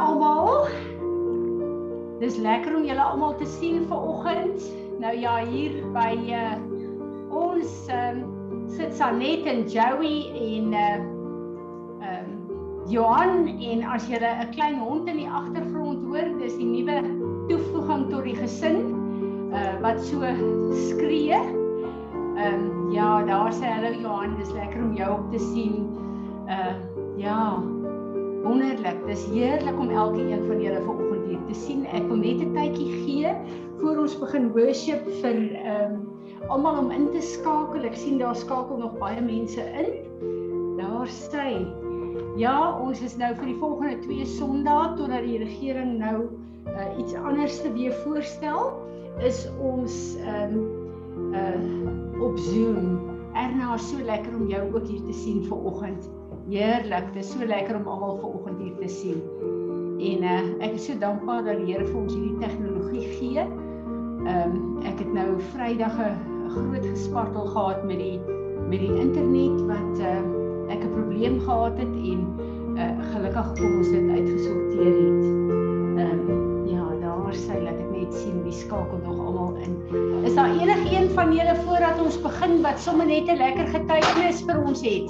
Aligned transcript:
almal. 0.00 0.68
Dis 2.20 2.36
lekker 2.40 2.76
om 2.76 2.86
julle 2.86 3.02
almal 3.02 3.34
te 3.40 3.46
sien 3.46 3.84
vanoggend. 3.90 4.62
Nou 5.02 5.14
ja, 5.18 5.38
hier 5.46 5.80
by 5.94 6.12
uh 6.30 6.54
ons 7.34 7.88
um, 7.90 8.20
sit 8.70 8.94
Sanet 8.94 9.46
en 9.50 9.64
Joey 9.68 10.30
en 10.38 10.72
uh 10.78 11.02
um 12.10 12.30
Johan 12.88 13.48
en 13.48 13.82
as 13.88 14.06
jy 14.08 14.20
'n 14.20 14.52
klein 14.54 14.78
hond 14.78 15.08
in 15.08 15.16
die 15.16 15.28
agtergrond 15.28 16.04
hoor, 16.06 16.28
dis 16.38 16.56
die 16.56 16.68
nuwe 16.68 17.00
toevoeging 17.48 18.10
tot 18.10 18.24
die 18.24 18.36
gesin 18.36 18.80
uh 19.52 19.74
wat 19.82 20.00
so 20.00 20.22
skree. 20.88 21.38
Um, 22.34 22.90
ja, 22.90 23.22
daar 23.22 23.52
sê 23.52 23.70
hallo 23.70 23.94
Johan, 23.94 24.36
dis 24.38 24.50
lekker 24.52 24.82
om 24.82 24.94
jou 24.96 25.12
op 25.18 25.30
te 25.30 25.38
sien. 25.38 25.86
Uh 26.46 26.74
ja, 27.16 27.62
wonderlik. 28.44 28.98
Dis 29.08 29.24
heerlik 29.32 29.78
om 29.80 29.90
elkeen 29.90 30.46
van 30.46 30.60
julle 30.62 30.82
vanoggend 30.84 31.26
hier 31.28 31.44
te 31.48 31.56
sien. 31.58 31.86
Ek 31.86 32.04
wil 32.08 32.20
net 32.22 32.42
'n 32.44 32.52
tydjie 32.54 32.90
gee 33.04 33.32
voor 33.80 34.04
ons 34.04 34.18
begin 34.20 34.52
worship 34.52 35.08
vir 35.22 35.38
ehm 35.54 35.94
um, 35.94 36.48
almal 36.48 36.78
om 36.84 36.90
in 36.90 37.10
te 37.10 37.20
skakel. 37.20 37.84
Ek 37.84 37.96
sien 37.96 38.18
daar 38.18 38.36
skakel 38.36 38.76
nog 38.76 38.98
baie 38.98 39.20
mense 39.20 39.60
in. 39.60 39.90
Daar 40.76 41.08
sê 41.08 41.64
Ja, 42.36 42.78
ons 42.82 43.00
is 43.02 43.16
nou 43.16 43.30
vir 43.34 43.46
die 43.46 43.58
volgende 43.58 43.98
2 44.02 44.24
Sondae 44.26 44.94
totdat 44.98 45.22
die 45.22 45.38
regering 45.38 45.98
nou 45.98 46.26
uh, 46.66 46.98
iets 46.98 47.14
anders 47.14 47.60
te 47.62 47.70
weer 47.72 47.94
voorstel 48.02 48.72
is 49.22 49.46
ons 49.62 50.16
ehm 50.26 50.58
um, 50.58 51.34
uh 51.34 52.22
op 52.24 52.38
Zoom. 52.38 52.98
Erna, 53.34 53.76
so 53.76 53.98
lekker 53.98 54.34
om 54.34 54.46
jou 54.48 54.62
ook 54.74 54.86
hier 54.86 55.02
te 55.02 55.12
sien 55.12 55.44
vanoggend. 55.44 56.06
Heerlik, 56.44 57.06
dit 57.14 57.22
is 57.24 57.30
so 57.32 57.46
lekker 57.48 57.78
om 57.78 57.86
almal 57.88 58.18
vanoggend 58.20 58.58
hier 58.60 58.74
te 58.76 58.88
sien. 58.92 59.20
En 60.04 60.24
uh 60.28 60.64
ek 60.66 60.74
is 60.76 60.84
so 60.90 60.98
dankbaar 61.00 61.46
dat 61.46 61.56
die 61.56 61.70
Here 61.72 61.86
vir 61.88 61.96
ons 62.02 62.12
hierdie 62.12 62.40
tegnologie 62.42 63.06
gee. 63.16 63.44
Ehm 64.28 64.52
um, 64.52 64.82
ek 64.84 65.00
het 65.00 65.12
nou 65.16 65.38
Vrydag 65.54 65.96
'n 66.04 66.50
groot 66.52 66.84
gespartel 66.84 67.48
gehad 67.54 67.86
met 67.88 67.98
die 67.98 68.20
met 68.68 68.84
die 68.84 68.92
internet 68.92 69.62
wat 69.70 70.04
uh 70.04 70.20
ek 70.74 70.84
'n 70.84 70.92
probleem 70.92 71.40
gehad 71.46 71.80
het 71.80 71.96
en 72.12 72.20
uh 72.76 72.90
gelukkig 73.14 73.48
kom 73.56 73.78
ons 73.80 73.88
dit 73.88 74.10
uitgesorteer 74.10 74.94
het. 75.00 75.24
Ehm 76.04 76.28
um, 76.28 76.68
ja, 76.68 76.84
daar 77.06 77.32
sê 77.32 77.56
laat 77.56 77.80
ek 77.80 77.90
net 77.96 78.14
sien 78.20 78.42
wie 78.44 78.52
skakel 78.52 79.00
nog 79.06 79.16
almal 79.16 79.56
in. 79.64 79.80
Is 80.28 80.36
daar 80.36 80.52
enigiemand 80.52 81.16
van 81.16 81.32
julle 81.32 81.56
voordat 81.64 82.04
ons 82.04 82.20
begin 82.20 82.60
wat 82.68 82.78
sommer 82.78 83.06
net 83.06 83.32
'n 83.32 83.40
lekker 83.40 83.66
getuienis 83.78 84.44
vir 84.44 84.60
ons 84.60 84.84
het? 84.84 85.08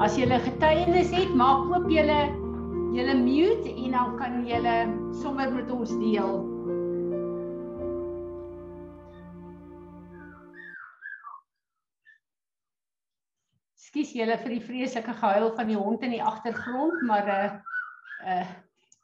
As 0.00 0.14
jy 0.16 0.24
'n 0.24 0.40
getuienis 0.40 1.10
het, 1.12 1.32
maak 1.36 1.66
oop 1.68 1.90
julle 1.92 2.20
julle 2.96 3.14
mute 3.20 3.68
en 3.68 3.92
dan 3.92 4.14
kan 4.16 4.38
julle 4.48 4.76
sommer 5.20 5.50
met 5.52 5.68
ons 5.70 5.92
deel. 6.00 6.38
Skus 13.76 14.14
julle 14.16 14.40
vir 14.40 14.56
die 14.56 14.64
vreeslike 14.70 15.18
gehuil 15.20 15.52
van 15.60 15.68
die 15.68 15.76
hond 15.76 16.08
in 16.08 16.16
die 16.16 16.24
agtergrond, 16.32 17.04
maar 17.04 17.28
uh 17.36 17.52
uh 18.24 18.48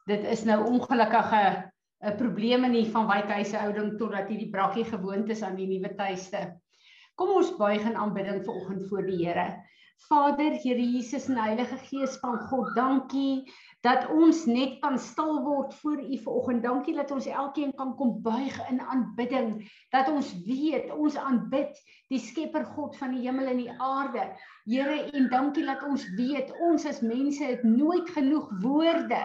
dit 0.09 0.25
is 0.33 0.45
nou 0.49 0.63
ongelukkige 0.65 1.45
'n 2.09 2.17
probleem 2.17 2.65
in 2.71 2.73
die 2.73 2.89
van 2.89 3.05
wykhuise 3.05 3.59
ouding 3.59 3.97
totdat 4.01 4.33
hierdie 4.33 4.49
brakkie 4.49 4.89
gewoond 4.89 5.29
is 5.29 5.45
aan 5.45 5.61
die 5.61 5.69
nuwe 5.69 5.93
tuiste. 5.93 6.57
Kom 7.13 7.37
ons 7.37 7.53
buig 7.53 7.85
in 7.85 7.95
aanbidding 7.95 8.41
vanoggend 8.45 8.89
voor 8.89 9.05
die 9.05 9.21
Here. 9.25 9.61
Vader, 10.05 10.53
Here 10.53 10.81
Jesus 10.81 11.27
en 11.27 11.37
Heilige 11.41 11.77
Gees 11.89 12.17
van 12.21 12.37
God, 12.47 12.75
dankie 12.75 13.49
dat 13.85 14.07
ons 14.13 14.45
net 14.49 14.77
kan 14.81 14.97
stil 14.99 15.41
word 15.45 15.73
voor 15.81 15.99
U 16.01 16.17
vanoggend. 16.23 16.63
Dankie 16.63 16.95
dat 16.95 17.11
ons 17.11 17.27
elkeen 17.27 17.73
kan 17.75 17.95
kom 17.97 18.13
buig 18.21 18.55
in 18.69 18.81
aanbidding, 18.81 19.57
dat 19.95 20.09
ons 20.11 20.31
weet 20.45 20.91
ons 20.93 21.17
aanbid 21.17 21.77
die 22.11 22.19
Skepper 22.21 22.65
God 22.75 22.95
van 22.99 23.15
die 23.15 23.25
hemel 23.25 23.49
en 23.51 23.61
die 23.61 23.73
aarde. 23.83 24.29
Here, 24.67 24.99
en 25.17 25.29
dankie 25.31 25.65
dat 25.67 25.83
ons 25.87 26.05
weet 26.17 26.53
ons 26.63 26.85
as 26.87 27.01
mense 27.01 27.43
het 27.43 27.63
nooit 27.67 28.09
genoeg 28.15 28.47
woorde 28.63 29.23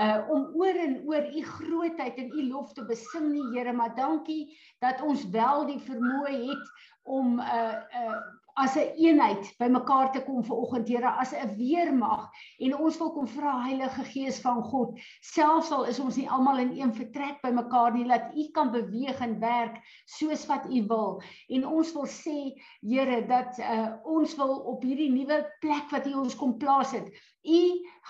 uh 0.00 0.18
om 0.30 0.48
oor 0.58 0.82
en 0.84 1.00
oor 1.08 1.26
U 1.26 1.42
grootheid 1.56 2.18
en 2.22 2.30
U 2.34 2.46
lof 2.52 2.74
te 2.76 2.84
besing 2.86 3.32
nie, 3.32 3.46
Here, 3.54 3.72
maar 3.72 3.94
dankie 3.96 4.52
dat 4.84 5.02
ons 5.02 5.26
wel 5.34 5.66
die 5.70 5.80
vermoë 5.90 6.36
het 6.50 6.72
om 7.02 7.38
uh 7.40 7.80
uh 8.04 8.20
as 8.60 8.76
'n 8.76 8.92
eenheid 8.96 9.46
bymekaar 9.58 10.12
te 10.12 10.20
kom 10.24 10.42
vir 10.44 10.56
oggend 10.56 10.88
Here 10.88 11.10
as 11.22 11.32
'n 11.32 11.56
weermag. 11.56 12.28
En 12.58 12.76
ons 12.76 12.98
wil 12.98 13.12
kom 13.12 13.26
vra 13.26 13.62
Heilige 13.64 14.04
Gees 14.04 14.40
van 14.40 14.62
God 14.62 14.98
selfs 15.20 15.70
al 15.70 15.84
is 15.84 16.00
ons 16.00 16.16
nie 16.16 16.28
almal 16.28 16.58
in 16.58 16.72
een 16.80 16.94
vertrek 16.94 17.40
bymekaar 17.42 17.94
nie 17.94 18.04
laat 18.04 18.34
U 18.34 18.50
kan 18.52 18.72
beweeg 18.72 19.20
en 19.20 19.40
werk 19.40 19.80
soos 20.04 20.46
wat 20.46 20.66
U 20.68 20.84
wil. 20.86 21.22
En 21.48 21.66
ons 21.66 21.92
wil 21.92 22.06
sê 22.06 22.38
Here 22.80 23.26
dat 23.26 23.58
uh, 23.58 23.92
ons 24.04 24.36
wil 24.36 24.56
op 24.74 24.82
hierdie 24.82 25.12
nuwe 25.12 25.44
plek 25.60 25.90
wat 25.90 26.06
U 26.06 26.14
ons 26.24 26.36
kom 26.36 26.58
plaas 26.58 26.92
het 26.92 27.08
u 27.44 27.60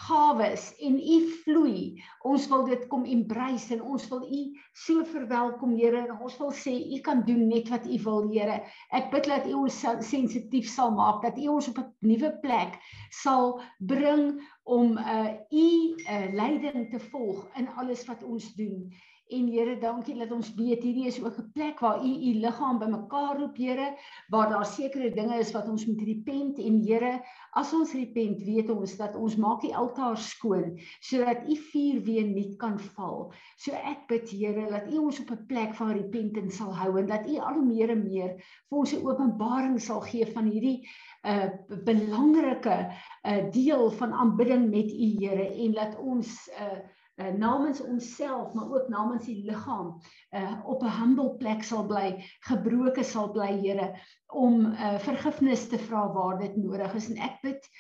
gawes 0.07 0.71
en 0.79 0.99
u 0.99 1.17
vloei. 1.43 2.03
Ons 2.27 2.47
wil 2.49 2.65
dit 2.65 2.87
kom 2.91 3.05
embrace 3.05 3.75
en 3.75 3.83
ons 3.83 4.09
wil 4.09 4.25
u 4.27 4.41
so 4.73 5.05
verwelkom, 5.05 5.77
Here. 5.79 6.03
Ons 6.21 6.39
wil 6.39 6.53
sê 6.53 6.75
u 6.97 7.01
kan 7.07 7.23
doen 7.27 7.47
net 7.49 7.69
wat 7.71 7.87
u 7.87 7.99
wil, 8.05 8.31
Here. 8.33 8.61
Ek 8.91 9.11
bid 9.15 9.29
dat 9.31 9.47
u 9.47 9.55
ons 9.63 9.83
sensitief 10.07 10.69
sal 10.69 10.95
maak, 10.97 11.23
dat 11.23 11.39
u 11.39 11.47
ons 11.49 11.69
op 11.69 11.79
'n 11.79 11.93
nuwe 12.01 12.33
plek 12.43 12.79
sal 13.11 13.61
bring 13.79 14.41
om 14.65 14.99
uh 14.99 15.31
u 15.51 15.67
uh, 15.97 16.27
leiding 16.33 16.91
te 16.91 17.01
volg 17.11 17.47
in 17.57 17.69
alles 17.69 18.07
wat 18.07 18.23
ons 18.23 18.55
doen. 18.55 18.91
En 19.31 19.47
Here, 19.47 19.77
dankie 19.79 20.17
dat 20.19 20.33
ons 20.35 20.49
weet 20.59 20.83
hierdie 20.83 21.07
is 21.07 21.21
ook 21.23 21.37
'n 21.39 21.51
plek 21.55 21.81
waar 21.81 22.03
U 22.03 22.11
U 22.29 22.31
liggaam 22.43 22.79
bymekaar 22.79 23.39
roep, 23.39 23.57
Here, 23.57 23.95
waar 24.29 24.49
daar 24.51 24.67
sekere 24.67 25.11
dinge 25.15 25.39
is 25.39 25.53
wat 25.53 25.69
ons 25.69 25.87
moet 25.87 26.03
repent 26.03 26.59
en 26.59 26.81
Here, 26.83 27.21
as 27.53 27.73
ons 27.73 27.93
repent, 27.95 28.43
weet 28.43 28.71
ons 28.71 28.97
dat 28.97 29.15
ons 29.15 29.37
maak 29.37 29.61
die 29.63 29.75
altaar 29.77 30.19
skoon 30.19 30.79
sodat 31.01 31.47
U 31.47 31.57
vuur 31.57 32.03
weer 32.03 32.27
nuut 32.27 32.57
kan 32.59 32.79
val. 32.79 33.33
So 33.57 33.73
ek 33.73 34.09
bid 34.09 34.31
Here 34.31 34.67
dat 34.71 34.93
U 34.93 34.99
ons 34.99 35.21
op 35.21 35.31
'n 35.31 35.47
plek 35.47 35.75
van 35.75 35.93
repentance 35.95 36.57
sal 36.57 36.75
hou 36.75 36.99
en 36.99 37.07
dat 37.07 37.27
U 37.27 37.39
al 37.39 37.55
hoe 37.55 37.67
meer 37.67 37.91
en 37.91 38.03
meer 38.03 38.35
vir 38.69 38.79
ons 38.79 38.93
'n 38.93 39.07
openbaring 39.07 39.81
sal 39.81 40.01
gee 40.01 40.27
van 40.27 40.51
hierdie 40.51 40.83
uh 41.23 41.51
belangrike 41.85 42.91
uh 43.23 43.51
deel 43.53 43.91
van 43.91 44.13
aanbidding 44.13 44.71
met 44.71 44.91
U 44.91 45.07
Here 45.19 45.47
en 45.55 45.73
laat 45.73 45.99
ons 45.99 46.51
uh 46.59 46.81
uh, 47.21 47.33
namens 47.37 47.81
onsself 47.85 48.53
maar 48.55 48.73
ook 48.73 48.89
namens 48.89 49.25
die 49.29 49.45
liggaam 49.45 49.95
uh, 50.31 50.59
op 50.65 50.83
'n 50.83 50.97
humble 51.01 51.37
plek 51.37 51.63
sal 51.63 51.87
bly, 51.87 52.25
gebroke 52.49 53.05
sal 53.05 53.31
bly, 53.31 53.53
Here, 53.61 53.93
om 54.27 54.67
uh, 54.67 54.99
vergifnis 54.99 55.69
te 55.69 55.79
vra 55.79 56.13
waar 56.13 56.39
dit 56.39 56.57
nodig 56.57 56.95
is. 56.95 57.11
En 57.11 57.17
ek 57.17 57.41
bid 57.43 57.71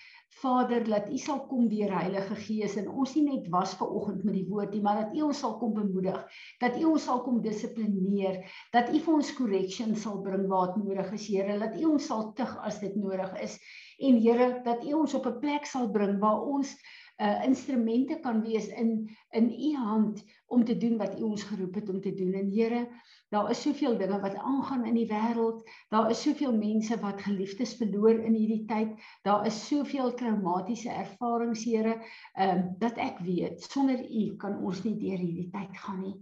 Vader, 0.40 0.86
laat 0.88 1.08
U 1.10 1.18
sal 1.18 1.40
kom 1.50 1.66
deur 1.68 1.90
Heilige 1.92 2.36
Gees 2.38 2.76
en 2.80 2.86
ons 2.88 3.14
nie 3.16 3.24
net 3.26 3.48
was 3.52 3.74
ver 3.76 3.90
oggend 3.98 4.22
met 4.24 4.36
die 4.38 4.46
woord 4.48 4.72
nie, 4.72 4.80
maar 4.84 5.02
dat 5.02 5.16
U 5.18 5.26
ons 5.26 5.40
sal 5.42 5.56
kom 5.58 5.74
bemoedig, 5.74 6.20
dat 6.62 6.78
U 6.78 6.84
ons 6.92 7.04
sal 7.04 7.20
kom 7.26 7.40
dissiplineer, 7.42 8.38
dat 8.72 8.88
U 8.94 9.00
vir 9.04 9.14
ons 9.14 9.32
correction 9.36 9.96
sal 9.98 10.22
bring 10.24 10.46
waar 10.52 10.70
dit 10.70 10.86
nodig 10.86 11.12
is, 11.18 11.26
Here, 11.28 11.58
dat 11.58 11.76
U 11.80 11.90
ons 11.90 12.06
sal 12.12 12.32
tug 12.38 12.54
as 12.64 12.80
dit 12.80 12.96
nodig 12.96 13.34
is. 13.42 13.58
En 13.98 14.22
Here, 14.22 14.48
dat 14.64 14.86
U 14.86 14.94
ons 15.02 15.18
op 15.18 15.26
'n 15.26 15.40
plek 15.42 15.66
sal 15.66 15.90
bring 15.90 16.16
waar 16.22 16.40
ons 16.40 16.76
uh 17.20 17.44
instrumente 17.44 18.16
kan 18.24 18.40
wees 18.42 18.68
in 18.68 19.10
in 19.30 19.50
u 19.50 19.74
hand 19.76 20.24
om 20.46 20.64
te 20.64 20.76
doen 20.76 20.96
wat 20.96 21.18
u 21.18 21.22
ons 21.22 21.42
geroep 21.42 21.74
het 21.74 21.88
om 21.88 22.00
te 22.00 22.14
doen. 22.14 22.32
En 22.32 22.50
Here, 22.50 22.88
daar 23.28 23.50
is 23.50 23.62
soveel 23.62 23.98
dinge 23.98 24.20
wat 24.20 24.34
aangaan 24.34 24.86
in 24.86 24.94
die 24.94 25.06
wêreld. 25.06 25.68
Daar 25.88 26.10
is 26.10 26.22
soveel 26.22 26.56
mense 26.56 27.00
wat 27.00 27.22
geliefdes 27.22 27.76
verloor 27.76 28.24
in 28.24 28.34
hierdie 28.34 28.64
tyd. 28.64 28.96
Daar 29.22 29.46
is 29.46 29.66
soveel 29.66 30.14
traumatiese 30.14 30.90
ervarings, 30.90 31.64
Here, 31.64 32.00
ehm 32.34 32.58
um, 32.58 32.74
dat 32.78 32.96
ek 32.96 33.18
weet 33.18 33.62
sonder 33.62 34.00
u 34.10 34.36
kan 34.36 34.56
ons 34.64 34.82
nie 34.84 34.96
deur 34.96 35.18
hierdie 35.18 35.50
tyd 35.52 35.76
gaan 35.84 36.00
nie. 36.00 36.16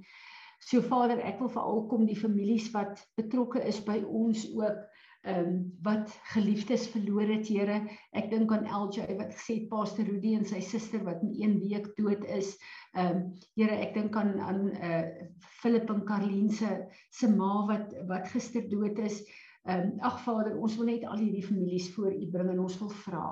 So 0.59 0.83
Vader, 0.83 1.21
ek 1.23 1.39
wil 1.39 1.49
veral 1.55 1.85
kom 1.89 2.06
die 2.06 2.19
families 2.19 2.71
wat 2.75 3.06
betrokke 3.17 3.62
is 3.62 3.79
by 3.87 4.01
ons 4.03 4.49
ook 4.53 4.88
ehm 5.26 5.49
um, 5.49 5.56
wat 5.82 6.12
geliefdes 6.32 6.87
verloor 6.88 7.26
het, 7.26 7.49
Here. 7.49 7.81
Ek 8.17 8.31
dink 8.31 8.53
aan 8.55 8.69
LJ 8.70 9.17
wat 9.19 9.35
gesê 9.35 9.59
het 9.59 9.69
Pastor 9.73 10.06
Rudy 10.06 10.37
en 10.38 10.47
sy 10.47 10.61
suster 10.62 11.03
wat 11.05 11.23
in 11.26 11.35
1 11.35 11.59
week 11.65 11.91
dood 11.99 12.25
is. 12.25 12.55
Ehm 12.94 13.17
um, 13.17 13.26
Here, 13.59 13.81
ek 13.82 13.94
dink 13.99 14.17
aan 14.17 14.38
aan 14.41 14.62
eh 14.70 14.94
uh, 14.94 15.29
Philip 15.61 15.91
en 15.91 16.05
Karlien 16.06 16.50
se 16.50 16.70
se 17.11 17.29
ma 17.29 17.67
wat 17.67 17.94
wat 18.06 18.31
gister 18.35 18.69
dood 18.70 18.99
is. 18.99 19.23
Ehm 19.69 19.81
um, 19.81 20.00
ag 20.00 20.20
Vader, 20.25 20.55
ons 20.56 20.76
wil 20.79 20.87
net 20.88 21.05
al 21.05 21.19
hierdie 21.20 21.44
families 21.44 21.91
voor 21.94 22.12
U 22.15 22.26
bring 22.32 22.50
en 22.55 22.61
ons 22.62 22.79
wil 22.81 22.93
vra 23.05 23.25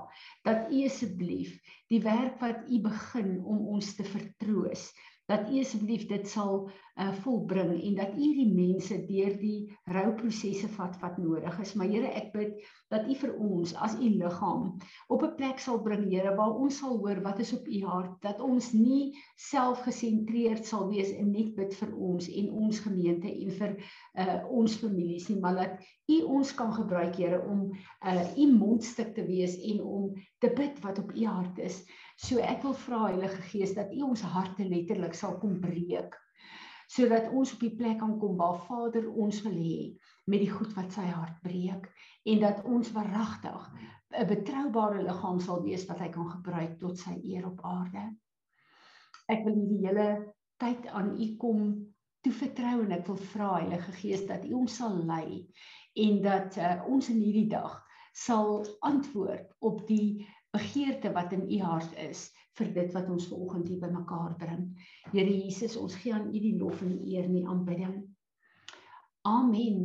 dat 0.45 0.73
U 0.73 0.83
asseblief 0.85 1.55
die 1.89 2.03
werk 2.03 2.41
wat 2.43 2.67
U 2.69 2.81
begin 2.83 3.39
om 3.45 3.63
ons 3.77 3.95
te 3.97 4.05
vertroos 4.05 4.91
dat 5.31 5.49
U 5.51 5.61
asseblief 5.63 6.05
dit 6.11 6.29
sal 6.29 6.67
uh, 6.97 7.13
volbring 7.23 7.75
en 7.83 7.95
dat 7.99 8.15
U 8.17 8.29
die 8.37 8.49
mense 8.49 8.97
deur 9.09 9.35
die 9.41 9.69
rouprosesse 9.93 10.69
vat 10.77 10.97
wat 11.03 11.19
nodig 11.21 11.59
is. 11.61 11.75
Maar 11.77 11.91
Here, 11.93 12.13
ek 12.19 12.33
bid 12.33 12.57
dat 12.93 13.07
U 13.09 13.17
vir 13.21 13.35
ons 13.37 13.75
as 13.85 13.97
U 14.01 14.09
liggaam 14.09 14.71
op 15.13 15.23
'n 15.27 15.35
plek 15.37 15.61
sal 15.61 15.83
bring, 15.85 16.07
Here, 16.11 16.35
waar 16.37 16.57
ons 16.57 16.81
sal 16.81 16.97
hoor 17.03 17.21
wat 17.27 17.41
is 17.45 17.53
op 17.53 17.69
U 17.69 17.83
hart, 17.85 18.17
dat 18.23 18.41
ons 18.41 18.73
nie 18.73 19.13
selfgesentreerd 19.37 20.65
sal 20.65 20.89
wees 20.89 21.13
en 21.13 21.33
net 21.33 21.55
bid 21.57 21.75
vir 21.75 21.93
ons 21.95 22.29
en 22.29 22.51
ons 22.65 22.81
gemeente 22.81 23.29
en 23.29 23.51
vir 23.61 23.77
uh, 24.19 24.41
ons 24.49 24.77
families 24.81 25.29
nie, 25.29 25.41
maar 25.41 25.57
dat 25.61 25.87
U 26.09 26.23
ons 26.39 26.55
kan 26.55 26.73
gebruik, 26.73 27.17
Here, 27.17 27.43
om 27.45 27.73
uh, 28.07 28.27
U 28.37 28.53
mondstuk 28.57 29.15
te 29.15 29.25
wees 29.27 29.57
en 29.61 29.83
om 29.83 30.13
te 30.41 30.49
bid 30.49 30.81
wat 30.81 30.99
op 30.99 31.13
U 31.13 31.25
hart 31.27 31.59
is. 31.59 31.85
So 32.17 32.41
ek 32.41 32.63
wil 32.65 32.75
vra 32.87 33.09
Heilige 33.11 33.43
Gees 33.51 33.75
dat 33.77 33.93
U 33.93 34.07
ons 34.09 34.23
harte 34.23 34.65
letterlik 34.65 35.15
sal 35.15 35.37
kom 35.39 35.61
breek 35.61 36.17
sodat 36.87 37.31
ons 37.33 37.53
op 37.55 37.63
die 37.65 37.75
plek 37.79 37.99
kan 37.99 38.19
kom 38.21 38.37
waar 38.39 38.61
Vader 38.67 39.09
ons 39.11 39.41
wil 39.47 39.57
hê 39.59 39.81
met 40.31 40.43
die 40.43 40.51
goed 40.51 40.73
wat 40.79 40.93
sy 40.95 41.07
hart 41.07 41.41
breek 41.43 41.89
en 42.33 42.43
dat 42.43 42.63
ons 42.65 42.93
waaragtig 42.95 43.67
'n 44.21 44.29
betroubare 44.31 45.03
liggaam 45.03 45.41
sal 45.41 45.63
wees 45.63 45.87
wat 45.91 45.99
hy 45.99 46.09
kan 46.15 46.31
gebruik 46.31 46.79
tot 46.79 46.99
sy 46.99 47.17
eer 47.23 47.47
op 47.47 47.61
aarde. 47.65 48.05
Ek 49.29 49.45
wil 49.45 49.55
hierdie 49.55 49.87
hele 49.87 50.09
tyd 50.63 50.87
aan 50.87 51.15
U 51.19 51.27
kom 51.37 51.65
toevertrou 52.23 52.85
en 52.85 52.93
ek 52.93 53.07
wil 53.07 53.19
vra 53.33 53.51
Heilige 53.59 53.93
Gees 53.93 54.27
dat 54.27 54.45
U 54.45 54.55
ons 54.63 54.77
sal 54.77 55.03
lei 55.07 55.47
en 56.07 56.23
dat 56.23 56.57
uh, 56.57 56.83
ons 56.87 57.09
in 57.09 57.21
hierdie 57.21 57.49
dag 57.51 57.83
sal 58.17 58.65
antwoord 58.81 59.53
op 59.59 59.87
die 59.89 60.27
begeerte 60.57 61.13
wat 61.13 61.33
in 61.37 61.45
u 61.53 61.61
hart 61.61 61.97
is 62.01 62.31
vir 62.59 62.73
dit 62.75 62.93
wat 62.97 63.09
ons 63.13 63.29
vanoggend 63.31 63.69
hier 63.69 63.81
bymekaar 63.83 64.37
bring. 64.41 64.67
Here 65.13 65.31
Jesus, 65.31 65.77
ons 65.77 65.97
gee 66.01 66.15
aan 66.15 66.29
u 66.33 66.41
die 66.41 66.57
lof 66.59 66.83
en 66.83 66.95
die 66.97 67.15
eer 67.15 67.29
en 67.29 67.37
die 67.37 67.47
aanbidding. 67.47 67.97
Amen. 69.27 69.81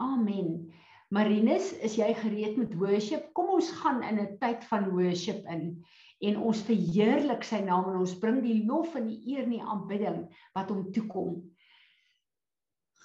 Amen. 0.00 0.70
Marinus, 1.10 1.72
is 1.82 1.96
jy 1.98 2.12
gereed 2.14 2.56
met 2.56 2.76
worship? 2.78 3.32
Kom 3.34 3.50
ons 3.56 3.70
gaan 3.82 4.02
in 4.06 4.20
'n 4.20 4.38
tyd 4.38 4.64
van 4.70 4.90
worship 4.94 5.44
in 5.50 5.82
en 6.20 6.36
ons 6.36 6.60
verheerlik 6.68 7.44
sy 7.44 7.60
naam 7.64 7.88
en 7.90 8.02
ons 8.02 8.18
bring 8.20 8.42
die 8.44 8.60
lof 8.68 8.94
en 8.94 9.08
die 9.08 9.20
eer 9.32 9.46
en 9.46 9.54
die 9.56 9.64
aanbidding 9.64 10.20
wat 10.54 10.68
hom 10.68 10.84
toekom. 10.92 11.40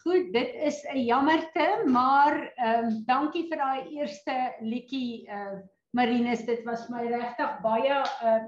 Goed, 0.04 0.34
dit 0.34 0.52
is 0.68 0.84
'n 0.94 1.02
jammerte, 1.02 1.68
maar 1.88 2.36
ehm 2.58 2.86
um, 2.86 3.06
dankie 3.08 3.48
vir 3.50 3.58
daai 3.58 3.90
eerste 3.98 4.36
liedjie 4.62 5.26
uh 5.28 5.64
Marinus, 5.96 6.46
dit 6.46 6.64
was 6.66 6.90
my 6.90 7.08
regtig 7.08 7.62
baie 7.64 8.04
uh 8.22 8.44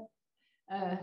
uh 0.71 0.97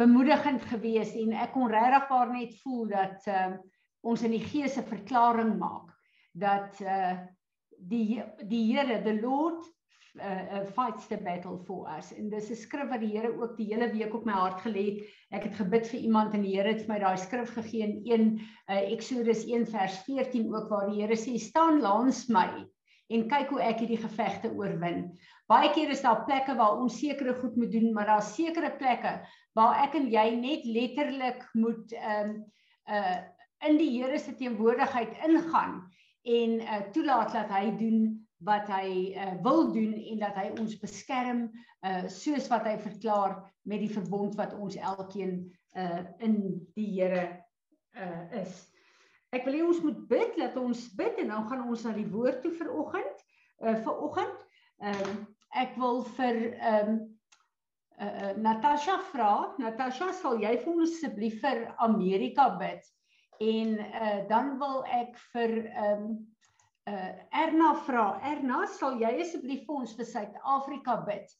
bemoedigend 0.00 0.62
geweest 0.64 1.16
en 1.20 1.34
ek 1.36 1.52
kon 1.52 1.68
regtig 1.68 2.06
paar 2.08 2.30
net 2.32 2.54
voel 2.62 2.86
dat 2.88 3.26
uh 3.28 3.52
ons 4.00 4.22
in 4.24 4.32
die 4.32 4.44
gees 4.44 4.78
'n 4.78 4.88
verklaring 4.88 5.58
maak 5.58 5.92
dat 6.32 6.80
uh 6.80 7.18
die 7.88 8.22
die 8.48 8.64
Here, 8.72 9.02
the 9.02 9.20
Lord 9.20 9.64
uh, 10.20 10.60
uh 10.60 10.64
fights 10.66 11.06
the 11.06 11.16
battle 11.16 11.58
for 11.66 11.88
us. 11.88 12.12
En 12.12 12.30
dis 12.30 12.50
'n 12.50 12.56
skrif 12.56 12.88
wat 12.88 13.00
die 13.00 13.12
Here 13.16 13.32
ook 13.40 13.56
die 13.56 13.66
hele 13.72 13.90
week 13.92 14.14
op 14.14 14.24
my 14.24 14.32
hart 14.32 14.60
gelê 14.60 14.84
het. 14.90 15.06
Ek 15.30 15.44
het 15.44 15.54
gebid 15.54 15.86
vir 15.88 16.00
iemand 16.00 16.34
en 16.34 16.42
die 16.42 16.56
Here 16.56 16.68
het 16.68 16.84
vir 16.84 16.94
my 16.94 16.98
daai 17.00 17.16
skrif 17.16 17.54
gegee 17.54 17.82
in 17.82 18.02
1 18.04 18.40
uh, 18.68 18.92
Exodus 18.92 19.44
1 19.46 19.66
vers 19.66 20.02
14 20.04 20.54
ook 20.54 20.68
waar 20.68 20.88
die 20.90 21.02
Here 21.02 21.16
sê 21.16 21.38
staan 21.38 21.80
langs 21.80 22.28
my 22.28 22.66
en 23.10 23.26
kyk 23.30 23.50
hoe 23.50 23.60
ek 23.66 23.82
hierdie 23.82 24.00
gevegte 24.00 24.50
oorwin. 24.54 25.04
Baie 25.50 25.72
keer 25.74 25.90
is 25.90 26.02
daar 26.04 26.22
plekke 26.28 26.54
waar 26.58 26.78
ons 26.78 26.98
sekere 27.00 27.34
goed 27.40 27.56
moet 27.58 27.72
doen, 27.72 27.90
maar 27.94 28.06
daar's 28.06 28.34
sekere 28.36 28.70
plekke 28.78 29.18
waar 29.58 29.82
ek 29.84 29.96
en 29.98 30.08
jy 30.12 30.26
net 30.38 30.66
letterlik 30.68 31.44
moet 31.58 31.94
ehm 31.98 32.30
um, 32.30 32.40
uh 32.90 33.18
in 33.68 33.76
die 33.76 33.90
Here 33.92 34.16
se 34.18 34.32
teenwoordigheid 34.38 35.18
ingaan 35.26 35.82
en 36.24 36.60
uh 36.60 36.80
toelaat 36.94 37.32
dat 37.34 37.50
hy 37.52 37.74
doen 37.76 37.98
wat 38.40 38.70
hy 38.72 39.12
uh, 39.12 39.34
wil 39.44 39.72
doen 39.72 39.92
en 39.92 40.22
dat 40.22 40.38
hy 40.40 40.46
ons 40.56 40.78
beskerm 40.80 41.42
uh 41.84 42.06
soos 42.08 42.48
wat 42.48 42.64
hy 42.64 42.78
verklaar 42.80 43.36
met 43.68 43.82
die 43.84 43.92
verbond 43.92 44.38
wat 44.40 44.54
ons 44.56 44.78
elkeen 44.80 45.42
uh 45.76 46.02
in 46.24 46.40
die 46.74 46.88
Here 46.94 47.26
uh 47.96 48.40
is. 48.40 48.69
Ek 49.36 49.44
wil 49.46 49.58
hê 49.58 49.62
ons 49.62 49.82
moet 49.84 49.98
bid 50.10 50.38
dat 50.40 50.56
ons 50.58 50.86
bid 50.98 51.20
en 51.22 51.30
dan 51.30 51.46
gaan 51.50 51.66
ons 51.70 51.84
na 51.86 51.92
die 51.94 52.08
woord 52.10 52.40
toe 52.42 52.50
vir 52.58 52.70
oggend. 52.82 53.24
Uh 53.62 53.76
vir 53.84 54.02
oggend. 54.06 54.46
Ehm 54.82 55.02
um, 55.06 55.20
ek 55.60 55.76
wil 55.78 56.02
vir 56.16 56.38
ehm 56.54 56.90
um, 56.94 56.96
uh, 58.00 58.08
uh 58.08 58.32
Natasha 58.42 58.96
vra. 59.12 59.34
Natasha, 59.62 60.10
sal 60.22 60.40
jy 60.42 60.56
vir 60.64 60.72
ons 60.72 60.96
asseblief 60.96 61.38
vir 61.44 61.62
Amerika 61.86 62.48
bid? 62.62 62.90
En 63.44 63.78
uh 63.78 64.18
dan 64.32 64.56
wil 64.62 64.82
ek 65.00 65.14
vir 65.34 65.56
ehm 65.68 66.08
um, 66.08 66.18
uh 66.90 67.42
Erna 67.44 67.74
vra. 67.86 68.08
Erna, 68.32 68.64
sal 68.80 68.98
jy 68.98 69.14
asseblief 69.22 69.62
vir 69.68 69.84
ons 69.84 69.94
vir 69.98 70.10
Suid-Afrika 70.10 70.98
bid? 71.06 71.30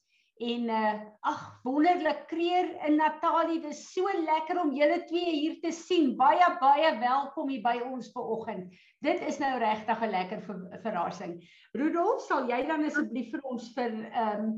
En 0.41 0.71
uh 0.73 0.93
ag 1.29 1.41
wonderlik 1.63 2.23
kreer 2.27 2.71
in 2.87 2.97
Natalie, 2.97 3.59
dit 3.61 3.75
is 3.75 3.83
so 3.93 4.09
lekker 4.09 4.61
om 4.63 4.73
julle 4.73 5.03
twee 5.05 5.35
hier 5.35 5.59
te 5.61 5.73
sien. 5.77 6.15
Baie 6.17 6.47
baie 6.63 6.95
welkom 7.03 7.51
hier 7.53 7.61
by 7.67 7.75
ons 7.85 8.09
vanoggend. 8.15 8.73
Dit 9.05 9.21
is 9.29 9.37
nou 9.43 9.53
regtig 9.61 10.01
'n 10.01 10.11
lekker 10.15 10.41
ver, 10.49 10.63
verrassing. 10.87 11.37
Rudolf, 11.77 12.25
sal 12.25 12.49
jy 12.49 12.63
dan 12.73 12.89
asseblief 12.89 13.31
vir 13.35 13.45
ons 13.53 13.69
vir 13.77 13.93
ehm 14.09 14.49
um, 14.49 14.51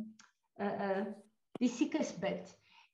uh 0.63 0.87
uh 0.87 1.05
die 1.59 1.75
siekes 1.81 2.15
bid? 2.23 2.47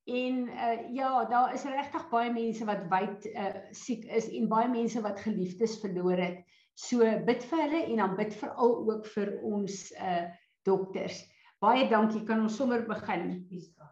En 0.09 0.49
uh 0.49 0.81
ja, 0.97 1.25
daar 1.29 1.53
is 1.55 1.69
regtig 1.69 2.09
baie 2.09 2.33
mense 2.33 2.65
wat 2.65 2.89
wyd 2.89 3.33
uh 3.35 3.55
siek 3.71 4.09
is 4.09 4.33
en 4.33 4.49
baie 4.49 4.69
mense 4.69 5.01
wat 5.05 5.21
geliefdes 5.21 5.77
verloor 5.85 6.17
het. 6.17 6.41
So 6.73 7.05
bid 7.05 7.45
vir 7.45 7.67
hulle 7.69 7.85
en 7.85 7.97
dan 7.97 8.17
bid 8.17 8.33
veral 8.33 8.79
ook 8.89 9.07
vir 9.13 9.37
ons 9.43 9.91
uh 9.93 10.25
dokters. 10.65 11.27
Baie 11.59 11.89
dankie. 11.91 12.23
Kan 12.23 12.45
ons 12.45 12.57
sommer 12.57 12.85
begin, 12.87 13.47
Liska? 13.51 13.89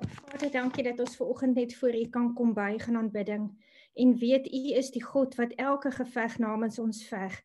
Vader, 0.00 0.50
dankie 0.52 0.84
dat 0.84 1.00
ons 1.00 1.14
ver 1.16 1.28
oggend 1.32 1.56
net 1.56 1.72
voor 1.76 1.96
U 1.96 2.02
kan 2.12 2.34
kom 2.36 2.52
buig 2.56 2.86
in 2.88 2.96
aanbidding 2.96 3.46
en 3.94 4.12
weet 4.20 4.46
U 4.46 4.60
is 4.76 4.90
die 4.92 5.02
God 5.04 5.34
wat 5.40 5.52
elke 5.56 5.90
geveg 5.92 6.38
namens 6.38 6.78
ons 6.78 7.00
veg. 7.08 7.36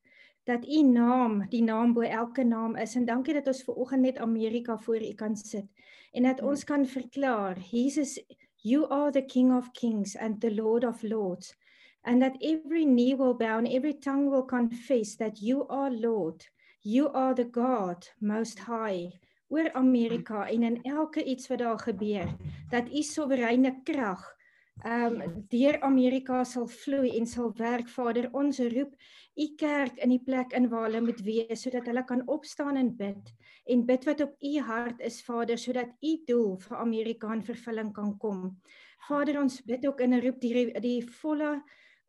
Dat 0.43 0.67
U 0.67 0.81
naam, 0.83 1.41
die 1.49 1.63
naam 1.63 1.93
bo 1.95 2.03
elke 2.03 2.43
naam 2.43 2.75
is 2.75 2.95
en 2.95 3.07
dankie 3.07 3.33
dat 3.33 3.47
ons 3.47 3.63
ver 3.63 3.79
oggend 3.85 4.03
net 4.03 4.19
Amerika 4.19 4.77
voor 4.77 5.03
U 5.03 5.13
kan 5.13 5.35
sit 5.35 5.71
en 6.11 6.23
dat 6.23 6.41
ons 6.41 6.63
kan 6.63 6.85
verklaar, 6.85 7.59
Jesus, 7.59 8.19
you 8.63 8.85
are 8.87 9.11
the 9.11 9.25
King 9.25 9.51
of 9.55 9.71
Kings 9.71 10.15
and 10.15 10.41
the 10.41 10.51
Lord 10.51 10.83
of 10.83 11.03
Lords 11.03 11.55
and 12.03 12.21
that 12.21 12.35
every 12.41 12.85
knee 12.85 13.15
will 13.15 13.33
bow 13.33 13.57
and 13.57 13.67
every 13.67 13.93
tongue 13.93 14.29
will 14.29 14.45
confess 14.45 15.15
that 15.15 15.41
you 15.41 15.67
are 15.67 15.91
Lord. 15.91 16.45
You 16.87 17.09
are 17.13 17.33
the 17.33 17.49
God 17.49 18.05
most 18.21 18.59
high 18.59 19.09
oor 19.49 19.71
Amerika 19.73 20.43
en 20.45 20.63
in 20.63 20.75
elke 20.83 21.23
iets 21.23 21.47
wat 21.49 21.57
daar 21.57 21.79
gebeur 21.79 22.29
dat 22.69 22.91
u 22.93 23.01
soewereine 23.01 23.71
krag 23.83 24.21
ehm 24.83 25.21
um, 25.21 25.45
deur 25.49 25.79
Amerika 25.81 26.43
sal 26.43 26.67
vloei 26.67 27.17
en 27.17 27.25
sal 27.25 27.49
werk 27.57 27.89
Vader. 27.89 28.27
Ons 28.33 28.59
roep 28.59 28.93
u 29.35 29.47
kerk 29.57 29.97
in 29.97 30.13
die 30.13 30.21
plek 30.21 30.53
in 30.53 30.69
waar 30.69 30.85
hulle 30.85 31.01
moet 31.01 31.23
wees 31.25 31.61
sodat 31.65 31.89
hulle 31.89 32.03
kan 32.05 32.21
opstaan 32.27 32.77
en 32.77 32.91
bid 32.95 33.31
en 33.65 33.85
bid 33.85 34.05
wat 34.05 34.21
op 34.21 34.35
u 34.39 34.59
hart 34.67 35.01
is 35.01 35.23
Vader 35.23 35.57
sodat 35.57 35.89
u 36.01 36.11
doel 36.25 36.53
vir 36.67 36.77
Amerika 36.77 37.33
in 37.33 37.41
vervulling 37.43 37.93
kan 37.93 38.13
kom. 38.17 38.59
Vader 39.07 39.41
ons 39.41 39.57
bid 39.65 39.87
ook 39.87 40.05
in 40.05 40.13
'n 40.13 40.21
roep 40.21 40.37
die 40.41 40.79
die 40.79 41.01
volle 41.21 41.63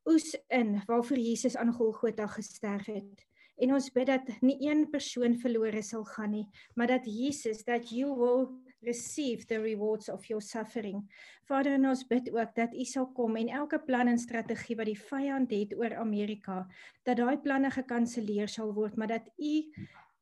oes 0.04 0.36
in 0.48 0.82
waarvoor 0.86 1.18
Jesus 1.18 1.56
aan 1.56 1.72
Golgotha 1.72 2.26
gesterf 2.26 2.86
het 2.92 3.26
En 3.56 3.72
ons 3.72 3.88
bid 3.92 4.06
dat 4.06 4.28
nie 4.44 4.58
een 4.68 4.84
persoon 4.92 5.36
verlore 5.40 5.82
sal 5.82 6.04
gaan 6.04 6.30
nie, 6.30 6.46
maar 6.74 6.90
dat 6.90 7.06
Jesus 7.08 7.62
that 7.64 7.88
you 7.90 8.12
will 8.14 8.48
receive 8.84 9.46
the 9.46 9.58
rewards 9.58 10.08
of 10.12 10.26
your 10.28 10.42
suffering. 10.42 11.02
Vader, 11.48 11.72
en 11.78 11.88
ons 11.88 12.04
bid 12.06 12.28
ook 12.34 12.54
dat 12.54 12.74
U 12.74 12.84
sal 12.84 13.08
kom 13.16 13.36
en 13.36 13.48
elke 13.48 13.78
plan 13.78 14.08
en 14.08 14.18
strategie 14.18 14.76
wat 14.76 14.90
die 14.90 14.98
vyand 14.98 15.54
het 15.54 15.74
oor 15.78 15.96
Amerika, 15.96 16.64
dat 17.08 17.16
daai 17.22 17.38
planne 17.40 17.70
gekanselleer 17.72 18.50
sal 18.52 18.74
word, 18.76 18.96
maar 18.96 19.14
dat 19.16 19.30
U 19.36 19.54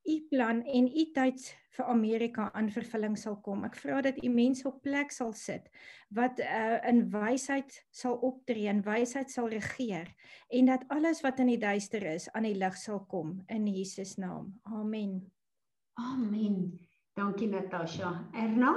u 0.04 0.16
plan 0.30 0.62
en 0.62 0.88
u 0.88 1.04
tyd 1.12 1.42
vir 1.74 1.84
Amerika 1.90 2.50
aan 2.54 2.70
vervulling 2.70 3.16
sal 3.18 3.36
kom. 3.42 3.64
Ek 3.66 3.76
vra 3.80 4.00
dat 4.04 4.20
u 4.22 4.30
mense 4.30 4.66
op 4.68 4.82
plek 4.82 5.12
sal 5.12 5.32
sit 5.32 5.70
wat 6.14 6.38
uh, 6.38 6.78
in 6.88 7.04
wysheid 7.10 7.80
sal 7.90 8.18
optree 8.22 8.68
en 8.70 8.84
wysheid 8.86 9.30
sal 9.30 9.48
regeer 9.50 10.12
en 10.48 10.70
dat 10.70 10.84
alles 10.94 11.24
wat 11.24 11.40
in 11.42 11.50
die 11.54 11.58
duister 11.58 12.04
is 12.14 12.28
aan 12.32 12.46
die 12.46 12.56
lig 12.58 12.76
sal 12.78 13.02
kom 13.10 13.40
in 13.48 13.66
Jesus 13.66 14.16
naam. 14.16 14.52
Amen. 14.62 15.18
Amen. 15.98 16.78
Dankie 17.14 17.48
Natasha. 17.48 18.28
Erna? 18.34 18.74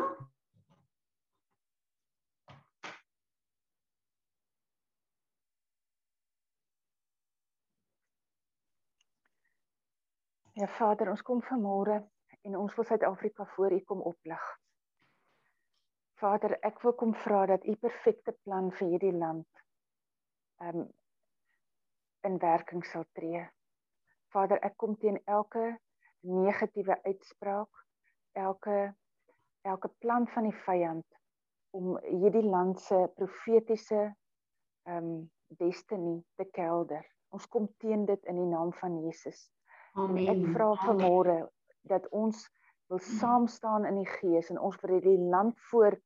Ja 10.57 10.65
Vader, 10.73 11.11
ons 11.13 11.21
kom 11.21 11.37
vanmôre 11.45 11.99
en 12.49 12.55
ons 12.57 12.75
wil 12.75 12.85
Suid-Afrika 12.89 13.45
voor 13.53 13.73
U 13.75 13.77
kom 13.85 13.99
oplig. 14.09 14.45
Vader, 16.17 16.55
ek 16.65 16.79
wil 16.81 16.95
kom 16.97 17.11
vra 17.13 17.43
dat 17.51 17.65
u 17.69 17.75
perfekte 17.77 18.33
plan 18.41 18.71
vir 18.79 18.87
hierdie 18.89 19.13
land 19.13 19.59
um 20.65 20.87
in 22.25 22.39
werking 22.41 22.81
sal 22.89 23.05
tree. 23.19 23.43
Vader, 24.33 24.57
ek 24.65 24.73
kom 24.81 24.95
teen 24.97 25.19
elke 25.29 25.75
negatiewe 26.25 26.97
uitspraak, 27.05 27.83
elke 28.33 28.79
elke 29.61 29.91
plan 30.01 30.25
van 30.33 30.49
die 30.49 30.57
vyand 30.63 31.19
om 31.77 31.99
hierdie 32.07 32.47
land 32.47 32.81
se 32.81 33.03
profetiese 33.19 34.07
um 34.89 35.29
destiny 35.61 36.17
te 36.41 36.49
kelder. 36.57 37.05
Ons 37.29 37.45
kom 37.45 37.69
teen 37.77 38.09
dit 38.09 38.25
in 38.25 38.41
die 38.41 38.49
naam 38.55 38.73
van 38.81 38.97
Jesus. 39.05 39.45
Amen. 39.97 40.27
En 40.27 40.45
ek 40.45 40.53
vra 40.55 40.69
vanmôre 40.85 41.37
dat 41.89 42.07
ons 42.15 42.43
wil 42.91 43.01
saam 43.03 43.47
staan 43.47 43.85
in 43.85 43.99
die 44.01 44.11
gees 44.19 44.51
en 44.53 44.59
ons 44.59 44.77
vir 44.81 44.97
hierdie 44.97 45.19
land 45.31 45.57
voor 45.71 45.97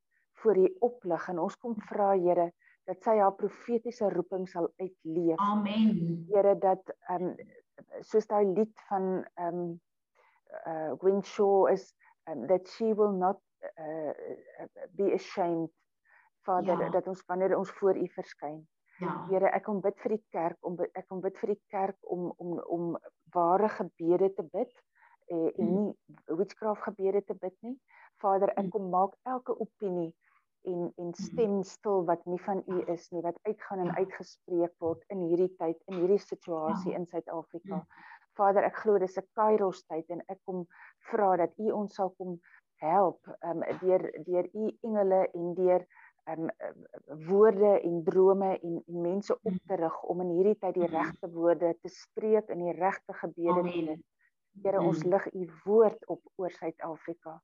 voor 0.41 0.57
U 0.57 0.67
oplig 0.81 1.27
en 1.29 1.39
ons 1.39 1.55
kom 1.62 1.75
vra 1.89 2.13
Here 2.17 2.48
dat 2.89 3.03
sy 3.05 3.13
haar 3.19 3.36
profetiese 3.38 4.10
roeping 4.10 4.48
sal 4.50 4.71
uitleef. 4.81 5.38
Amen. 5.38 6.25
Here 6.31 6.55
dat 6.57 6.93
ehm 7.10 7.31
um, 7.31 7.36
soos 8.05 8.27
daai 8.29 8.45
lied 8.45 8.74
van 8.89 9.25
ehm 9.36 9.60
um, 9.60 9.79
uh 10.67 10.91
Gwen 11.00 11.21
Shaw 11.24 11.69
is 11.71 11.93
um, 12.27 12.48
that 12.48 12.67
she 12.67 12.93
will 12.93 13.13
not 13.13 13.39
uh 13.77 14.13
be 14.98 15.13
ashamed 15.13 15.69
Vader 16.41 16.79
ja. 16.79 16.89
dat 16.89 17.07
ons 17.07 17.24
wanneer 17.25 17.57
ons 17.57 17.71
voor 17.71 17.98
U 17.98 18.07
verskyn. 18.07 18.67
Ja. 19.01 19.15
Here, 19.29 19.50
ek 19.50 19.65
kom 19.65 19.81
bid 19.81 19.98
vir 20.03 20.15
die 20.17 20.24
kerk 20.36 20.67
om 20.67 20.77
ek 20.86 21.08
kom 21.10 21.22
bid 21.24 21.38
vir 21.41 21.55
die 21.55 21.62
kerk 21.74 21.98
om 22.15 22.31
om 22.38 22.58
om 22.77 22.98
ware 23.34 23.70
gebede 23.74 24.29
te 24.38 24.43
bid 24.43 24.72
eh, 25.31 25.50
en 25.58 25.67
hmm. 25.67 25.77
nie 25.77 26.38
witchcraft 26.41 26.86
gebede 26.89 27.24
te 27.25 27.38
bid 27.41 27.55
nie. 27.65 27.77
Vader, 28.22 28.53
ek 28.53 28.67
hmm. 28.67 28.74
kom 28.75 28.91
maak 28.93 29.15
elke 29.25 29.58
opinie 29.58 30.12
en 30.63 30.93
en 30.96 31.05
mm-hmm. 31.05 31.13
stem 31.13 31.63
stil 31.63 32.05
wat 32.05 32.25
nie 32.25 32.41
van 32.41 32.63
u 32.65 32.81
is 32.93 33.10
nie 33.10 33.22
wat 33.22 33.38
uitgaan 33.41 33.79
en 33.79 33.86
ja. 33.86 33.96
uitgespreek 33.98 34.74
word 34.77 35.03
in 35.08 35.24
hierdie 35.25 35.50
tyd 35.58 35.79
in 35.89 35.98
hierdie 35.98 36.22
situasie 36.22 36.91
ja. 36.91 36.98
in 37.00 37.08
Suid-Afrika. 37.10 37.81
Vader, 38.38 38.63
ek 38.70 38.77
glo 38.84 39.00
dis 39.01 39.17
'n 39.17 39.27
Kairos 39.39 39.81
tyd 39.89 40.10
en 40.10 40.22
ek 40.29 40.39
kom 40.46 40.65
vra 41.10 41.36
dat 41.41 41.58
u 41.58 41.72
ons 41.72 41.96
sal 41.96 42.13
kom 42.17 42.38
help 42.81 43.27
um, 43.46 43.65
deur 43.81 44.05
deur 44.27 44.48
u 44.53 44.70
engele 44.88 45.22
en 45.34 45.53
deur 45.58 45.86
um, 46.30 46.50
woorde 47.28 47.80
en 47.82 48.04
drome 48.04 48.60
en, 48.60 48.84
en 48.88 49.01
mense 49.01 49.34
op 49.34 49.58
te 49.68 49.75
rig 49.75 50.04
om 50.04 50.22
in 50.22 50.34
hierdie 50.36 50.58
tyd 50.60 50.74
die 50.74 50.84
mm-hmm. 50.84 50.98
regte 50.98 51.30
woorde 51.34 51.74
te 51.82 51.90
spreek 51.90 52.50
en 52.50 52.66
die 52.66 52.75
regte 52.78 53.13
gebede 53.13 53.63
te 53.63 53.86
doen. 53.86 54.04
Here, 54.62 54.82
ons 54.84 55.04
lig 55.08 55.28
u 55.34 55.46
woord 55.63 56.08
op 56.12 56.22
oor 56.36 56.51
Suid-Afrika. 56.51 57.38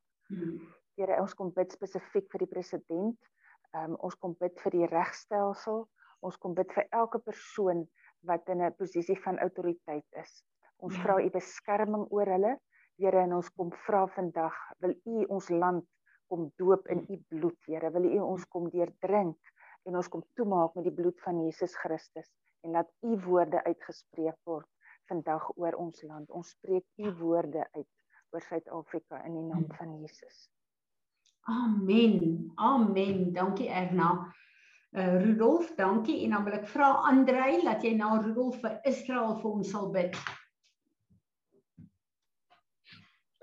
Here, 0.99 1.19
ons 1.21 1.33
kom 1.39 1.53
bid 1.55 1.71
spesifiek 1.71 2.27
vir 2.33 2.43
die 2.43 2.51
president. 2.51 3.29
Um, 3.75 3.95
ons 4.03 4.15
kom 4.19 4.35
bid 4.39 4.57
vir 4.63 4.75
die 4.75 4.89
regstelsel. 4.91 5.85
Ons 6.25 6.37
kom 6.41 6.55
bid 6.57 6.71
vir 6.75 6.87
elke 6.91 7.21
persoon 7.23 7.85
wat 8.27 8.49
in 8.49 8.61
'n 8.61 8.75
posisie 8.75 9.17
van 9.23 9.39
autoriteit 9.39 10.05
is. 10.19 10.43
Ons 10.83 10.97
vra 10.97 11.17
u 11.23 11.29
beskerming 11.29 12.07
oor 12.11 12.27
hulle. 12.27 12.57
Here, 12.97 13.21
en 13.21 13.33
ons 13.33 13.49
kom 13.49 13.71
vra 13.85 14.07
vandag, 14.07 14.55
wil 14.81 14.93
u 15.05 15.25
ons 15.25 15.49
land 15.49 15.85
kom 16.31 16.49
doop 16.61 16.87
in 16.93 17.05
u 17.09 17.19
bloed, 17.31 17.59
Here. 17.65 17.91
Wil 17.91 18.09
u 18.11 18.19
ons 18.25 18.45
kom 18.53 18.69
deurdrink 18.73 19.53
en 19.87 19.95
ons 19.95 20.09
kom 20.11 20.23
toemaak 20.39 20.75
met 20.75 20.87
die 20.87 20.95
bloed 20.95 21.19
van 21.23 21.39
Jesus 21.45 21.75
Christus 21.83 22.27
en 22.65 22.75
laat 22.75 22.89
u 23.05 23.15
woorde 23.27 23.63
uitgespreek 23.63 24.37
word 24.49 24.67
vandag 25.07 25.45
oor 25.55 25.77
ons 25.79 26.03
land. 26.03 26.29
Ons 26.29 26.51
spreek 26.57 26.85
u 26.99 27.11
woorde 27.21 27.63
uit 27.71 27.87
oor 28.35 28.43
Suid-Afrika 28.43 29.21
in 29.25 29.37
die 29.39 29.45
naam 29.47 29.67
van 29.77 29.93
Jesus. 30.01 30.47
Amen. 31.47 32.51
Amen. 32.55 33.33
Dankie 33.33 33.69
Erna. 33.69 34.33
Uh 34.91 35.21
Rudolf, 35.21 35.69
dankie 35.75 36.23
en 36.23 36.35
dan 36.35 36.43
wil 36.43 36.57
ek 36.57 36.67
vra 36.71 36.89
Andrei 37.09 37.61
dat 37.63 37.83
jy 37.83 37.93
na 37.95 38.13
Rudolf 38.19 38.59
vir 38.63 38.79
Israel 38.87 39.35
vir 39.41 39.49
ons 39.51 39.71
sal 39.71 39.91
bid. 39.95 40.15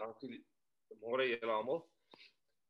Dankie. 0.00 0.40
Môre 1.04 1.28
julle 1.28 1.52
almal. 1.52 1.84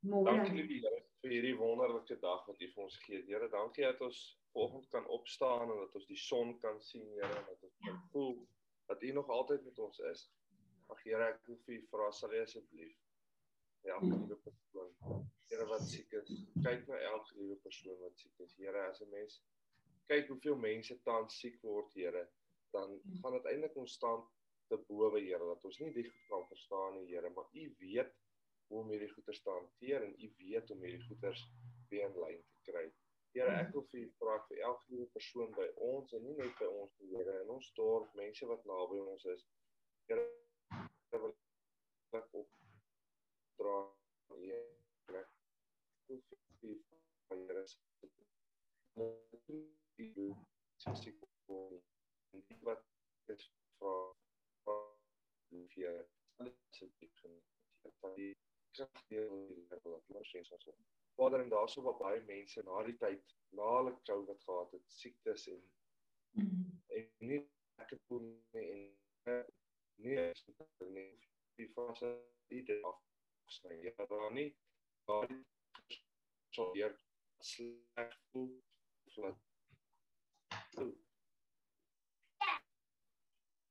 Môre. 0.05 0.33
Dankie 0.37 0.61
liefie 0.61 0.81
Here 0.85 1.05
vir 1.25 1.33
hierdie 1.33 1.55
wonderlike 1.57 2.19
dag 2.21 2.43
wat 2.45 2.61
U 2.61 2.67
vir 2.75 2.83
ons 2.85 2.97
gee. 3.07 3.23
Here, 3.25 3.47
dankie 3.49 3.87
dat 3.87 4.03
ons 4.05 4.19
vanoggend 4.53 4.91
kan 4.93 5.07
opstaan 5.17 5.71
en 5.73 5.79
dat 5.81 5.95
ons 5.97 6.09
die 6.11 6.19
son 6.21 6.53
kan 6.61 6.77
sien, 6.85 7.07
Here, 7.17 7.31
en 7.39 7.47
dat 7.49 7.63
ons 7.65 7.79
kan 7.87 8.03
voel 8.13 8.35
dat 8.91 9.03
U 9.03 9.13
nog 9.17 9.31
altyd 9.33 9.65
met 9.65 9.81
ons 9.87 10.03
is. 10.11 10.27
Ag 10.93 11.01
Here, 11.07 11.31
ek 11.33 11.41
wil 11.49 11.57
vir 11.65 11.79
U 11.79 11.81
vra 11.95 12.11
sal 12.13 12.37
U 12.37 12.43
asseblief 12.43 13.01
Ja, 13.85 13.97
elke 14.01 14.37
persoon. 14.45 14.93
Here 15.49 15.65
wat 15.69 15.83
siek 15.89 16.13
is, 16.21 16.31
kyk 16.65 16.87
na 16.89 17.01
elke 17.09 17.37
liewe 17.37 17.57
persoon 17.65 17.97
wat 18.01 18.21
siek 18.21 18.45
is. 18.45 18.55
Here, 18.61 18.85
as 18.91 19.01
'n 19.05 19.11
mens 19.13 19.41
kyk 20.09 20.29
hoeveel 20.29 20.57
mense 20.61 20.99
tans 21.09 21.41
siek 21.41 21.57
word, 21.63 21.93
Here, 21.97 22.27
dan 22.77 23.01
gaan 23.23 23.37
dit 23.39 23.49
eintlik 23.53 23.77
ontstaan 23.77 24.25
te 24.69 24.77
bowe, 24.89 25.21
Here, 25.21 25.41
dat 25.53 25.65
ons 25.65 25.81
nie 25.81 25.93
dit 25.97 26.13
kan 26.29 26.45
verstaan 26.53 27.01
nie, 27.01 27.09
Here, 27.15 27.31
maar 27.31 27.49
U 27.53 27.65
weet 27.81 28.13
hoe 28.69 28.83
om 28.83 28.93
hierdie 28.93 29.11
goeie 29.13 29.41
te 29.41 29.51
hanteer 29.51 30.07
en 30.07 30.15
U 30.27 30.31
weet 30.39 30.71
om 30.75 30.85
hierdie 30.87 31.07
goeders 31.09 31.43
weer 31.91 32.07
in 32.09 32.21
lyn 32.23 32.43
te 32.43 32.71
kry. 32.71 32.85
Here, 33.35 33.51
ek 33.61 33.73
wil 33.75 33.87
vir 33.91 34.05
U 34.05 34.09
vra 34.21 34.39
vir 34.49 34.63
elke 34.71 35.07
persoon 35.17 35.51
by 35.59 35.67
ons 35.91 36.15
en 36.15 36.23
nie 36.27 36.37
net 36.39 36.55
by 36.61 36.71
ons 36.71 36.93
nie, 37.01 37.11
Here, 37.17 37.41
in 37.43 37.55
ons 37.57 37.73
dorp, 37.79 38.13
mense 38.21 38.51
wat 38.51 38.67
naby 38.71 39.01
ons 39.05 39.27
is. 39.35 39.47
Here, 40.11 40.27
wil 41.15 41.33
ek 42.21 42.39
op 42.43 42.51
dra 43.59 43.79
hier 44.39 44.63
plek 45.09 45.31
hoe 46.09 46.21
vir 46.61 46.79
van 47.29 47.43
hier 47.47 47.63
is 47.63 47.79
Vader 61.25 61.41
en 61.41 61.49
daarso 61.49 61.83
wat 61.83 61.99
baie 61.99 62.21
mense 62.29 62.63
na 62.63 62.83
die 62.85 62.97
tyd 63.01 63.37
na 63.59 63.69
hulle 63.77 63.95
COVID 64.11 64.45
gehad 64.45 64.73
het 64.77 64.97
siektes 65.01 65.47
en 65.49 65.63
mm 66.31 66.49
-hmm. 66.49 66.83
en 66.97 67.11
nie 67.19 67.41
ek 67.83 67.91
het 67.91 68.03
voel 68.09 68.25
nie 68.53 68.67
en 68.73 69.47
nie 70.05 70.17
is 70.31 70.45
nie 70.89 71.09
die 71.57 71.69
fase 71.73 72.11
die 72.49 72.85
af 72.85 73.01
gesny. 73.47 73.81
Jy 73.85 73.93
het 73.97 74.09
daar 74.09 74.33
nie 74.33 74.51
daai 75.09 75.45
so 76.51 76.71
weer 76.73 77.01
sleg 77.41 78.21
voel 78.31 78.53
wat 79.17 79.41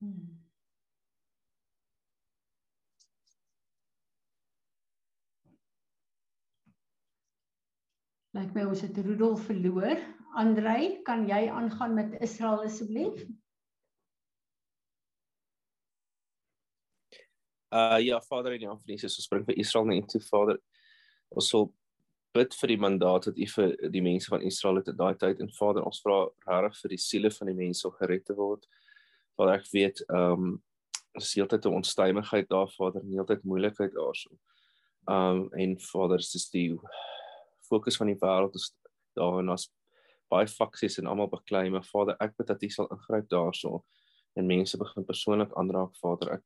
Hmm. 0.03 0.43
Lyk 8.33 8.49
my 8.55 8.63
ons 8.67 8.81
het 8.93 9.05
Rudolf 9.05 9.45
verloor. 9.45 9.97
Andrei, 10.33 11.01
kan 11.03 11.25
jy 11.27 11.47
aangaan 11.49 11.93
met 11.93 12.13
Israel 12.21 12.63
asseblief? 12.63 13.25
Uh 17.73 17.97
ja, 17.99 18.21
Vader 18.21 18.53
in 18.53 18.59
die 18.59 18.67
naam 18.67 18.77
van 18.77 18.93
Jesus, 18.93 19.17
ons 19.17 19.29
bring 19.29 19.45
vir 19.45 19.57
Israel 19.57 19.85
net 19.89 20.09
toe, 20.09 20.21
Vader. 20.21 20.59
Ons 21.33 21.49
sal 21.49 21.71
bid 22.33 22.53
vir 22.57 22.73
die 22.73 22.81
mandaat 22.81 23.29
wat 23.29 23.37
U 23.37 23.47
vir 23.55 23.73
die 23.93 24.01
mense 24.05 24.29
van 24.29 24.45
Israel 24.45 24.81
het 24.81 24.91
in 24.93 24.97
daai 24.97 25.17
tyd 25.21 25.41
en 25.41 25.49
Vader, 25.57 25.85
ons 25.85 26.01
vra 26.05 26.19
regtig 26.49 26.81
vir 26.83 26.93
die 26.93 27.01
siele 27.01 27.31
van 27.33 27.49
die 27.49 27.57
mense 27.57 27.87
om 27.89 27.95
gered 27.97 28.25
te 28.29 28.37
word. 28.37 28.69
Vader, 29.37 29.57
ek 29.61 29.69
weet 29.73 30.05
ehm 30.09 30.45
um, 30.49 30.53
is 31.17 31.35
heeltyd 31.37 31.65
'n 31.65 31.77
onstuimigheid 31.77 32.47
daar, 32.49 32.69
Vader, 32.73 33.01
heeltyd 33.05 33.43
moeilikheid 33.45 33.93
daarso. 33.93 34.33
Um 35.05 35.49
en 35.53 35.77
Vader, 35.79 36.17
dis 36.17 36.49
die 36.49 36.71
fokus 37.73 37.99
van 38.01 38.13
die 38.13 38.19
wêreld 38.21 38.55
is 38.59 38.71
daar 39.17 39.41
en 39.41 39.53
as 39.53 39.67
baie 40.33 40.49
faksies 40.49 40.99
en 41.01 41.09
almal 41.09 41.29
beklei, 41.31 41.67
maar 41.73 41.85
Vader, 41.87 42.17
ek 42.23 42.37
bid 42.39 42.49
dat 42.49 42.63
U 42.63 42.69
sal 42.73 42.89
ingryp 42.93 43.27
daarso 43.31 43.83
en 44.39 44.49
mense 44.49 44.79
begin 44.81 45.05
persoonlik 45.05 45.53
aanraak, 45.59 45.93
Vader. 46.01 46.37
Ek 46.37 46.45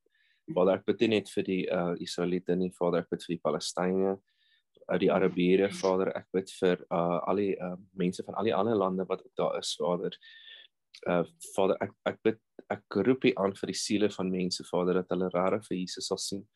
Vader, 0.55 0.79
ek 0.79 0.87
bid 0.87 1.05
net 1.11 1.29
vir 1.31 1.47
die 1.47 1.61
uh 1.73 1.93
Israeliete 2.03 2.55
nie, 2.55 2.71
Vader, 2.75 3.03
ek 3.03 3.13
bid 3.13 3.23
vir 3.27 3.35
die 3.35 3.43
Palestynë, 3.43 4.17
uit 4.87 5.01
die 5.03 5.11
Arabiere, 5.11 5.69
Vader, 5.75 6.13
ek 6.15 6.27
bid 6.35 6.51
vir 6.59 6.83
uh 6.87 7.19
al 7.27 7.41
die 7.43 7.53
uh 7.63 7.75
mense 7.99 8.23
van 8.27 8.39
al 8.39 8.47
die 8.47 8.55
ander 8.55 8.77
lande 8.79 9.07
wat 9.09 9.23
ook 9.25 9.35
daar 9.39 9.57
is, 9.59 9.73
Vader. 9.79 10.15
Uh 11.07 11.23
Vader, 11.53 11.79
ek 11.83 11.95
ek 12.11 12.21
bid 12.29 12.39
ek 12.73 12.99
roep 13.07 13.27
U 13.27 13.33
aan 13.43 13.55
vir 13.59 13.73
die 13.73 13.79
siele 13.79 14.11
van 14.11 14.31
mense, 14.31 14.63
Vader, 14.71 15.01
dat 15.01 15.11
hulle 15.15 15.31
regtig 15.33 15.67
vir 15.67 15.77
Jesus 15.83 16.07
sal 16.11 16.19
sien. 16.23 16.47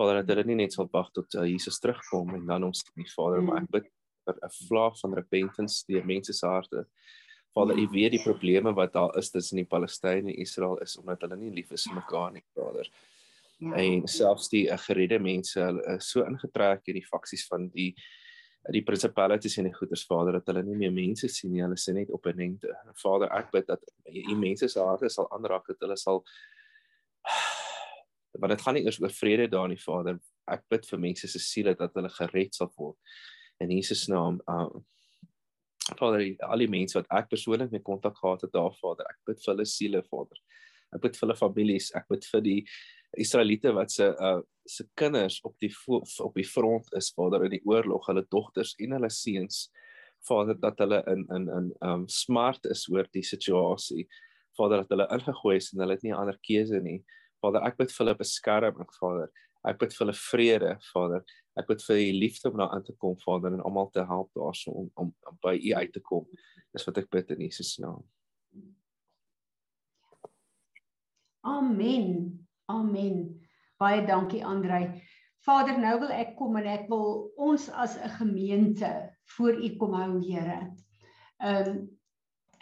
Vader, 0.00 0.20
dat 0.20 0.32
hulle 0.32 0.46
nie 0.48 0.60
net 0.64 0.76
sal 0.76 0.88
wag 0.92 1.10
tot 1.16 1.34
uh, 1.36 1.44
Jesus 1.48 1.80
terugkom 1.80 2.32
en 2.38 2.46
dan 2.48 2.64
ons 2.64 2.84
nie, 2.96 3.08
Vader, 3.12 3.42
maar 3.44 3.60
ek 3.60 3.72
bid 3.76 3.90
'n 4.30 4.54
vlaag 4.68 4.98
van 5.00 5.14
repentance 5.14 5.84
deur 5.86 6.04
mense 6.04 6.32
se 6.32 6.46
harte. 6.46 6.86
Vader, 7.52 7.76
U 7.78 7.88
weet 7.92 8.14
die 8.16 8.22
probleme 8.22 8.72
wat 8.72 8.92
daar 8.92 9.16
is 9.18 9.30
tussen 9.30 9.60
die 9.60 9.68
Palestynë 9.68 10.30
en 10.32 10.40
Israel 10.40 10.78
is 10.80 10.96
omdat 10.96 11.20
hulle 11.20 11.36
nie 11.36 11.52
lief 11.52 11.72
is 11.76 11.84
vir 11.88 11.98
mekaar 11.98 12.32
nie, 12.32 12.44
Vader. 12.56 12.88
Ja. 13.58 13.74
En 13.78 14.06
selfs 14.08 14.48
die 14.48 14.64
uh, 14.72 14.78
geredde 14.80 15.18
mense 15.22 15.60
hulle 15.60 15.82
is 15.96 16.08
so 16.10 16.24
ingetrek 16.24 16.88
in 16.88 16.98
die 16.98 17.06
faksies 17.06 17.44
van 17.50 17.68
die 17.74 17.92
die 18.70 18.84
principalities 18.86 19.56
en 19.58 19.66
die 19.66 19.74
goeders 19.74 20.04
Vader 20.06 20.36
dat 20.36 20.46
hulle 20.52 20.62
nie 20.62 20.76
meer 20.78 20.92
mense 20.94 21.26
sien 21.34 21.50
nie, 21.50 21.64
hulle 21.64 21.76
sien 21.76 21.96
net 21.98 22.12
opponente. 22.14 22.70
Vader, 23.02 23.26
ek 23.34 23.50
bid 23.50 23.66
dat 23.66 23.82
u 24.06 24.36
mense 24.38 24.68
se 24.70 24.78
harte 24.78 25.10
sal 25.10 25.26
aanraak 25.34 25.66
dat 25.66 25.82
hulle 25.82 25.96
sal 25.98 26.22
want 28.40 28.54
dit 28.54 28.62
gaan 28.62 28.78
nie 28.78 28.84
eers 28.86 29.00
oor 29.02 29.12
vrede 29.12 29.48
daar 29.50 29.68
nie 29.68 29.80
Vader. 29.82 30.22
Ek 30.50 30.62
bid 30.70 30.86
vir 30.88 31.02
mense 31.02 31.28
se 31.28 31.42
siele 31.42 31.74
dat 31.78 31.98
hulle 31.98 32.10
gered 32.14 32.54
sal 32.54 32.70
word 32.78 32.96
in 33.62 33.70
Jesus 33.70 34.08
naam. 34.10 34.40
Um, 34.50 34.82
Vader, 35.98 36.22
al 36.46 36.62
die 36.62 36.70
mense 36.70 36.94
wat 36.98 37.08
ek 37.10 37.30
persoonlik 37.32 37.72
mee 37.72 37.82
kontak 37.82 38.16
gehad 38.20 38.44
het 38.46 38.52
daar 38.54 38.74
Vader, 38.78 39.08
ek 39.10 39.18
bid 39.26 39.40
vir 39.42 39.52
hulle 39.52 39.66
siele 39.66 40.02
Vader. 40.06 40.38
Ek 40.94 41.02
bid 41.02 41.16
vir 41.16 41.26
hulle 41.26 41.38
families, 41.38 41.88
ek 41.98 42.06
bid 42.12 42.26
vir 42.30 42.44
die 42.44 42.58
Israeliete 43.20 43.72
wat 43.76 43.92
se 43.92 44.08
uh 44.12 44.40
se 44.62 44.84
kinders 44.94 45.40
op 45.42 45.56
die 45.58 45.72
op 46.22 46.36
die 46.38 46.46
front 46.46 46.86
is 46.94 47.08
Vader 47.16 47.42
in 47.44 47.50
die 47.56 47.64
oorlog, 47.66 48.04
hulle 48.06 48.22
dogters 48.30 48.76
en 48.78 48.94
hulle 48.94 49.10
seuns. 49.10 49.64
Vader 50.22 50.54
dat 50.62 50.78
hulle 50.78 51.00
in 51.10 51.24
in 51.34 51.48
in 51.50 51.72
um 51.82 52.04
smart 52.08 52.68
is 52.70 52.86
oor 52.92 53.08
die 53.10 53.24
situasie. 53.26 54.06
Vader 54.56 54.84
dat 54.84 54.94
hulle 54.94 55.08
ingegooi 55.16 55.56
is 55.56 55.72
en 55.72 55.82
hulle 55.82 55.96
het 55.98 56.06
nie 56.06 56.14
ander 56.14 56.38
keuse 56.46 56.78
nie. 56.80 57.00
Vader, 57.42 57.64
ek 57.66 57.80
bid 57.80 57.90
vir 57.90 58.04
hulle 58.04 58.18
beskerming, 58.20 58.94
Vader. 59.00 59.32
Ek 59.68 59.78
bid 59.78 59.92
vir 59.94 60.04
hulle 60.04 60.18
vrede, 60.18 60.72
Vader. 60.90 61.22
Ek 61.58 61.68
bid 61.68 61.84
vir 61.86 62.00
die 62.00 62.16
liefde 62.16 62.50
om 62.50 62.58
daar 62.58 62.72
aan 62.74 62.84
te 62.86 62.94
kom, 62.98 63.14
Vader, 63.22 63.54
en 63.54 63.62
almal 63.62 63.90
te 63.94 64.02
help 64.08 64.32
daarso 64.38 64.74
om, 64.74 64.90
om 64.98 65.12
om 65.30 65.38
by 65.44 65.54
U 65.54 65.74
uit 65.78 65.92
te 65.94 66.02
kom. 66.02 66.26
Dis 66.74 66.86
wat 66.88 66.98
ek 66.98 67.10
bid 67.12 67.30
in 67.34 67.44
Jesus 67.46 67.76
naam. 67.82 68.02
Amen. 71.46 72.46
Amen. 72.70 73.16
Baie 73.78 74.04
dankie 74.06 74.44
Andrei. 74.46 75.02
Vader, 75.42 75.78
nou 75.78 75.96
wil 76.04 76.12
ek 76.14 76.36
kom 76.38 76.54
en 76.60 76.68
ek 76.70 76.86
wil 76.90 77.32
ons 77.36 77.66
as 77.70 77.96
'n 77.98 78.14
gemeente 78.18 78.90
voor 79.36 79.58
U 79.58 79.70
kom 79.78 79.94
hou, 79.98 80.20
Here. 80.22 80.70
Ehm 81.42 81.70
um, 81.70 81.82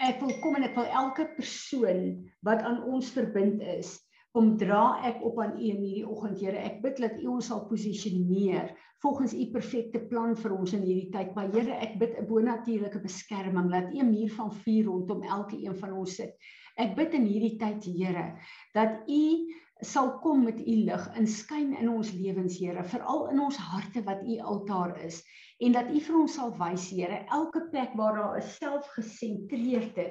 ek 0.00 0.20
wil 0.20 0.32
kom 0.40 0.56
en 0.56 0.64
ek 0.64 0.76
wil 0.76 0.88
elke 0.88 1.26
persoon 1.36 2.24
wat 2.40 2.62
aan 2.64 2.80
ons 2.88 3.10
verbind 3.12 3.60
is, 3.60 3.98
kom 4.34 4.56
dra 4.58 5.00
ek 5.08 5.22
op 5.26 5.40
aan 5.42 5.56
U 5.58 5.64
in 5.64 5.80
hierdie 5.82 6.06
oggend, 6.06 6.38
Here. 6.40 6.58
Ek 6.58 6.78
bid 6.84 7.00
dat 7.02 7.18
U 7.22 7.34
ons 7.36 7.50
sal 7.50 7.64
posisioneer 7.70 8.70
volgens 9.02 9.34
U 9.34 9.46
perfekte 9.54 10.02
plan 10.10 10.36
vir 10.36 10.54
ons 10.54 10.74
in 10.76 10.84
hierdie 10.86 11.10
tyd. 11.14 11.34
Maar 11.34 11.50
Here, 11.54 11.78
ek 11.86 11.98
bid 11.98 12.18
'n 12.18 12.28
bonatuurlike 12.28 13.02
beskerming 13.02 13.70
dat 13.72 13.90
U 13.90 13.98
'n 13.98 14.10
muur 14.10 14.30
van 14.36 14.52
vuur 14.52 14.84
rondom 14.84 15.22
elke 15.22 15.56
een 15.56 15.76
van 15.76 15.92
ons 15.92 16.14
sit. 16.14 16.36
Ek 16.76 16.94
bid 16.96 17.14
in 17.14 17.26
hierdie 17.26 17.58
tyd, 17.58 17.84
Here, 17.84 18.38
dat 18.74 19.02
U 19.08 19.24
sal 19.80 20.18
kom 20.20 20.44
met 20.44 20.60
u 20.60 20.74
lig 20.84 21.04
en 21.16 21.26
skyn 21.26 21.72
in 21.80 21.88
ons 21.88 22.12
lewens 22.12 22.58
Here 22.60 22.84
veral 22.84 23.30
in 23.32 23.40
ons 23.40 23.56
harte 23.56 24.02
wat 24.04 24.22
u 24.28 24.38
altaar 24.52 24.96
is 25.06 25.22
en 25.60 25.76
dat 25.76 25.90
u 25.92 26.00
vir 26.00 26.18
ons 26.22 26.34
sal 26.34 26.52
wys 26.58 26.90
Here 26.90 27.24
elke 27.38 27.68
plek 27.70 27.94
waar 28.00 28.16
daar 28.16 28.36
'n 28.38 28.50
selfgesentreerde 28.56 30.08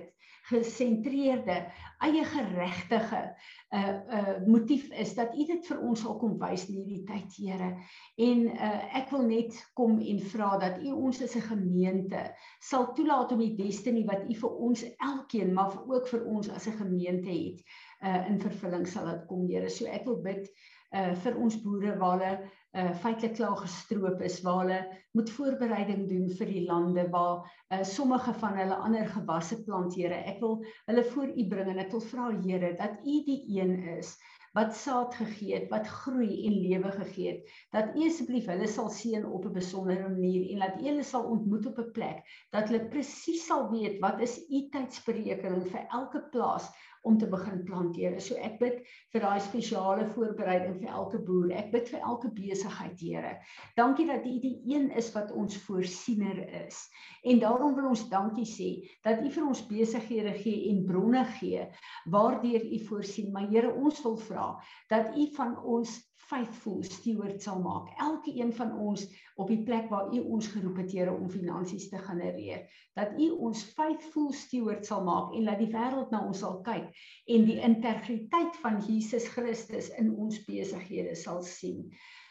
gesentreerde 0.50 1.58
eie 2.06 2.24
geregtige 2.25 3.22
'n 3.22 3.77
uh, 3.77 3.89
'n 3.89 4.18
uh, 4.18 4.48
motief 4.48 4.89
is 4.91 5.13
dat 5.15 5.36
U 5.36 5.46
dit 5.46 5.68
vir 5.68 5.79
ons 5.79 6.01
sal 6.01 6.15
kom 6.18 6.38
wys 6.41 6.65
in 6.70 6.79
hierdie 6.79 7.03
tyd, 7.06 7.36
Here. 7.38 7.70
En 8.18 8.39
uh, 8.48 8.98
ek 8.98 9.12
wil 9.13 9.27
net 9.27 9.60
kom 9.77 10.00
en 10.00 10.22
vra 10.32 10.58
dat 10.58 10.79
U 10.82 10.94
ons 11.10 11.22
as 11.24 11.36
'n 11.36 11.46
gemeente 11.51 12.24
sal 12.60 12.94
toelaat 12.94 13.32
om 13.32 13.44
die 13.44 13.56
destiny 13.56 14.06
wat 14.06 14.25
U 14.25 14.39
vir 14.41 14.58
ons 14.70 14.86
elkeen, 15.12 15.53
maar 15.53 15.77
ook 15.86 16.08
vir 16.08 16.25
ons 16.25 16.50
as 16.50 16.68
'n 16.68 16.79
gemeente 16.82 17.29
het, 17.29 17.62
uh, 18.01 18.29
in 18.29 18.41
vervulling 18.41 18.88
sal 18.88 19.06
laat 19.06 19.27
kom, 19.27 19.46
Here. 19.48 19.70
So 19.70 19.86
ek 19.86 20.06
wil 20.06 20.22
bid 20.22 20.50
uh, 20.94 21.13
vir 21.13 21.38
ons 21.38 21.62
boere 21.62 21.98
waar 21.98 22.18
hulle 22.18 22.50
uh 22.77 22.91
feitelik 23.01 23.35
klaar 23.35 23.57
gestroop 23.57 24.21
is 24.21 24.41
waar 24.45 24.59
hulle 24.61 24.79
moet 25.17 25.29
voorbereiding 25.38 26.03
doen 26.09 26.27
vir 26.39 26.51
die 26.53 26.65
lande 26.67 27.07
waar 27.13 27.45
uh 27.73 27.83
sommige 27.83 28.33
van 28.41 28.57
hulle 28.61 28.75
ander 28.88 29.07
gewasse 29.13 29.63
plant 29.65 29.95
Here 29.97 30.19
ek 30.33 30.41
wil 30.43 30.59
hulle 30.85 31.05
voor 31.13 31.31
u 31.33 31.47
bring 31.53 31.71
en 31.71 31.81
ek 31.85 31.95
wil 31.95 32.05
vra 32.11 32.27
Here 32.43 32.75
dat 32.77 32.99
u 33.05 33.15
die 33.25 33.41
een 33.57 33.73
is 33.97 34.17
wat 34.57 34.73
saad 34.75 35.13
gegee 35.15 35.53
het 35.53 35.67
wat 35.73 35.88
groei 35.88 36.29
en 36.47 36.55
lewe 36.63 36.91
gegee 36.91 37.27
het. 37.31 37.51
Dat 37.73 37.95
u 37.95 38.05
asseblief 38.07 38.47
hulle 38.49 38.67
sal 38.67 38.89
seën 38.89 39.25
op 39.25 39.45
'n 39.45 39.53
besondere 39.53 40.10
manier 40.10 40.49
en 40.53 40.60
dat 40.65 40.82
u 40.82 40.86
hulle 40.89 41.03
sal 41.03 41.23
ontmoet 41.34 41.65
op 41.65 41.77
'n 41.79 41.91
plek 41.97 42.21
dat 42.51 42.69
hulle 42.69 42.89
presies 42.89 43.45
sal 43.45 43.69
weet 43.71 43.99
wat 43.99 44.21
is 44.21 44.38
u 44.49 44.69
tydsberekening 44.73 45.65
vir 45.71 45.86
elke 45.99 46.21
plaas 46.32 46.69
om 47.10 47.17
te 47.17 47.28
begin 47.30 47.63
planteer. 47.65 48.17
So 48.22 48.38
ek 48.38 48.60
bid 48.62 48.82
vir 49.13 49.24
daai 49.26 49.39
spesiale 49.43 50.06
voorbereiding 50.13 50.78
vir 50.82 50.93
elke 50.93 51.22
boer. 51.26 51.54
Ek 51.58 51.72
bid 51.74 51.89
vir 51.89 52.04
elke 52.06 52.32
besigheid, 52.38 52.95
Here. 53.00 53.36
Dankie 53.80 54.06
dat 54.10 54.28
U 54.28 54.36
die 54.43 54.56
een 54.69 54.89
is 55.00 55.10
wat 55.15 55.34
ons 55.34 55.58
voorsiener 55.65 56.43
is. 56.65 56.84
En 57.26 57.41
daarom 57.41 57.76
wil 57.78 57.89
ons 57.93 58.06
dankie 58.12 58.48
sê 58.48 58.69
dat 59.08 59.24
U 59.24 59.32
vir 59.34 59.48
ons 59.48 59.63
besighede 59.69 60.36
gee 60.43 60.69
en 60.72 60.86
bronne 60.88 61.26
gee 61.39 61.65
waardeur 62.13 62.63
U 62.65 62.84
voorsien. 62.91 63.34
Maar 63.34 63.50
Here, 63.50 63.74
ons 63.74 64.04
wil 64.06 64.19
vra 64.30 64.52
dat 64.93 65.15
U 65.17 65.28
van 65.36 65.58
ons 65.63 65.98
faithful 66.27 66.84
steward 66.84 67.41
sal 67.41 67.62
maak. 67.63 67.89
Elke 67.97 68.34
een 68.36 68.51
van 68.53 68.73
ons 68.77 69.05
op 69.36 69.47
die 69.47 69.63
plek 69.63 69.89
waar 69.89 70.13
U 70.13 70.19
ons 70.19 70.47
geroep 70.47 70.77
het, 70.84 70.91
Here, 70.91 71.13
om 71.13 71.29
finansies 71.32 71.89
te 71.89 71.97
genereer. 71.97 72.67
Dat 72.99 73.15
U 73.17 73.29
ons 73.49 73.63
faithful 73.63 74.32
steward 74.36 74.86
sal 74.86 75.03
maak 75.08 75.34
en 75.34 75.49
dat 75.49 75.62
die 75.62 75.71
wêreld 75.73 76.12
na 76.13 76.25
ons 76.27 76.43
sal 76.43 76.60
kyk 76.65 76.89
en 77.25 77.49
die 77.49 77.60
integriteit 77.65 78.62
van 78.63 78.82
Jesus 78.86 79.27
Christus 79.34 79.89
in 79.97 80.13
ons 80.15 80.41
besighede 80.45 81.15
sal 81.15 81.41
sien. 81.45 81.88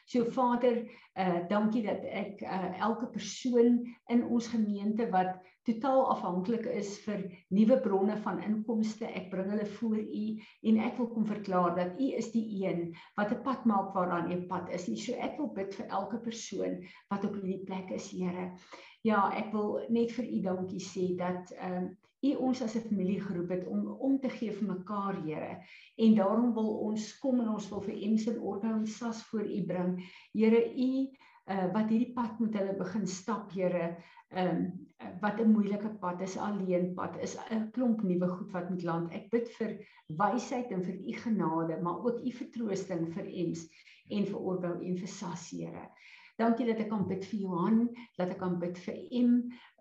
So 0.08 0.24
Vader, 0.32 0.84
uh 1.20 1.40
dankie 1.50 1.82
dat 1.84 2.04
ek 2.06 2.40
uh 2.40 2.70
elke 2.80 3.10
persoon 3.12 3.82
in 4.08 4.24
ons 4.24 4.46
gemeente 4.48 5.08
wat 5.12 5.36
totaal 5.68 6.06
afhanklik 6.14 6.66
is 6.72 6.94
vir 7.04 7.22
nuwe 7.54 7.78
bronne 7.84 8.16
van 8.24 8.40
inkomste. 8.44 9.06
Ek 9.20 9.28
bring 9.32 9.50
hulle 9.52 9.68
voor 9.76 10.00
U 10.00 10.24
en 10.70 10.80
ek 10.88 10.98
wil 11.00 11.10
kom 11.12 11.28
verklaar 11.28 11.76
dat 11.76 12.00
U 12.00 12.10
is 12.20 12.32
die 12.34 12.46
een 12.64 12.94
wat 13.20 13.32
'n 13.34 13.42
pad 13.44 13.64
maak 13.68 13.94
waaraan 13.94 14.32
'n 14.32 14.46
pad 14.48 14.72
is. 14.72 14.88
Nie 14.88 15.00
so 15.04 15.12
ek 15.12 15.38
wil 15.38 15.52
bid 15.54 15.74
vir 15.74 15.86
elke 16.00 16.18
persoon 16.18 16.82
wat 17.10 17.24
op 17.24 17.34
hierdie 17.34 17.64
plek 17.64 17.90
is, 17.90 18.10
Here. 18.10 18.52
Ja, 19.04 19.30
ek 19.36 19.52
wil 19.52 19.80
net 19.88 20.12
vir 20.12 20.24
U 20.24 20.40
dankie 20.42 20.82
sê 20.82 21.16
dat 21.16 21.52
ehm 21.60 21.76
um, 21.84 21.96
U 22.26 22.30
ons 22.48 22.62
as 22.62 22.74
'n 22.74 22.88
familie 22.88 23.20
geroep 23.20 23.50
het 23.50 23.66
om 23.66 23.86
om 23.86 24.18
te 24.18 24.28
gee 24.28 24.52
vir 24.52 24.68
mekaar, 24.68 25.22
Here. 25.22 25.62
En 25.96 26.14
daarom 26.14 26.54
wil 26.54 26.70
ons 26.88 27.18
kom 27.18 27.40
en 27.40 27.48
ons 27.48 27.68
wil 27.70 27.80
vir 27.80 27.94
Ems 27.94 28.26
en 28.26 28.40
Orga 28.40 28.72
en 28.74 28.86
Sas 28.86 29.22
voor 29.30 29.46
U 29.46 29.62
bring. 29.66 30.02
Here, 30.32 30.62
U 30.74 31.10
uh, 31.48 31.66
wat 31.72 31.90
hierdie 31.92 32.12
pad 32.14 32.38
moet 32.42 32.56
hulle 32.58 32.76
begin 32.78 33.06
stap, 33.06 33.52
Here 33.52 33.96
ehm 34.28 34.54
um, 34.56 34.68
wat 35.22 35.38
'n 35.40 35.52
moeilike 35.54 35.88
pad 36.02 36.20
is, 36.20 36.36
alleen 36.36 36.94
pad 36.94 37.16
is 37.22 37.36
'n 37.50 37.70
klomp 37.70 38.02
nuwe 38.02 38.28
goed 38.28 38.50
wat 38.52 38.70
moet 38.70 38.82
land. 38.82 39.12
Ek 39.12 39.30
bid 39.30 39.48
vir 39.58 39.78
wysheid 40.18 40.72
en 40.74 40.82
vir 40.84 40.94
u 40.94 41.12
genade, 41.12 41.78
maar 41.82 42.04
ook 42.04 42.18
u 42.20 42.32
vertroosting 42.32 43.06
vir 43.14 43.26
ens 43.44 43.68
en 44.10 44.26
vir 44.26 44.40
Orbou 44.40 44.74
en 44.84 44.98
vir 44.98 45.08
Sas 45.08 45.50
Here. 45.50 45.88
Dankie 46.38 46.68
dat 46.68 46.78
ek 46.78 46.92
kan 46.92 47.00
bid 47.08 47.24
vir 47.26 47.40
Johan, 47.42 47.78
dat 48.14 48.30
ek 48.30 48.38
kan 48.38 48.60
bid 48.62 48.76
vir 48.84 48.98
Em, 49.18 49.32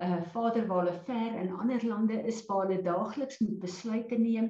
uh 0.02 0.24
Vader 0.34 0.66
waar 0.66 0.88
hulle 0.88 0.96
ver 1.06 1.36
in 1.38 1.52
ander 1.54 1.84
lande 1.86 2.18
is 2.32 2.40
waar 2.48 2.64
hulle 2.66 2.80
daagliks 2.82 3.38
moet 3.44 3.60
besluite 3.62 4.18
neem. 4.18 4.48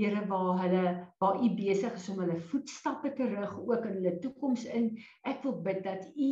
Here 0.00 0.22
waar 0.30 0.56
hulle 0.62 0.84
waar 1.20 1.36
U 1.44 1.50
besig 1.58 1.98
is 2.00 2.08
om 2.08 2.22
hulle 2.24 2.38
voetstappe 2.48 3.12
te 3.18 3.28
rig 3.34 3.52
ook 3.60 3.84
in 3.90 3.98
hulle 3.98 4.14
toekoms 4.24 4.64
in. 4.72 4.88
Ek 5.28 5.44
wil 5.44 5.60
bid 5.68 5.84
dat 5.84 6.08
U 6.16 6.30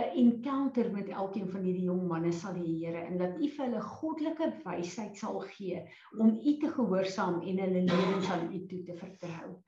'n 0.00 0.08
encounter 0.24 0.88
met 0.96 1.12
elkeen 1.12 1.52
van 1.52 1.68
hierdie 1.68 1.88
jong 1.92 2.08
manne 2.08 2.32
sal 2.32 2.56
hê, 2.56 2.72
Here, 2.80 3.04
en 3.12 3.18
dat 3.18 3.36
U 3.36 3.48
vir 3.48 3.66
hulle 3.66 3.86
goddelike 3.92 4.52
wysheid 4.64 5.16
sal 5.20 5.40
gee 5.52 5.84
om 6.18 6.32
U 6.32 6.58
te 6.58 6.72
gehoorsaam 6.72 7.42
en 7.42 7.64
hulle 7.66 7.84
lewens 7.92 8.30
aan 8.30 8.48
U 8.48 8.66
toe 8.66 8.82
te 8.88 8.96
vertrou. 8.96 9.58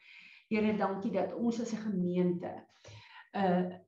Here, 0.48 0.76
dankie 0.78 1.12
dat 1.12 1.34
ons 1.36 1.60
as 1.60 1.76
'n 1.76 1.90
gemeente 1.92 2.56
uh 3.34 3.83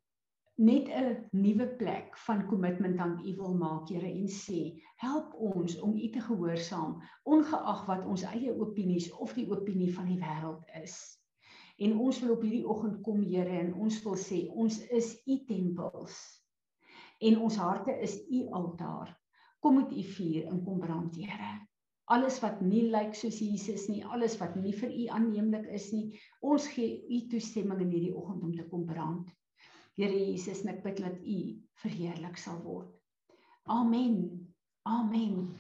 net 0.59 0.89
'n 0.89 1.29
nuwe 1.37 1.67
plek 1.81 2.17
van 2.27 2.47
kommitment 2.49 2.99
aan 2.99 3.19
U 3.29 3.33
wil 3.37 3.55
maak, 3.55 3.89
Here, 3.89 4.09
en 4.09 4.29
sê, 4.29 4.61
help 4.97 5.35
ons 5.35 5.75
om 5.81 5.93
U 5.97 6.09
te 6.11 6.21
gehoorsaam, 6.21 6.95
ongeag 7.25 7.83
wat 7.87 8.07
ons 8.07 8.25
eie 8.25 8.55
opinies 8.55 9.11
of 9.13 9.35
die 9.37 9.45
opinie 9.51 9.91
van 9.99 10.09
die 10.09 10.19
wêreld 10.23 10.65
is. 10.83 10.97
En 11.77 11.99
ons 11.99 12.23
wil 12.25 12.33
op 12.39 12.43
hierdie 12.43 12.65
oggend 12.65 13.03
kom, 13.05 13.21
Here, 13.23 13.59
en 13.59 13.75
ons 13.75 14.01
wil 14.09 14.17
sê, 14.17 14.47
ons 14.49 14.81
is 14.89 15.13
U 15.27 15.39
tempels. 15.45 16.17
En 17.21 17.39
ons 17.39 17.57
harte 17.57 17.93
is 18.01 18.17
U 18.31 18.47
altaar. 18.49 19.13
Kom 19.61 19.77
met 19.83 19.93
U 19.93 20.03
vuur 20.17 20.49
en 20.49 20.65
kom 20.65 20.81
brand, 20.81 21.17
Here. 21.17 21.55
Alles 22.09 22.41
wat 22.41 22.61
nie 22.65 22.87
lyk 22.89 23.17
soos 23.19 23.43
Jesus 23.45 23.89
nie, 23.93 24.05
alles 24.05 24.41
wat 24.41 24.57
nie 24.57 24.73
vir 24.73 24.89
U 24.89 25.07
aanneemlik 25.21 25.69
is 25.69 25.93
nie, 25.93 26.21
ons 26.41 26.69
gee 26.73 27.03
U 27.11 27.27
toestemming 27.29 27.83
in 27.85 27.91
hierdie 27.93 28.17
oggend 28.17 28.43
om 28.47 28.55
te 28.57 28.65
kom 28.71 28.87
brand. 28.89 29.37
Here 29.97 30.13
Jesus, 30.13 30.61
ek 30.69 30.83
bid 30.85 30.99
dat 31.01 31.23
U 31.25 31.39
verheerlik 31.81 32.37
sal 32.37 32.59
word. 32.61 32.93
Amen. 33.73 34.45
Amen. 34.85 35.57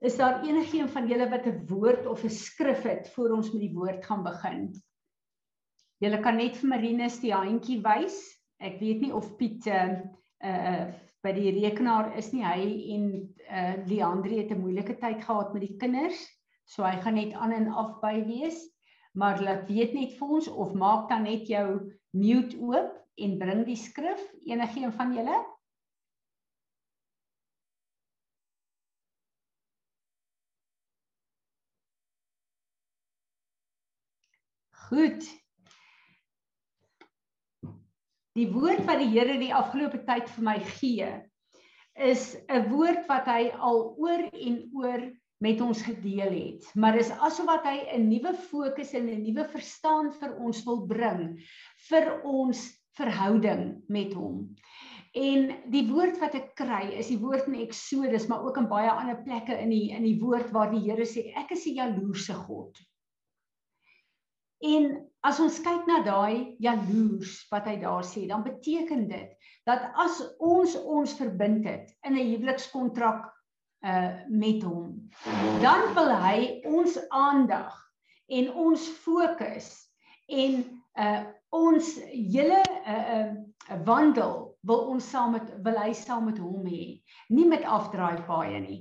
Is 0.00 0.16
daar 0.16 0.40
enigiemand 0.46 0.94
van 0.94 1.08
julle 1.10 1.26
wat 1.28 1.46
'n 1.46 1.66
woord 1.68 2.06
of 2.06 2.24
'n 2.24 2.30
skrif 2.30 2.82
het 2.82 3.10
voor 3.12 3.30
ons 3.36 3.52
met 3.52 3.60
die 3.60 3.74
woord 3.74 4.04
gaan 4.04 4.22
begin? 4.24 4.72
Julle 6.00 6.20
kan 6.22 6.36
net 6.36 6.56
vir 6.56 6.68
Marinus 6.68 7.20
die 7.20 7.34
handjie 7.34 7.82
wys. 7.82 8.16
Ek 8.60 8.80
weet 8.80 9.00
nie 9.00 9.12
of 9.12 9.36
Piet 9.36 9.66
uh 9.66 10.00
uh 10.40 10.86
by 11.22 11.32
die 11.32 11.52
rekenaar 11.60 12.16
is 12.16 12.32
nie. 12.32 12.44
Hy 12.46 12.64
en 12.94 13.04
uh 13.50 13.76
Leandre 13.86 14.40
het 14.40 14.50
'n 14.50 14.60
moeilike 14.60 14.96
tyd 14.96 15.20
gehad 15.24 15.52
met 15.52 15.62
die 15.66 15.76
kinders, 15.76 16.24
so 16.64 16.82
hy 16.82 16.96
gaan 17.02 17.14
net 17.14 17.32
aan 17.34 17.52
en 17.52 17.68
af 17.68 18.00
by 18.00 18.24
wees. 18.24 18.64
Maar 19.12 19.42
laat 19.42 19.68
weet 19.68 19.92
net 19.92 20.16
vir 20.16 20.28
ons 20.28 20.48
of 20.48 20.74
maak 20.74 21.08
dan 21.08 21.22
net 21.22 21.46
jou 21.46 21.92
mute 22.16 22.56
oop 22.60 22.94
en 23.18 23.38
bring 23.38 23.64
die 23.66 23.76
skrif 23.76 24.20
enigiemand 24.46 24.94
van 24.96 25.14
julle. 25.16 25.38
Goed. 34.88 35.26
Die 38.38 38.46
woord 38.54 38.86
wat 38.88 39.02
die 39.02 39.10
Here 39.12 39.34
die 39.40 39.52
afgelope 39.52 40.00
tyd 40.06 40.30
vir 40.32 40.46
my 40.46 40.58
gee 40.78 41.08
is 41.98 42.36
'n 42.48 42.68
woord 42.70 43.08
wat 43.10 43.26
hy 43.26 43.50
al 43.50 43.80
oor 43.98 44.22
en 44.30 44.60
oor 44.72 45.02
met 45.38 45.60
ons 45.60 45.82
gedeel 45.82 46.32
het. 46.34 46.66
Maar 46.74 46.98
dis 46.98 47.10
asof 47.10 47.46
wat 47.46 47.66
hy 47.66 47.78
'n 47.94 48.08
nuwe 48.08 48.34
fokus 48.34 48.92
en 48.94 49.06
'n 49.08 49.22
nuwe 49.22 49.44
verstaan 49.48 50.12
vir 50.12 50.36
ons 50.36 50.64
wil 50.64 50.86
bring 50.86 51.38
vir 51.88 52.22
ons 52.24 52.58
verhouding 52.98 53.82
met 53.88 54.12
hom. 54.14 54.54
En 55.14 55.54
die 55.70 55.86
woord 55.88 56.18
wat 56.20 56.34
ek 56.34 56.54
kry 56.58 56.92
is 56.98 57.08
die 57.08 57.18
woord 57.18 57.46
in 57.48 57.54
Eksodus, 57.62 58.26
maar 58.28 58.44
ook 58.44 58.56
in 58.56 58.68
baie 58.68 58.90
ander 58.90 59.22
plekke 59.24 59.56
in 59.56 59.70
die 59.70 59.90
in 59.94 60.04
die 60.04 60.18
woord 60.20 60.50
waar 60.52 60.70
die 60.70 60.84
Here 60.84 61.06
sê 61.06 61.32
ek 61.36 61.50
is 61.56 61.66
'n 61.66 61.74
jaloerse 61.74 62.34
God. 62.34 62.76
En 64.60 65.06
as 65.22 65.38
ons 65.40 65.60
kyk 65.62 65.86
na 65.86 66.02
daai 66.02 66.56
jaloers 66.58 67.46
wat 67.50 67.66
hy 67.66 67.76
daar 67.78 68.02
sê, 68.02 68.26
dan 68.26 68.42
beteken 68.42 69.08
dit 69.08 69.34
dat 69.66 69.90
as 69.94 70.18
ons 70.40 70.74
ons 70.76 71.14
verbind 71.14 71.64
het 71.64 71.94
in 72.04 72.18
'n 72.18 72.26
huwelikskontrak 72.32 73.37
uh 73.86 74.14
met 74.28 74.62
hom, 74.62 74.94
dan 75.62 75.94
wil 75.94 76.10
hy 76.22 76.60
ons 76.66 76.96
aandag 77.08 77.74
en 78.26 78.50
ons 78.52 78.88
fokus 79.04 79.68
en 80.26 80.64
uh 80.98 81.20
ons 81.54 81.94
hele 82.10 82.62
uh 82.84 83.04
uh 83.14 83.78
wandel 83.84 84.48
wil 84.66 84.88
ons 84.92 85.10
saam 85.10 85.36
met 85.36 85.52
wil 85.64 85.78
hy 85.78 85.92
saam 85.94 86.26
met 86.28 86.38
hom 86.42 86.66
hê, 86.66 86.98
nie 87.28 87.46
met 87.48 87.64
afdraai 87.64 88.24
paaie 88.26 88.60
nie. 88.60 88.80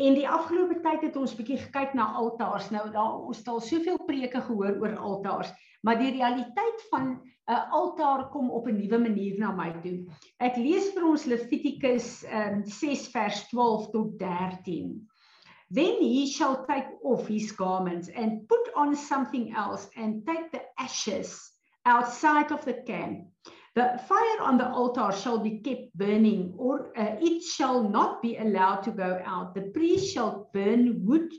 En 0.00 0.14
die 0.16 0.28
afgelope 0.28 0.78
tyd 0.80 1.02
het 1.04 1.16
ons 1.20 1.34
bietjie 1.36 1.58
gekyk 1.60 1.92
na 1.94 2.06
altaars. 2.16 2.70
Nou 2.72 2.86
daar 2.94 3.18
ons 3.20 3.42
het 3.42 3.48
al 3.52 3.60
soveel 3.60 3.98
preke 4.08 4.40
gehoor 4.40 4.78
oor 4.80 4.96
altaars, 4.96 5.52
maar 5.84 6.00
die 6.00 6.14
realiteit 6.16 6.86
van 6.90 7.18
uh, 7.50 7.72
altaar 7.72 8.28
kom 8.30 8.50
op 8.50 8.66
'n 8.68 8.76
nuwe 8.78 8.98
manier 8.98 9.38
na 9.38 9.52
my 9.52 9.70
toe. 9.82 10.04
Ek 10.40 10.56
lees 10.56 10.92
vir 10.94 11.06
ons 11.06 11.24
Levitikus 11.26 12.24
um, 12.30 12.64
6 12.64 13.08
vers 13.14 13.48
12 13.50 13.90
tot 13.92 14.18
13. 14.18 15.08
Then 15.70 16.02
he 16.02 16.26
shall 16.26 16.64
take 16.66 16.88
off 17.02 17.26
his 17.26 17.52
garments 17.52 18.08
and 18.08 18.46
put 18.48 18.70
on 18.76 18.94
something 18.94 19.54
else 19.54 19.88
and 19.96 20.26
take 20.26 20.52
the 20.52 20.62
ashes 20.78 21.52
outside 21.84 22.52
of 22.52 22.64
the 22.64 22.82
camp 22.84 23.32
The 23.74 23.98
fire 24.06 24.42
on 24.42 24.58
the 24.58 24.68
altar 24.68 25.10
shall 25.12 25.38
be 25.38 25.60
kept 25.60 25.96
burning, 25.96 26.52
or 26.58 26.92
uh, 26.94 27.16
it 27.18 27.42
shall 27.42 27.82
not 27.82 28.20
be 28.20 28.36
allowed 28.36 28.82
to 28.82 28.90
go 28.90 29.22
out. 29.24 29.54
The 29.54 29.70
priest 29.72 30.12
shall 30.12 30.50
burn 30.52 31.06
wood 31.06 31.32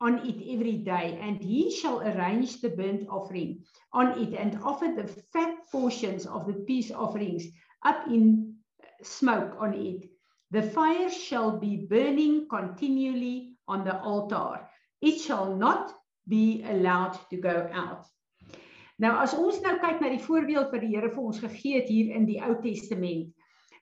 on 0.00 0.18
it 0.26 0.36
every 0.52 0.78
day, 0.78 1.18
and 1.22 1.40
he 1.40 1.70
shall 1.70 2.00
arrange 2.00 2.60
the 2.60 2.70
burnt 2.70 3.08
offering 3.08 3.64
on 3.92 4.18
it 4.18 4.34
and 4.34 4.58
offer 4.62 4.92
the 4.94 5.08
fat 5.32 5.56
portions 5.72 6.26
of 6.26 6.46
the 6.46 6.54
peace 6.66 6.90
offerings 6.90 7.44
up 7.84 8.06
in 8.06 8.54
smoke 9.02 9.56
on 9.58 9.74
it. 9.74 10.10
The 10.50 10.62
fire 10.62 11.10
shall 11.10 11.58
be 11.58 11.86
burning 11.88 12.46
continually 12.48 13.56
on 13.66 13.84
the 13.84 13.98
altar. 14.00 14.68
It 15.00 15.18
shall 15.18 15.54
not 15.54 15.92
be 16.28 16.64
allowed 16.64 17.18
to 17.30 17.36
go 17.36 17.68
out. 17.72 18.06
Nou 18.98 19.12
as 19.20 19.34
ons 19.36 19.58
nou 19.60 19.74
kyk 19.82 19.98
na 20.00 20.08
die 20.14 20.22
voorbeeld 20.24 20.70
wat 20.72 20.80
die 20.80 20.94
Here 20.94 21.10
vir 21.12 21.24
ons 21.28 21.40
gegee 21.42 21.82
het 21.82 21.90
hier 21.92 22.14
in 22.16 22.24
die 22.28 22.38
Ou 22.40 22.54
Testament. 22.62 23.34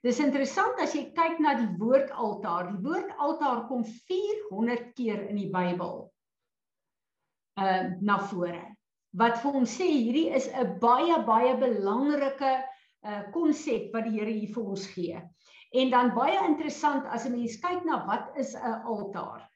Dis 0.04 0.20
interessant 0.20 0.80
as 0.84 0.92
jy 0.92 1.06
kyk 1.16 1.38
na 1.40 1.54
die 1.56 1.70
woord 1.80 2.10
altaar. 2.12 2.68
Die 2.68 2.82
woord 2.84 3.12
altaar 3.24 3.62
kom 3.70 3.86
400 3.88 4.90
keer 4.98 5.22
in 5.30 5.38
die 5.40 5.48
Bybel. 5.52 6.02
Uh, 7.56 7.94
na 8.04 8.18
vore. 8.28 8.60
Wat 9.16 9.38
vir 9.40 9.56
ons 9.62 9.76
sê 9.78 9.86
hierdie 9.86 10.28
is 10.36 10.48
'n 10.50 10.74
baie 10.82 11.16
baie 11.24 11.54
belangrike 11.56 12.52
uh 13.04 13.22
konsep 13.32 13.94
wat 13.94 14.04
die 14.04 14.18
Here 14.18 14.32
hier 14.32 14.52
vir 14.52 14.64
ons 14.74 14.86
gee. 14.92 15.22
En 15.72 15.90
dan 15.90 16.12
baie 16.14 16.36
interessant 16.44 17.06
as 17.06 17.24
'n 17.24 17.32
mens 17.32 17.56
kyk 17.62 17.84
na 17.84 18.04
wat 18.06 18.36
is 18.36 18.54
'n 18.54 18.82
altaar. 18.84 19.48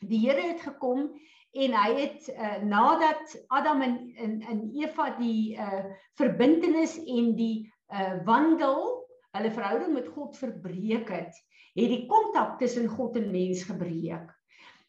Die 0.00 0.20
Here 0.22 0.52
het 0.52 0.60
gekom 0.60 1.18
en 1.52 1.72
hy 1.72 1.90
het 1.98 2.28
uh, 2.28 2.62
nadat 2.62 3.34
Adam 3.48 3.82
en, 3.82 3.98
en 4.16 4.40
en 4.42 4.70
Eva 4.76 5.10
die 5.18 5.56
uh, 5.56 5.84
verbintenis 6.14 6.98
en 6.98 7.34
die 7.34 7.72
uh, 7.90 8.22
wandel 8.24 8.97
hulle 9.38 9.54
verhouding 9.54 9.94
met 9.94 10.10
God 10.14 10.36
verbreek 10.38 11.10
het, 11.14 11.38
het 11.78 11.92
die 11.94 12.04
kontak 12.10 12.58
tussen 12.58 12.88
God 12.90 13.16
en 13.16 13.30
mens 13.30 13.62
gebreek. 13.68 14.30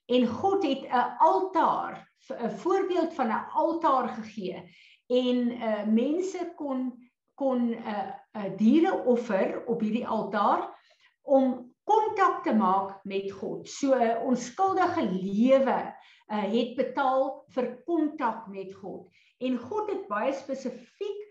En 0.10 0.28
God 0.28 0.64
het 0.66 0.86
'n 0.90 1.18
altaar, 1.20 2.10
'n 2.30 2.50
voorbeeld 2.50 3.14
van 3.14 3.28
'n 3.28 3.50
altaar 3.54 4.10
gegee 4.10 4.64
en 5.08 5.52
uh, 5.52 5.86
mense 5.86 6.54
kon 6.56 7.10
kon 7.36 7.70
'n 7.70 7.74
uh, 7.74 8.12
uh, 8.38 8.58
diere 8.58 9.04
offer 9.04 9.64
op 9.66 9.82
hierdie 9.82 10.08
altaar 10.08 10.68
om 11.22 11.74
kontak 11.84 12.44
te 12.44 12.54
maak 12.54 13.00
met 13.04 13.32
God. 13.32 13.68
So 13.68 13.96
'n 13.96 14.02
uh, 14.02 14.26
onskuldige 14.26 15.06
lewe 15.12 15.80
uh, 16.28 16.44
het 16.44 16.76
betaal 16.76 17.46
vir 17.56 17.84
kontak 17.86 18.48
met 18.48 18.74
God. 18.76 19.10
En 19.38 19.58
God 19.58 19.90
het 19.90 20.08
baie 20.08 20.34
spesifiek 20.34 21.22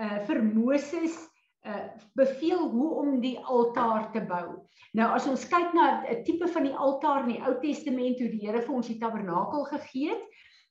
uh, 0.00 0.18
vir 0.26 0.42
Moses 0.44 1.29
uh, 1.66 1.86
beveel 2.18 2.68
hoe 2.70 2.90
om 3.02 3.20
die 3.20 3.38
altaar 3.38 4.10
te 4.12 4.22
bou. 4.26 4.60
Nou 4.96 5.08
as 5.14 5.26
ons 5.30 5.46
kyk 5.48 5.74
na 5.76 6.02
'n 6.02 6.22
tipe 6.24 6.48
van 6.48 6.64
die 6.66 6.74
altaar 6.74 7.24
in 7.24 7.34
die 7.34 7.42
Ou 7.46 7.54
Testament 7.60 8.20
hoe 8.20 8.30
die 8.30 8.46
Here 8.46 8.62
vir 8.62 8.74
ons 8.74 8.88
die 8.88 8.98
tabernakel 8.98 9.64
gegee 9.64 10.14
het, 10.14 10.24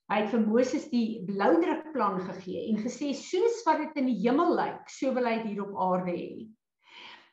hy 0.10 0.22
het 0.24 0.32
vir 0.32 0.42
Moses 0.42 0.90
die 0.90 1.22
bloudrukplan 1.26 2.20
gegee 2.26 2.70
en 2.72 2.82
gesê 2.82 3.14
soos 3.14 3.62
wat 3.66 3.78
dit 3.84 4.02
in 4.02 4.10
die 4.10 4.22
hemel 4.24 4.56
lyk, 4.58 4.90
so 4.90 5.14
wil 5.14 5.26
hy 5.30 5.38
dit 5.44 5.54
hier 5.54 5.68
op 5.68 5.78
aarde 5.78 6.16
hê. 6.16 6.48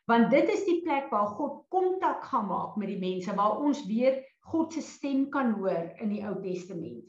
Want 0.07 0.31
dit 0.31 0.49
is 0.53 0.65
die 0.69 0.83
plek 0.85 1.09
waar 1.11 1.33
God 1.35 1.65
kontak 1.73 2.23
gaan 2.25 2.47
maak 2.47 2.77
met 2.77 2.93
die 2.93 3.01
mense, 3.01 3.33
waar 3.35 3.59
ons 3.59 3.87
weer 3.89 4.21
God 4.53 4.73
se 4.73 4.83
stem 4.85 5.27
kan 5.31 5.57
hoor 5.57 5.89
in 5.99 6.13
die 6.13 6.23
Ou 6.23 6.37
Testament. 6.45 7.03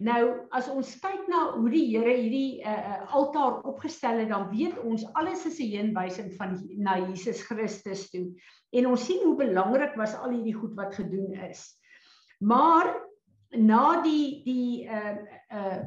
Nou 0.00 0.20
as 0.56 0.68
ons 0.72 0.94
kyk 1.02 1.26
na 1.28 1.42
hoe 1.58 1.68
die 1.68 1.84
Here 1.90 2.14
hierdie 2.16 2.62
uh, 2.64 3.02
altaar 3.12 3.58
opgestel 3.68 4.22
het, 4.22 4.30
dan 4.32 4.48
weet 4.48 4.78
ons 4.80 5.04
alles 5.12 5.44
is 5.44 5.58
'n 5.60 5.68
heenwysing 5.74 6.30
van 6.38 6.56
na 6.80 6.96
Jesus 7.04 7.42
Christus 7.44 8.08
toe. 8.10 8.32
En 8.72 8.86
ons 8.86 9.04
sien 9.04 9.20
hoe 9.24 9.36
belangrik 9.36 9.94
was 10.00 10.14
al 10.16 10.32
hierdie 10.32 10.56
goed 10.56 10.72
wat 10.74 10.94
gedoen 10.94 11.36
is. 11.50 11.76
Maar 12.40 12.96
na 13.50 14.00
die 14.02 14.40
die 14.44 14.88
uh 14.88 15.16
uh 15.52 15.80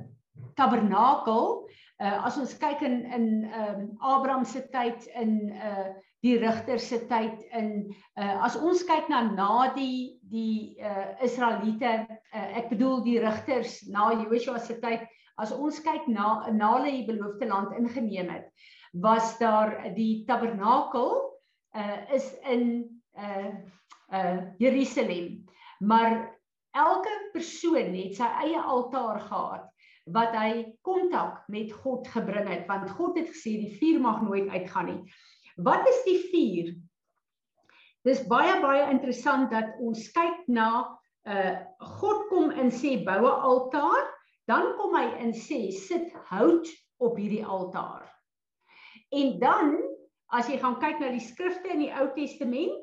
tabernakel, 0.54 1.70
uh 1.98 2.26
as 2.26 2.38
ons 2.38 2.58
kyk 2.58 2.82
in 2.82 3.06
in 3.06 3.28
ehm 3.50 3.82
um, 3.82 3.98
Abraham 3.98 4.46
se 4.46 4.62
tyd 4.70 5.10
in 5.18 5.50
uh 5.50 5.90
die 6.24 6.38
rigter 6.40 6.80
se 6.80 7.02
tyd 7.10 7.42
in 7.60 7.72
uh, 8.20 8.46
as 8.48 8.56
ons 8.56 8.84
kyk 8.88 9.10
na 9.12 9.26
na 9.32 9.74
die 9.76 10.20
die 10.32 10.80
uh, 10.80 11.18
Israeliete 11.24 11.92
uh, 12.08 12.48
ek 12.60 12.72
bedoel 12.72 13.04
die 13.04 13.20
rigters 13.24 13.82
na 13.92 14.12
Joshua 14.24 14.62
se 14.64 14.80
tyd 14.84 15.04
as 15.42 15.52
ons 15.52 15.82
kyk 15.84 16.08
na 16.08 16.48
na 16.54 16.72
hulle 16.78 16.94
die 16.96 17.08
beloofde 17.10 17.50
land 17.50 17.76
ingeneem 17.80 18.32
het 18.32 18.50
was 18.94 19.38
daar 19.40 19.80
die 19.96 20.24
tabernakel 20.30 21.12
uh, 21.76 22.14
is 22.14 22.30
in 22.46 22.86
uh, 23.18 23.50
uh, 24.14 24.38
Jerusalem. 24.58 25.44
Maar 25.80 26.40
elke 26.72 27.14
persoon 27.34 27.94
het 27.98 28.18
sy 28.18 28.30
eie 28.46 28.62
altaar 28.62 29.20
gehad 29.28 29.70
wat 30.14 30.36
hy 30.36 30.74
kontak 30.84 31.46
met 31.48 31.72
God 31.84 32.08
gebring 32.12 32.48
het 32.50 32.66
want 32.68 32.92
God 32.98 33.18
het 33.18 33.30
gesê 33.32 33.56
die 33.62 33.76
vuur 33.80 34.02
mag 34.04 34.22
nooit 34.26 34.50
uitgaan 34.52 34.90
nie 34.92 35.02
Wat 35.56 35.88
is 35.88 36.02
die 36.08 36.20
vuur? 36.32 36.74
Dis 38.04 38.24
baie 38.28 38.56
baie 38.62 38.90
interessant 38.92 39.52
dat 39.54 39.78
ons 39.80 40.10
kyk 40.16 40.48
na 40.52 40.70
uh 41.24 41.54
God 42.00 42.26
kom 42.28 42.50
en 42.52 42.72
sê 42.74 42.98
boue 43.06 43.30
altaar, 43.32 44.10
dan 44.50 44.74
kom 44.76 44.96
hy 44.98 45.06
en 45.24 45.32
sê 45.32 45.70
sit 45.72 46.12
hout 46.32 46.68
op 47.00 47.16
hierdie 47.16 47.46
altaar. 47.46 48.10
En 49.16 49.38
dan 49.40 49.78
as 50.34 50.50
jy 50.50 50.58
gaan 50.60 50.80
kyk 50.82 51.00
na 51.00 51.14
die 51.14 51.24
skrifte 51.24 51.70
in 51.72 51.86
die 51.86 51.94
Ou 51.94 52.10
Testament, 52.18 52.76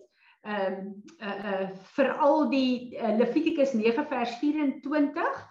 ehm 0.46 0.76
um, 0.78 0.92
uh 1.20 1.38
uh 1.52 1.66
veral 1.96 2.46
die 2.52 2.96
uh, 2.96 3.12
Levitikus 3.18 3.74
9 3.76 4.06
vers 4.08 4.38
24, 4.40 5.42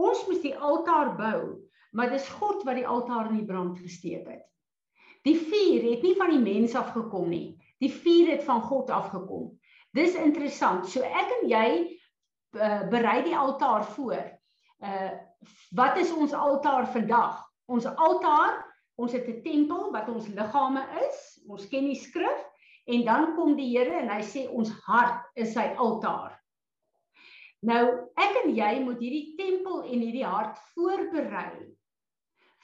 ons 0.00 0.22
moet 0.28 0.42
die 0.46 0.56
altaar 0.56 1.12
bou, 1.18 1.40
maar 1.92 2.08
dis 2.14 2.28
God 2.38 2.64
wat 2.64 2.78
die 2.78 2.86
altaar 2.86 3.28
in 3.28 3.42
die 3.42 3.48
brand 3.48 3.76
gesteek 3.82 4.24
het. 4.30 4.46
Die 5.26 5.36
vuur 5.36 5.84
het 5.84 6.02
nie 6.02 6.14
van 6.16 6.30
die 6.32 6.40
mens 6.40 6.74
af 6.74 6.92
gekom 6.94 7.28
nie. 7.28 7.56
Die 7.80 7.92
vuur 7.92 8.30
het 8.32 8.44
van 8.44 8.62
God 8.64 8.90
afgekom. 8.90 9.50
Dis 9.96 10.14
interessant. 10.14 10.86
So 10.88 11.04
ek 11.04 11.32
en 11.40 11.48
jy 11.50 11.66
uh, 12.56 12.82
berei 12.92 13.20
die 13.26 13.36
altaar 13.36 13.84
voor. 13.96 14.22
Uh 14.80 15.10
wat 15.72 15.96
is 15.96 16.10
ons 16.12 16.34
altaar 16.36 16.84
vandag? 16.92 17.38
Ons 17.72 17.86
altaar, 17.88 18.58
ons 19.00 19.12
het 19.12 19.28
'n 19.28 19.40
tempel 19.42 19.88
wat 19.92 20.08
ons 20.08 20.26
liggame 20.28 20.82
is. 21.08 21.40
Ons 21.48 21.68
ken 21.68 21.86
die 21.88 21.96
skrif 21.96 22.42
en 22.84 23.04
dan 23.04 23.34
kom 23.36 23.56
die 23.56 23.70
Here 23.72 24.02
en 24.02 24.10
hy 24.12 24.20
sê 24.20 24.48
ons 24.48 24.70
hart 24.84 25.24
is 25.34 25.54
sy 25.54 25.64
altaar. 25.76 26.36
Nou 27.62 27.84
ek 28.16 28.44
en 28.44 28.54
jy 28.56 28.80
moet 28.84 29.00
hierdie 29.00 29.36
tempel 29.36 29.82
en 29.82 30.00
hierdie 30.00 30.26
hart 30.26 30.58
voorberei 30.74 31.72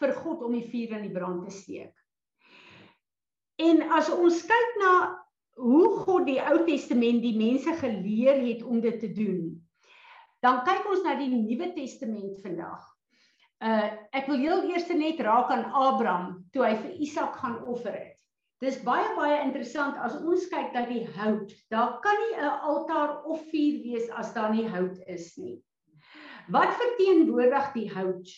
vir 0.00 0.12
God 0.20 0.42
om 0.42 0.52
die 0.52 0.68
vuur 0.68 0.98
in 0.98 1.08
die 1.08 1.14
brand 1.16 1.44
te 1.44 1.50
steek. 1.50 1.94
En 3.56 3.80
as 3.96 4.10
ons 4.12 4.42
kyk 4.44 4.74
na 4.82 4.92
hoe 5.56 5.86
God 6.04 6.26
die 6.28 6.40
Ou 6.44 6.64
Testament 6.66 7.22
die 7.24 7.36
mense 7.36 7.72
geleer 7.80 8.42
het 8.44 8.64
om 8.64 8.82
dit 8.84 8.98
te 9.00 9.08
doen, 9.16 9.54
dan 10.44 10.60
kyk 10.66 10.84
ons 10.92 11.04
na 11.06 11.14
die 11.16 11.30
Nuwe 11.32 11.70
Testament 11.76 12.36
vandag. 12.44 12.84
Uh 13.64 13.88
ek 14.12 14.28
wil 14.28 14.42
heel 14.42 14.66
eers 14.68 14.90
net 14.92 15.22
raak 15.24 15.48
aan 15.54 15.64
Abraham 15.72 16.44
toe 16.52 16.66
hy 16.66 16.74
vir 16.82 17.00
Isak 17.06 17.40
gaan 17.40 17.62
offer 17.64 17.94
het. 17.96 18.12
Dis 18.60 18.76
baie 18.84 19.08
baie 19.16 19.40
interessant 19.44 19.96
as 20.04 20.16
ons 20.16 20.44
kyk 20.52 20.72
dat 20.76 20.88
die 20.92 21.06
hout, 21.16 21.52
daar 21.72 21.96
kan 22.04 22.20
nie 22.20 22.36
'n 22.36 22.60
altaar 22.68 23.24
of 23.24 23.40
vuur 23.48 23.80
wees 23.84 24.08
as 24.10 24.34
daar 24.34 24.52
nie 24.52 24.68
hout 24.68 25.00
is 25.08 25.36
nie. 25.36 25.62
Wat 26.52 26.76
verteenwoordig 26.76 27.72
die 27.72 27.88
hout? 27.92 28.28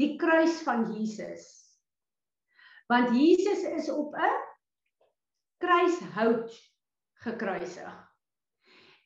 Die 0.00 0.16
kruis 0.16 0.62
van 0.64 0.88
Jesus 0.92 1.59
want 2.90 3.14
Jesus 3.14 3.62
is 3.62 3.90
op 3.90 4.14
'n 4.14 4.36
kruishout 5.62 6.50
gekruisig. 7.22 7.94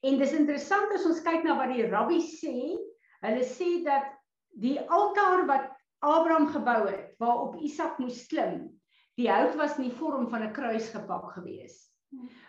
En 0.00 0.18
dis 0.18 0.32
interessant 0.32 0.92
as 0.94 1.04
ons 1.04 1.22
kyk 1.22 1.44
na 1.44 1.56
wat 1.58 1.72
die 1.74 1.86
rabbi 1.88 2.20
sê, 2.20 2.76
hulle 3.24 3.44
sê 3.44 3.84
dat 3.84 4.08
die 4.60 4.78
altaar 4.80 5.44
wat 5.46 5.70
Abraham 6.00 6.48
gebou 6.52 6.86
het 6.88 7.14
waarop 7.18 7.60
Isak 7.60 7.98
moes 7.98 8.26
klim, 8.26 8.70
die 9.16 9.28
hout 9.30 9.56
was 9.56 9.76
in 9.78 9.88
die 9.88 9.96
vorm 9.98 10.28
van 10.28 10.42
'n 10.42 10.52
kruis 10.52 10.88
gepak 10.88 11.32
gewees. 11.36 11.90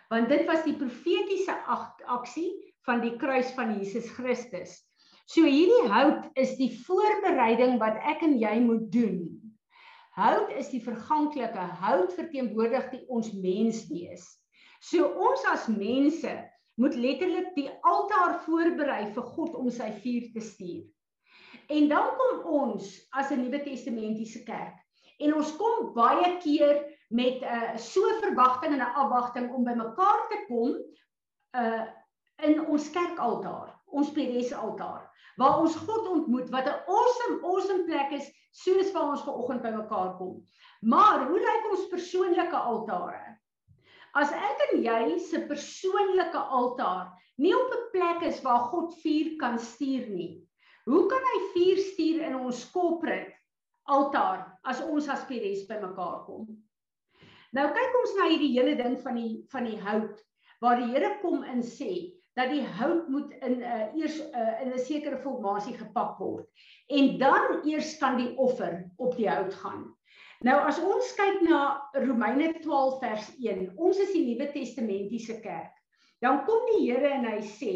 Want 0.08 0.28
dit 0.28 0.46
was 0.46 0.64
die 0.64 0.76
profetiese 0.76 1.52
aksie 2.06 2.74
van 2.86 3.00
die 3.00 3.16
kruis 3.16 3.50
van 3.50 3.78
Jesus 3.78 4.08
Christus. 4.10 4.86
So 5.26 5.42
hierdie 5.42 5.88
hout 5.90 6.30
is 6.34 6.56
die 6.56 6.70
voorbereiding 6.86 7.78
wat 7.78 7.96
ek 7.96 8.22
en 8.22 8.38
jy 8.38 8.60
moet 8.60 8.92
doen 8.92 9.45
Hout 10.16 10.50
is 10.56 10.70
die 10.72 10.80
verganklike, 10.80 11.60
hout 11.82 12.12
verteenwoordig 12.16 12.88
die 12.92 13.02
ons 13.12 13.32
menswees. 13.36 14.24
So 14.80 15.04
ons 15.04 15.44
as 15.52 15.66
mense 15.68 16.32
moet 16.80 16.96
letterlik 16.96 17.52
die 17.56 17.68
altaar 17.84 18.38
voorberei 18.46 19.10
vir 19.12 19.26
God 19.36 19.54
om 19.60 19.68
sy 19.72 19.90
vuur 20.00 20.30
te 20.32 20.44
stuur. 20.44 20.84
En 21.72 21.88
dan 21.90 22.12
kom 22.16 22.42
ons 22.62 22.88
as 23.12 23.30
'n 23.30 23.42
Nuwe 23.42 23.60
Testamentiese 23.64 24.44
kerk 24.44 24.80
en 25.20 25.34
ons 25.34 25.52
kom 25.56 25.92
baie 25.96 26.36
keer 26.40 26.84
met 27.08 27.40
'n 27.42 27.44
uh, 27.44 27.76
so 27.76 28.00
verwagting 28.20 28.72
en 28.72 28.80
'n 28.84 28.96
afwagting 29.02 29.52
om 29.52 29.64
by 29.64 29.74
mekaar 29.74 30.28
te 30.28 30.44
kom 30.48 30.76
uh 31.60 31.84
in 32.44 32.66
ons 32.66 32.90
kerkaltaar, 32.90 33.75
ons 33.92 34.10
PDS 34.10 34.52
altaar, 34.52 35.04
waar 35.36 35.60
ons 35.60 35.76
God 35.76 36.08
ontmoet 36.08 36.50
wat 36.50 36.66
'n 36.66 36.82
awesome 36.96 37.40
awesome 37.42 37.84
plek 37.84 38.12
is 38.12 38.30
soos 38.52 38.92
waar 38.92 39.10
ons 39.12 39.24
vanoggend 39.26 39.62
by 39.62 39.72
mekaar 39.74 40.16
kom. 40.16 40.42
Maar 40.80 41.26
hoe 41.28 41.38
lyk 41.38 41.70
ons 41.70 41.88
persoonlike 41.92 42.56
altare? 42.56 43.36
As 44.16 44.32
ek 44.32 44.62
en 44.70 44.82
jy 44.82 45.18
se 45.18 45.42
persoonlike 45.48 46.38
altaar 46.38 47.12
nie 47.36 47.54
op 47.54 47.72
'n 47.72 47.90
plek 47.92 48.22
is 48.22 48.42
waar 48.42 48.68
God 48.72 48.94
vuur 49.02 49.36
kan 49.36 49.58
stuur 49.58 50.08
nie. 50.08 50.42
Hoe 50.84 51.06
kan 51.06 51.22
hy 51.32 51.38
vuur 51.52 51.76
stuur 51.76 52.22
in 52.22 52.36
ons 52.36 52.70
corporate 52.70 53.34
altaar 53.84 54.58
as 54.64 54.80
ons 54.80 55.08
as 55.08 55.24
PDS 55.28 55.66
by 55.68 55.80
mekaar 55.82 56.24
kom? 56.24 56.46
Nou 57.52 57.66
kyk 57.72 57.98
ons 58.02 58.14
na 58.16 58.28
hierdie 58.30 58.54
hele 58.56 58.76
ding 58.76 58.96
van 59.02 59.14
die 59.14 59.44
van 59.52 59.64
die 59.64 59.80
hout 59.80 60.22
waar 60.60 60.80
die 60.80 60.88
Here 60.92 61.18
kom 61.20 61.44
en 61.44 61.62
sê 61.62 61.90
dat 62.36 62.50
die 62.52 62.64
hout 62.78 63.08
moet 63.08 63.32
in 63.40 63.58
'n 63.58 63.62
uh, 63.64 63.94
eers 63.96 64.18
uh, 64.20 64.60
in 64.62 64.72
'n 64.72 64.78
sekere 64.78 65.18
formasie 65.18 65.76
gepak 65.76 66.18
word 66.18 66.46
en 66.86 67.18
dan 67.18 67.60
eers 67.64 67.96
kan 67.98 68.16
die 68.16 68.36
offer 68.36 68.84
op 68.96 69.16
die 69.16 69.28
hout 69.28 69.54
gaan. 69.54 69.86
Nou 70.44 70.56
as 70.68 70.78
ons 70.78 71.14
kyk 71.16 71.40
na 71.48 71.60
Romeine 71.92 72.52
12 72.60 72.98
vers 73.00 73.30
1, 73.40 73.70
ons 73.76 73.98
is 73.98 74.12
die 74.12 74.24
Nuwe 74.26 74.50
Testamentiese 74.52 75.40
kerk. 75.40 75.72
Dan 76.20 76.44
kom 76.44 76.66
die 76.74 76.82
Here 76.84 77.08
en 77.08 77.24
hy 77.24 77.40
sê, 77.40 77.74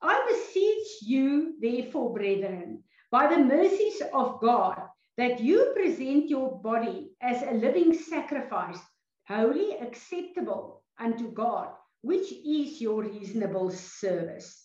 I 0.00 0.16
beseech 0.28 0.94
you 1.04 1.56
therefore 1.60 2.12
brethren 2.12 2.80
by 3.12 3.26
the 3.28 3.38
mercies 3.38 4.00
of 4.12 4.40
God 4.40 4.80
that 5.16 5.40
you 5.40 5.72
present 5.74 6.30
your 6.30 6.56
body 6.62 7.12
as 7.20 7.42
a 7.42 7.52
living 7.52 7.92
sacrifice 7.92 8.80
holy 9.28 9.76
acceptable 9.78 10.82
unto 10.98 11.30
God 11.32 11.76
which 12.00 12.32
is 12.32 12.80
your 12.80 13.04
reasonable 13.04 13.70
service. 13.70 14.56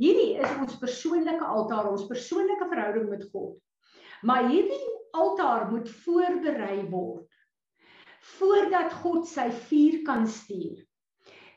Hierdie 0.00 0.38
is 0.40 0.52
ons 0.56 0.78
persoonlike 0.80 1.44
altaar, 1.44 1.90
ons 1.90 2.06
persoonlike 2.08 2.70
verhouding 2.70 3.10
met 3.10 3.26
God. 3.32 3.58
Maar 4.24 4.48
hierdie 4.48 4.80
altaar 5.16 5.68
moet 5.72 5.90
voorberei 6.04 6.86
word 6.92 7.26
voordat 8.36 8.92
God 9.00 9.24
sy 9.28 9.46
vuur 9.68 10.02
kan 10.04 10.26
stuur. 10.28 10.78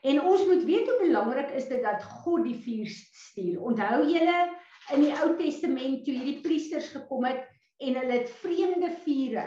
En 0.04 0.20
ons 0.20 0.44
moet 0.48 0.64
weet 0.68 0.88
hoe 0.88 0.96
belangrik 1.00 1.52
is 1.56 1.68
dit 1.68 1.80
dat 1.84 2.02
God 2.24 2.44
die 2.44 2.56
vuur 2.60 2.88
stuur. 2.92 3.60
Onthou 3.68 4.02
julle 4.08 4.38
in 4.92 5.04
die 5.04 5.12
Ou 5.16 5.30
Testament 5.38 6.02
toe 6.04 6.16
hierdie 6.16 6.40
priesters 6.44 6.90
gekom 6.92 7.24
het 7.28 7.44
en 7.84 7.96
hulle 8.00 8.18
het 8.18 8.32
vreemde 8.42 8.90
vure 9.04 9.46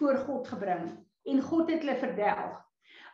voor 0.00 0.20
God 0.28 0.48
gebring 0.52 0.86
en 1.28 1.44
God 1.44 1.72
het 1.72 1.84
hulle 1.84 1.98
verdelg. 2.00 2.56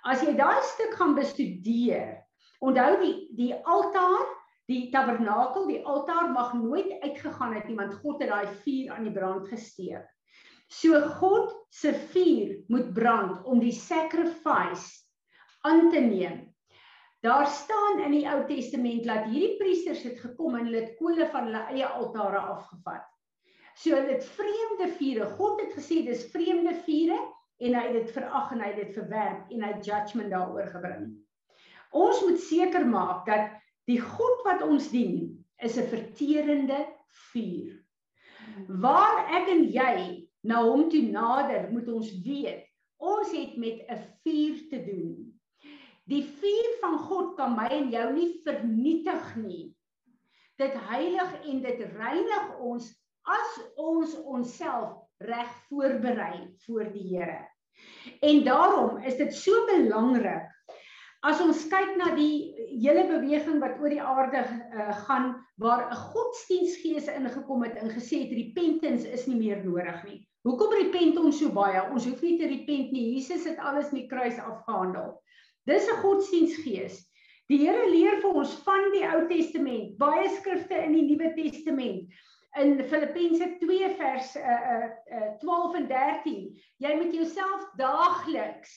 As 0.05 0.21
jy 0.21 0.35
daai 0.37 0.61
stuk 0.69 0.97
gaan 0.99 1.14
bestudeer, 1.17 2.19
onthou 2.61 2.90
die 3.01 3.14
die 3.38 3.53
altaar, 3.64 4.27
die 4.69 4.90
tabernakel, 4.93 5.64
die 5.69 5.81
altaar 5.85 6.29
mag 6.33 6.53
nooit 6.57 6.90
uitgegaan 7.03 7.55
het 7.57 7.69
nie 7.69 7.79
want 7.79 7.97
God 8.03 8.21
het 8.21 8.33
daai 8.33 8.51
vuur 8.64 8.93
aan 8.93 9.09
die 9.09 9.14
brand 9.14 9.49
gesteek. 9.49 10.05
So 10.69 11.01
God 11.21 11.53
se 11.73 11.93
vuur 12.12 12.57
moet 12.73 12.93
brand 12.97 13.45
om 13.49 13.61
die 13.61 13.73
sacrifice 13.73 15.05
aan 15.64 15.90
te 15.93 16.01
neem. 16.01 16.43
Daar 17.25 17.47
staan 17.49 18.03
in 18.05 18.12
die 18.19 18.27
Ou 18.29 18.43
Testament 18.49 19.07
dat 19.09 19.31
hierdie 19.31 19.57
priesters 19.61 20.03
het 20.05 20.19
gekom 20.21 20.59
en 20.59 20.67
hulle 20.69 20.83
het 20.83 20.99
kole 20.99 21.29
van 21.33 21.49
hulle 21.49 21.62
eie 21.73 21.88
altare 21.88 22.43
afgevat. 22.53 23.07
So 23.81 23.97
het 23.97 24.25
vreemde 24.37 24.90
vure. 24.99 25.31
God 25.38 25.62
het 25.64 25.73
gesê 25.79 26.03
dis 26.05 26.29
vreemde 26.33 26.77
vure 26.85 27.17
en 27.59 27.75
hy 27.75 27.85
het 27.87 27.97
dit 28.01 28.11
verag 28.17 28.53
en 28.53 28.62
hy 28.64 28.71
het 28.73 28.81
dit 28.83 28.97
verwerp 28.97 29.53
en 29.55 29.62
hy 29.62 29.73
judgment 29.87 30.31
daaroor 30.31 30.71
gebring. 30.73 31.07
Ons 31.95 32.23
moet 32.27 32.40
seker 32.43 32.87
maak 32.87 33.27
dat 33.29 33.53
die 33.87 34.01
God 34.01 34.43
wat 34.47 34.64
ons 34.67 34.88
dien 34.90 35.45
is 35.62 35.77
'n 35.79 35.88
verterende 35.93 36.81
vuur. 37.31 37.79
Waar 38.69 39.27
ek 39.38 39.49
en 39.49 39.64
jy 39.71 40.29
na 40.43 40.62
hom 40.62 40.88
toe 40.90 41.03
nader, 41.03 41.71
moet 41.73 41.88
ons 41.88 42.11
weet, 42.25 42.67
ons 42.99 43.31
het 43.33 43.57
met 43.57 43.87
'n 43.88 44.03
vuur 44.25 44.59
te 44.71 44.81
doen. 44.85 45.40
Die 46.07 46.25
vuur 46.25 46.71
van 46.81 46.99
God 46.99 47.37
kan 47.37 47.55
my 47.57 47.69
en 47.73 47.90
jou 47.90 48.12
nie 48.12 48.40
vernietig 48.45 49.37
nie. 49.37 49.77
Dit 50.57 50.75
heilig 50.75 51.33
en 51.45 51.62
dit 51.62 51.81
reinig 51.97 52.59
ons 52.59 52.90
as 53.25 53.61
ons 53.77 54.17
onsself 54.25 55.04
reg 55.18 55.50
voorberei 55.68 56.55
voor 56.66 56.92
die 56.92 57.16
Here. 57.16 57.48
En 58.20 58.44
daarom 58.44 58.98
is 59.03 59.16
dit 59.16 59.35
so 59.35 59.66
belangrik 59.66 60.50
as 61.24 61.40
ons 61.40 61.62
kyk 61.72 61.94
na 61.96 62.11
die 62.16 62.53
hele 62.68 63.07
beweging 63.09 63.62
wat 63.62 63.79
oor 63.81 63.92
die 63.92 64.03
aarde 64.03 64.42
uh, 64.44 64.92
gaan 65.07 65.31
waar 65.57 65.87
'n 65.88 65.96
godsdienstgees 66.12 67.09
ingekom 67.09 67.64
het 67.64 67.79
en 67.81 67.88
gesê 67.88 68.27
het 68.27 68.37
repentance 68.37 69.09
is 69.09 69.27
nie 69.27 69.38
meer 69.40 69.64
nodig 69.64 70.05
nie. 70.05 70.20
Hoekom 70.44 70.74
repent 70.77 71.16
ons 71.16 71.38
so 71.40 71.48
baie? 71.48 71.81
Ons 71.90 72.05
hoef 72.05 72.20
nie 72.20 72.37
te 72.38 72.46
repent 72.46 72.92
nie. 72.92 73.14
Jesus 73.16 73.46
het 73.48 73.59
alles 73.59 73.90
met 73.92 74.05
die 74.05 74.11
kruis 74.11 74.37
afgehandel. 74.37 75.16
Dis 75.64 75.88
'n 75.88 76.03
godsdienstgees. 76.05 77.00
Die 77.48 77.59
Here 77.64 77.88
leer 77.88 78.20
vir 78.20 78.37
ons 78.40 78.53
van 78.64 78.92
die 78.92 79.05
Ou 79.05 79.27
Testament, 79.29 79.96
baie 79.98 80.29
skrifte 80.29 80.77
in 80.77 80.92
die 80.92 81.09
Nuwe 81.09 81.33
Testament 81.37 82.12
in 82.55 82.85
Filippense 82.85 83.57
2 83.61 83.95
vers 83.99 84.37
uh, 84.37 84.88
uh, 85.12 85.31
12 85.40 85.75
en 85.75 85.87
13. 85.88 86.45
Jy 86.77 86.93
moet 87.01 87.14
jouself 87.14 87.67
daagliks 87.81 88.75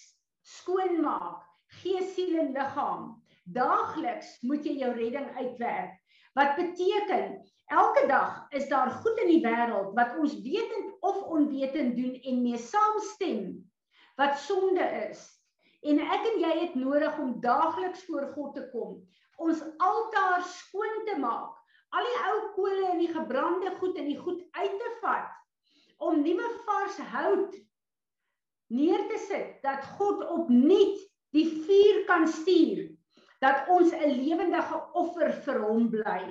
skoonmaak, 0.47 1.43
gees, 1.81 2.13
siel 2.15 2.39
en 2.41 2.53
liggaam. 2.55 3.09
Daagliks 3.43 4.37
moet 4.47 4.65
jy 4.65 4.79
jou 4.81 4.91
redding 4.95 5.27
uitwerk. 5.37 5.95
Wat 6.37 6.55
beteken 6.57 7.37
elke 7.73 8.03
dag 8.07 8.45
is 8.55 8.67
daar 8.71 8.91
goed 9.01 9.19
in 9.23 9.31
die 9.31 9.41
wêreld 9.43 9.93
wat 9.97 10.15
ons 10.21 10.35
wetend 10.45 10.93
of 11.05 11.21
onwetend 11.33 11.97
doen 11.97 12.15
en 12.15 12.41
mee 12.43 12.59
saamstem 12.61 13.57
wat 14.17 14.39
sonde 14.39 14.85
is. 15.09 15.25
En 15.85 15.99
ek 16.01 16.25
en 16.31 16.39
jy 16.41 16.53
het 16.63 16.75
nodig 16.79 17.19
om 17.21 17.37
daagliks 17.41 18.05
voor 18.07 18.31
God 18.33 18.55
te 18.57 18.65
kom, 18.71 18.97
ons 19.37 19.61
altaar 19.77 20.41
skoon 20.49 21.03
te 21.05 21.17
maak, 21.21 21.56
al 21.95 22.07
die 22.09 22.19
ou 22.29 22.37
kole 22.55 22.89
en 22.91 22.99
die 22.99 23.13
gebrande 23.13 23.73
goed 23.79 23.97
en 23.97 24.09
die 24.09 24.19
goed 24.19 24.41
uit 24.51 24.77
te 24.81 24.91
vat 25.01 25.33
om 25.97 26.21
nuwe 26.21 26.49
vars 26.65 26.97
hout 27.13 27.55
neer 28.73 29.05
te 29.09 29.19
sit 29.27 29.61
dat 29.63 29.85
God 29.97 30.25
opnuut 30.33 30.99
die 31.35 31.47
vuur 31.65 32.03
kan 32.09 32.27
stuur 32.27 32.87
dat 33.43 33.69
ons 33.69 33.93
'n 33.93 34.17
lewendige 34.17 34.77
offer 34.93 35.31
vir 35.45 35.59
hom 35.61 35.89
bly. 35.89 36.21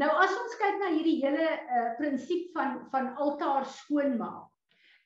Nou 0.00 0.10
as 0.24 0.32
ons 0.42 0.56
kyk 0.60 0.78
na 0.80 0.90
hierdie 0.94 1.20
hele 1.24 1.46
uh, 1.48 1.96
prinsip 1.96 2.52
van 2.56 2.86
van 2.92 3.14
altaar 3.16 3.66
skoonmaak, 3.66 4.48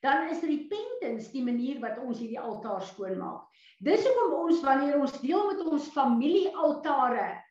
dan 0.01 0.29
is 0.29 0.43
repentance 0.43 1.31
die 1.31 1.43
manier 1.43 1.79
wat 1.79 1.97
ons 1.99 2.19
hierdie 2.19 2.39
altaar 2.39 2.83
skoonmaak. 2.83 3.47
Dis 3.79 4.05
hoekom 4.07 4.33
ons 4.33 4.61
wanneer 4.63 4.99
ons 4.99 5.15
deel 5.21 5.47
met 5.47 5.65
ons 5.65 5.89
familiealtare 5.91 7.44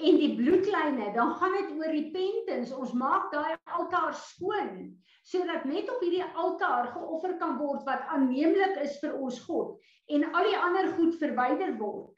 en 0.00 0.18
die 0.20 0.32
bloedlyne, 0.36 1.12
dan 1.14 1.34
gaan 1.38 1.52
dit 1.58 1.72
oor 1.76 1.92
repentance. 1.92 2.76
Ons 2.76 2.92
maak 2.96 3.30
daai 3.34 3.56
altaar 3.76 4.14
skoon 4.16 4.90
sodat 5.30 5.66
net 5.68 5.90
op 5.92 6.00
hierdie 6.02 6.24
altaar 6.24 6.88
geoffer 6.94 7.36
kan 7.38 7.58
word 7.60 7.84
wat 7.86 8.06
aanneemlik 8.10 8.78
is 8.82 8.96
vir 9.02 9.12
ons 9.20 9.36
God 9.44 9.76
en 10.10 10.24
al 10.34 10.48
die 10.48 10.56
ander 10.58 10.88
goed 10.96 11.14
verwyder 11.20 11.74
word. 11.78 12.16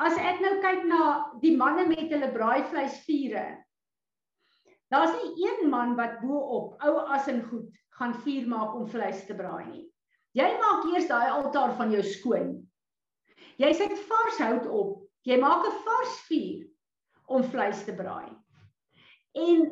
As 0.00 0.16
ek 0.16 0.40
nou 0.42 0.54
kyk 0.64 0.86
na 0.88 1.02
die 1.42 1.52
manne 1.58 1.84
met 1.90 2.08
hulle 2.10 2.30
braaivleisvure. 2.34 3.44
Daar's 4.90 5.14
nie 5.18 5.44
een 5.44 5.68
man 5.70 5.94
wat 5.98 6.18
bo 6.22 6.40
op 6.56 6.86
ou 6.86 6.94
as 7.12 7.28
en 7.30 7.42
goed 7.50 7.68
gaan 8.00 8.16
vuur 8.24 8.48
maak 8.50 8.74
om 8.78 8.88
vleis 8.88 9.20
te 9.28 9.36
braai 9.36 9.68
nie. 9.68 9.84
Jy 10.38 10.48
maak 10.62 10.88
eers 10.90 11.10
daai 11.10 11.28
altaar 11.34 11.74
van 11.76 11.92
jou 11.92 12.02
skoon. 12.06 12.56
Jy 13.58 13.72
sit 13.74 13.94
vars 14.08 14.40
hout 14.42 14.66
op. 14.70 14.96
Jy 15.28 15.36
maak 15.42 15.66
'n 15.66 15.78
vars 15.84 16.18
vuur 16.30 16.67
om 17.28 17.44
vleis 17.44 17.84
te 17.84 17.94
braai. 17.94 18.30
En 19.38 19.66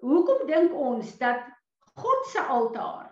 hoekom 0.00 0.46
dink 0.48 0.74
ons 0.76 1.16
dat 1.20 1.44
God 2.00 2.26
se 2.32 2.40
altaar 2.40 3.10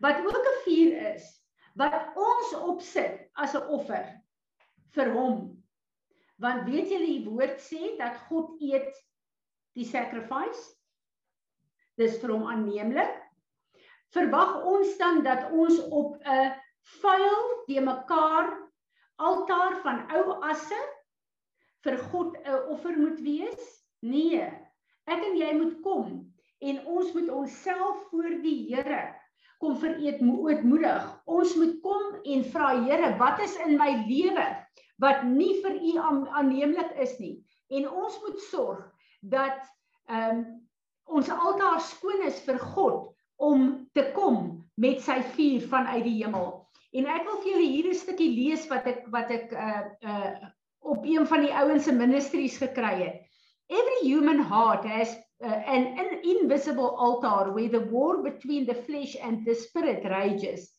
wat 0.00 0.20
ook 0.24 0.44
'n 0.48 0.60
vuur 0.64 1.14
is 1.14 1.26
wat 1.74 2.16
ons 2.16 2.54
opsit 2.54 3.30
as 3.34 3.54
'n 3.54 3.68
offer 3.68 4.04
vir 4.96 5.12
hom. 5.12 5.62
Want 6.40 6.68
weet 6.68 6.88
julle 6.90 7.06
die 7.06 7.24
woord 7.28 7.60
sê 7.60 7.96
dat 7.98 8.16
God 8.28 8.60
eet 8.60 8.94
die 9.76 9.84
sacrifice. 9.84 10.76
Dis 11.96 12.18
vir 12.20 12.32
hom 12.32 12.46
aanneemlik. 12.48 13.12
Verwag 14.10 14.64
ons 14.64 14.96
dan 14.98 15.22
dat 15.22 15.50
ons 15.52 15.78
op 15.88 16.16
'n 16.24 16.54
vuil 17.00 17.64
te 17.66 17.80
mekaar 17.80 18.70
altaar 19.16 19.76
van 19.82 20.00
ou 20.16 20.40
asse 20.42 20.80
vir 21.84 21.96
God 22.10 22.36
'n 22.44 22.58
offer 22.74 22.98
moet 22.98 23.20
wees? 23.20 23.62
Nee. 24.02 24.44
Ek 25.06 25.24
en 25.24 25.36
jy 25.36 25.52
moet 25.56 25.80
kom 25.82 26.32
en 26.60 26.86
ons 26.86 27.12
moet 27.12 27.28
onsself 27.28 28.04
voor 28.10 28.36
die 28.42 28.74
Here 28.74 29.14
kom 29.60 29.76
vereet 29.76 30.20
ootmoedig. 30.24 31.04
Ons 31.24 31.54
moet 31.56 31.76
kom 31.84 32.16
en 32.24 32.44
vra 32.52 32.70
Here, 32.84 33.16
wat 33.20 33.40
is 33.44 33.56
in 33.66 33.76
my 33.76 33.92
lewe 34.08 34.46
wat 35.00 35.22
nie 35.24 35.54
vir 35.64 35.76
U 35.80 35.92
aanneemlik 36.36 36.92
is 37.00 37.18
nie? 37.18 37.36
En 37.72 37.88
ons 37.88 38.18
moet 38.24 38.40
sorg 38.50 38.84
dat 39.20 39.60
ehm 40.10 40.40
um, 40.40 40.42
ons 41.10 41.28
altaar 41.30 41.80
skoon 41.82 42.20
is 42.22 42.38
vir 42.46 42.58
God 42.74 43.08
om 43.42 43.88
te 43.98 44.04
kom 44.14 44.60
met 44.78 45.00
sy 45.02 45.16
vuur 45.34 45.64
vanuit 45.72 46.04
die 46.06 46.20
hemel. 46.20 46.52
En 46.94 47.08
ek 47.10 47.24
wil 47.26 47.40
vir 47.42 47.50
julle 47.50 47.70
hier 47.72 47.88
'n 47.90 47.98
stukkie 47.98 48.30
lees 48.36 48.68
wat 48.70 48.86
ek 48.86 49.06
wat 49.14 49.30
ek 49.30 49.52
uh 49.52 49.82
uh 50.06 50.50
op 50.80 51.04
een 51.04 51.26
van 51.26 51.40
die 51.40 51.54
ouens 51.54 51.84
se 51.84 51.92
ministries 51.92 52.56
gekry 52.56 53.02
het. 53.02 53.28
Every 53.66 54.08
human 54.08 54.40
heart 54.40 54.84
has 54.84 55.16
uh, 55.38 55.52
an, 55.52 55.86
an 55.98 56.22
invisible 56.22 56.96
altar 56.96 57.52
where 57.52 57.68
the 57.68 57.88
war 57.90 58.22
between 58.22 58.66
the 58.66 58.74
flesh 58.74 59.16
and 59.22 59.46
the 59.46 59.54
spirit 59.54 60.04
rages. 60.04 60.72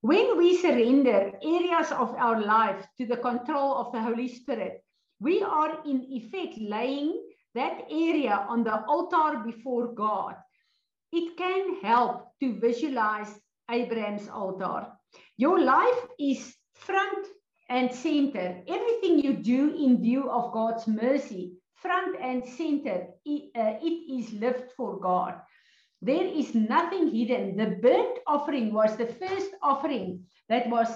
When 0.00 0.38
we 0.38 0.56
surrender 0.56 1.32
areas 1.42 1.92
of 1.92 2.14
our 2.16 2.40
life 2.40 2.86
to 2.96 3.06
the 3.06 3.18
control 3.18 3.74
of 3.74 3.92
the 3.92 4.00
Holy 4.00 4.28
Spirit, 4.28 4.82
we 5.20 5.42
are 5.42 5.82
in 5.84 6.06
effect 6.08 6.56
laying 6.58 7.20
that 7.54 7.84
area 7.90 8.46
on 8.48 8.64
the 8.64 8.82
altar 8.86 9.42
before 9.44 9.92
God. 9.92 10.36
It 11.12 11.36
can 11.36 11.76
help 11.82 12.32
to 12.40 12.58
visualize 12.58 13.28
Abraham's 13.70 14.28
altar. 14.28 14.86
Your 15.36 15.60
life 15.60 16.06
is 16.18 16.56
front 16.74 17.26
and 17.70 17.92
center. 17.94 18.62
Everything 18.68 19.18
you 19.20 19.34
do 19.34 19.74
in 19.76 20.02
view 20.02 20.28
of 20.28 20.52
God's 20.52 20.86
mercy, 20.86 21.54
front 21.76 22.16
and 22.20 22.44
center, 22.44 23.06
it, 23.24 23.50
uh, 23.56 23.78
it 23.80 24.20
is 24.20 24.32
lived 24.32 24.72
for 24.76 25.00
God. 25.00 25.36
There 26.02 26.26
is 26.26 26.54
nothing 26.54 27.10
hidden. 27.14 27.56
The 27.56 27.78
burnt 27.80 28.18
offering 28.26 28.72
was 28.72 28.96
the 28.96 29.06
first 29.06 29.50
offering 29.62 30.24
that 30.48 30.68
was 30.68 30.88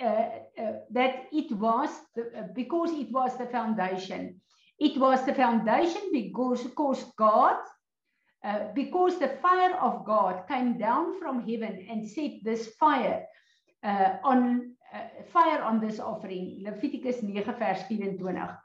uh, 0.00 0.30
uh, 0.58 0.72
that 0.90 1.26
it 1.32 1.52
was 1.52 1.90
the, 2.16 2.22
uh, 2.36 2.42
because 2.54 2.90
it 2.92 3.12
was 3.12 3.36
the 3.38 3.46
foundation. 3.46 4.40
It 4.80 4.98
was 4.98 5.24
the 5.26 5.34
foundation 5.34 6.02
because, 6.12 6.62
because 6.62 7.04
God, 7.16 7.56
uh, 8.42 8.68
because 8.74 9.18
the 9.18 9.28
fire 9.40 9.76
of 9.76 10.04
God 10.04 10.48
came 10.48 10.78
down 10.78 11.20
from 11.20 11.46
heaven 11.46 11.86
and 11.88 12.08
set 12.08 12.32
this 12.42 12.68
fire 12.80 13.26
uh, 13.84 14.16
on 14.24 14.74
uh, 14.94 15.24
fire 15.32 15.62
on 15.62 15.80
this 15.80 15.98
offering. 15.98 16.62
Leviticus 16.62 17.22
9 17.22 17.44
vers 17.58 17.86
24. 17.88 18.58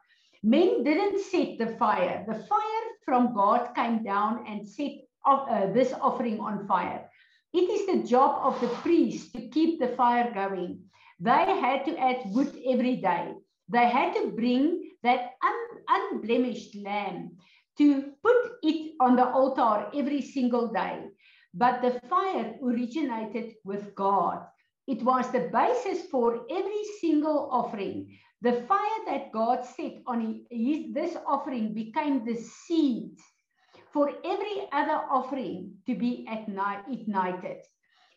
Men 0.44 0.84
didn't 0.84 1.20
set 1.20 1.58
the 1.58 1.76
fire. 1.78 2.26
The 2.28 2.44
fire 2.46 2.86
from 3.04 3.34
God 3.34 3.74
came 3.76 4.04
down 4.04 4.46
and 4.48 4.68
set 4.68 4.92
uh, 5.26 5.72
this 5.74 5.94
offering 6.00 6.40
on 6.40 6.68
fire. 6.68 7.10
It 7.54 7.70
is 7.70 7.88
the 7.88 8.08
job 8.08 8.40
of 8.44 8.60
the 8.62 8.68
priest 8.84 9.34
to 9.34 9.48
keep 9.48 9.80
the 9.80 9.90
fire 9.90 10.32
going. 10.34 10.82
They 11.20 11.32
had 11.60 11.86
to 11.86 11.98
add 11.98 12.22
wood 12.26 12.54
every 12.68 12.98
day. 12.98 13.34
They 13.70 13.90
had 13.90 14.14
to 14.16 14.32
bring 14.32 14.92
that 15.04 15.32
un 15.44 15.60
unblemished 15.90 16.76
lamb 16.76 17.38
to 17.78 18.14
put 18.24 18.36
it 18.64 18.94
on 19.00 19.16
the 19.16 19.28
altar 19.30 19.90
every 19.96 20.22
single 20.22 20.68
day. 20.72 21.08
But 21.54 21.82
the 21.82 22.00
fire 22.08 22.56
originated 22.62 23.56
with 23.64 23.96
God. 23.96 24.46
It 24.88 25.04
was 25.04 25.30
the 25.32 25.50
basis 25.52 26.08
for 26.10 26.46
every 26.50 26.84
single 27.02 27.50
offering. 27.52 28.18
The 28.42 28.64
fire 28.64 29.02
that 29.08 29.34
God 29.34 29.66
set 29.66 30.02
on 30.08 30.46
his, 30.50 30.94
this 30.94 31.18
offering 31.28 31.74
became 31.74 32.24
the 32.24 32.36
seed 32.36 33.18
for 33.92 34.12
every 34.24 34.68
other 34.72 35.02
offering 35.12 35.74
to 35.88 35.96
be 35.96 36.26
ignited. 36.30 37.58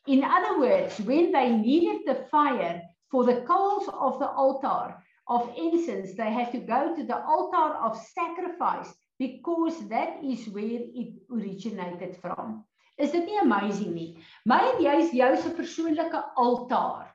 In 0.07 0.23
other 0.23 0.61
words, 0.61 0.99
when 1.01 1.33
they 1.33 1.51
needed 1.57 2.03
the 2.07 2.27
fire 2.31 2.83
for 3.11 3.25
the 3.25 3.43
coals 3.43 3.89
of 3.89 4.19
the 4.21 4.29
altar 4.29 4.97
of 5.27 5.53
incense, 5.57 6.15
they 6.15 6.31
had 6.31 6.53
to 6.53 6.59
go 6.59 6.95
to 6.95 7.05
the 7.05 7.21
altar 7.25 7.77
of 7.79 8.01
sacrifice 8.15 8.95
because 9.19 9.89
that 9.89 10.23
is 10.23 10.49
where 10.49 10.65
it 10.95 11.15
originated 11.31 12.17
from. 12.17 12.65
Is 13.01 13.15
dit 13.15 13.25
nie 13.27 13.41
amazing 13.41 13.95
nie? 13.95 14.11
My 14.45 14.61
en 14.75 14.83
jy 14.85 14.97
is 15.05 15.15
jou 15.17 15.31
se 15.41 15.55
persoonlike 15.57 16.21
altaar 16.41 17.09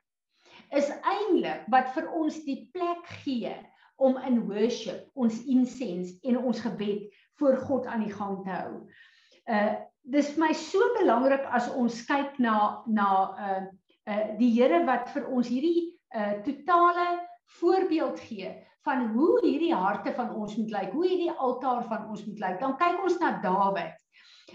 is 0.74 0.88
eintlik 1.06 1.66
wat 1.70 1.92
vir 1.94 2.08
ons 2.18 2.40
die 2.46 2.64
plek 2.74 3.04
gee 3.22 3.54
om 4.02 4.18
in 4.28 4.42
worship 4.48 5.06
ons 5.14 5.38
incense 5.46 6.16
en 6.26 6.40
ons 6.42 6.60
gebed 6.60 7.06
voor 7.38 7.56
God 7.68 7.86
aan 7.86 8.02
die 8.04 8.14
gang 8.14 8.40
te 8.44 8.54
hou. 8.54 8.72
Uh 9.46 9.74
dis 10.06 10.28
vir 10.36 10.38
my 10.38 10.52
so 10.54 10.78
belangrik 11.00 11.42
as 11.50 11.66
ons 11.74 11.96
kyk 12.06 12.36
na 12.38 12.82
na 12.86 13.08
uh 13.34 13.62
uh 14.06 14.26
die 14.38 14.52
Here 14.54 14.84
wat 14.86 15.10
vir 15.14 15.26
ons 15.26 15.50
hierdie 15.50 15.98
uh 16.14 16.36
totale 16.46 17.06
voorbeeld 17.58 18.20
gee 18.28 18.52
van 18.86 19.08
hoe 19.14 19.40
hierdie 19.42 19.74
harte 19.74 20.12
van 20.14 20.30
ons 20.34 20.54
moet 20.56 20.70
lyk, 20.70 20.92
hoe 20.94 21.06
hierdie 21.06 21.32
altaar 21.32 21.82
van 21.88 22.06
ons 22.10 22.22
moet 22.26 22.42
lyk. 22.42 22.60
Dan 22.60 22.76
kyk 22.78 23.02
ons 23.02 23.18
na 23.18 23.32
Dawid. 23.42 23.96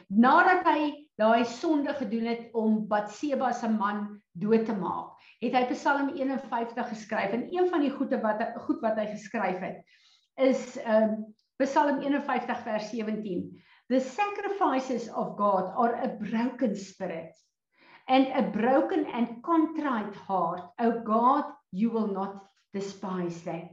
Nadat 0.08 0.68
hy 0.72 1.01
daai 1.22 1.46
sonde 1.46 1.94
gedoen 1.94 2.26
het 2.32 2.50
om 2.58 2.82
Batseba 2.90 3.52
se 3.54 3.70
man 3.70 4.22
dood 4.34 4.66
te 4.66 4.74
maak, 4.74 5.18
het 5.42 5.56
hy 5.58 5.64
Psalm 5.74 6.14
51 6.18 6.88
geskryf 6.94 7.34
en 7.38 7.48
een 7.54 7.70
van 7.70 7.84
die 7.86 7.94
goede 7.94 8.18
wat 8.24 8.42
goed 8.66 8.82
wat 8.82 8.98
hy 8.98 9.08
geskryf 9.14 9.62
het 9.62 9.82
is 10.42 10.78
um 10.88 11.34
Psalm 11.62 12.02
51 12.02 12.64
vers 12.66 12.90
17. 12.90 13.64
The 13.90 14.00
sacrifices 14.00 15.10
of 15.10 15.38
God 15.38 15.70
are 15.76 15.94
a 16.02 16.08
broken 16.18 16.76
spirit 16.76 17.36
and 18.08 18.28
a 18.34 18.42
broken 18.42 19.06
and 19.14 19.44
contrite 19.44 20.16
heart. 20.28 20.64
O 20.80 21.02
God, 21.04 21.54
you 21.70 21.92
will 21.92 22.08
not 22.08 22.42
despise 22.74 23.44
that. 23.44 23.70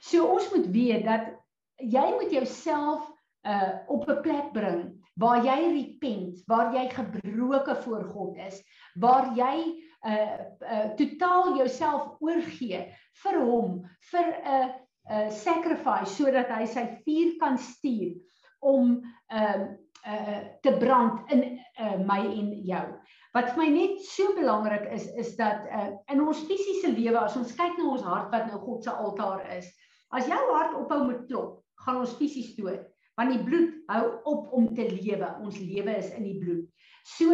So 0.00 0.24
ons 0.32 0.48
moet 0.54 0.70
weet 0.72 1.04
dat 1.04 1.34
jy 1.76 2.06
moet 2.16 2.32
jouself 2.32 3.10
uh 3.44 3.84
op 3.86 4.08
'n 4.08 4.20
plek 4.22 4.52
bring 4.52 5.03
waar 5.20 5.44
jy 5.46 5.58
repent, 5.72 6.42
waar 6.50 6.72
jy 6.74 6.88
gebroke 6.90 7.76
voor 7.84 8.04
God 8.10 8.38
is, 8.48 8.60
waar 9.00 9.30
jy 9.38 9.56
uh 10.04 10.40
uh 10.60 10.88
totaal 10.98 11.54
jouself 11.56 12.16
oorgee 12.20 12.82
vir 13.22 13.38
hom 13.40 13.78
vir 14.10 14.26
'n 14.26 14.56
uh, 14.56 14.68
uh, 15.10 15.30
sacrifice 15.30 16.16
sodat 16.16 16.50
hy 16.52 16.66
sy 16.66 16.84
vuur 17.06 17.32
kan 17.40 17.58
stuur 17.58 18.12
om 18.60 19.00
ehm 19.30 19.62
uh, 19.62 19.72
uh 20.04 20.40
te 20.60 20.72
brand 20.78 21.30
in 21.32 21.44
uh, 21.80 21.96
my 22.04 22.20
en 22.20 22.50
jou. 22.66 22.86
Wat 23.32 23.54
vir 23.54 23.62
my 23.62 23.68
net 23.72 24.02
so 24.04 24.34
belangrik 24.36 24.84
is 24.92 25.06
is 25.16 25.36
dat 25.36 25.64
uh 25.70 25.92
in 26.12 26.20
ons 26.20 26.44
fisiese 26.48 26.92
lewe 26.92 27.18
as 27.18 27.36
ons 27.36 27.54
kyk 27.56 27.78
na 27.78 27.90
ons 27.94 28.02
hart 28.02 28.32
wat 28.32 28.50
nou 28.50 28.60
God 28.66 28.84
se 28.84 28.90
altaar 28.90 29.46
is. 29.56 29.70
As 30.10 30.26
jou 30.26 30.42
hart 30.52 30.74
ophou 30.74 31.06
met 31.06 31.24
klop, 31.26 31.62
gaan 31.86 32.02
ons 32.02 32.16
fisies 32.18 32.52
dood 32.56 32.84
want 33.18 33.32
die 33.34 33.42
bloed 33.46 33.74
hou 33.90 34.04
op 34.30 34.52
om 34.52 34.68
te 34.74 34.86
lewe. 34.90 35.28
Ons 35.44 35.58
lewe 35.62 35.96
is 35.98 36.10
in 36.16 36.26
die 36.26 36.38
bloed. 36.40 36.66
So 37.04 37.30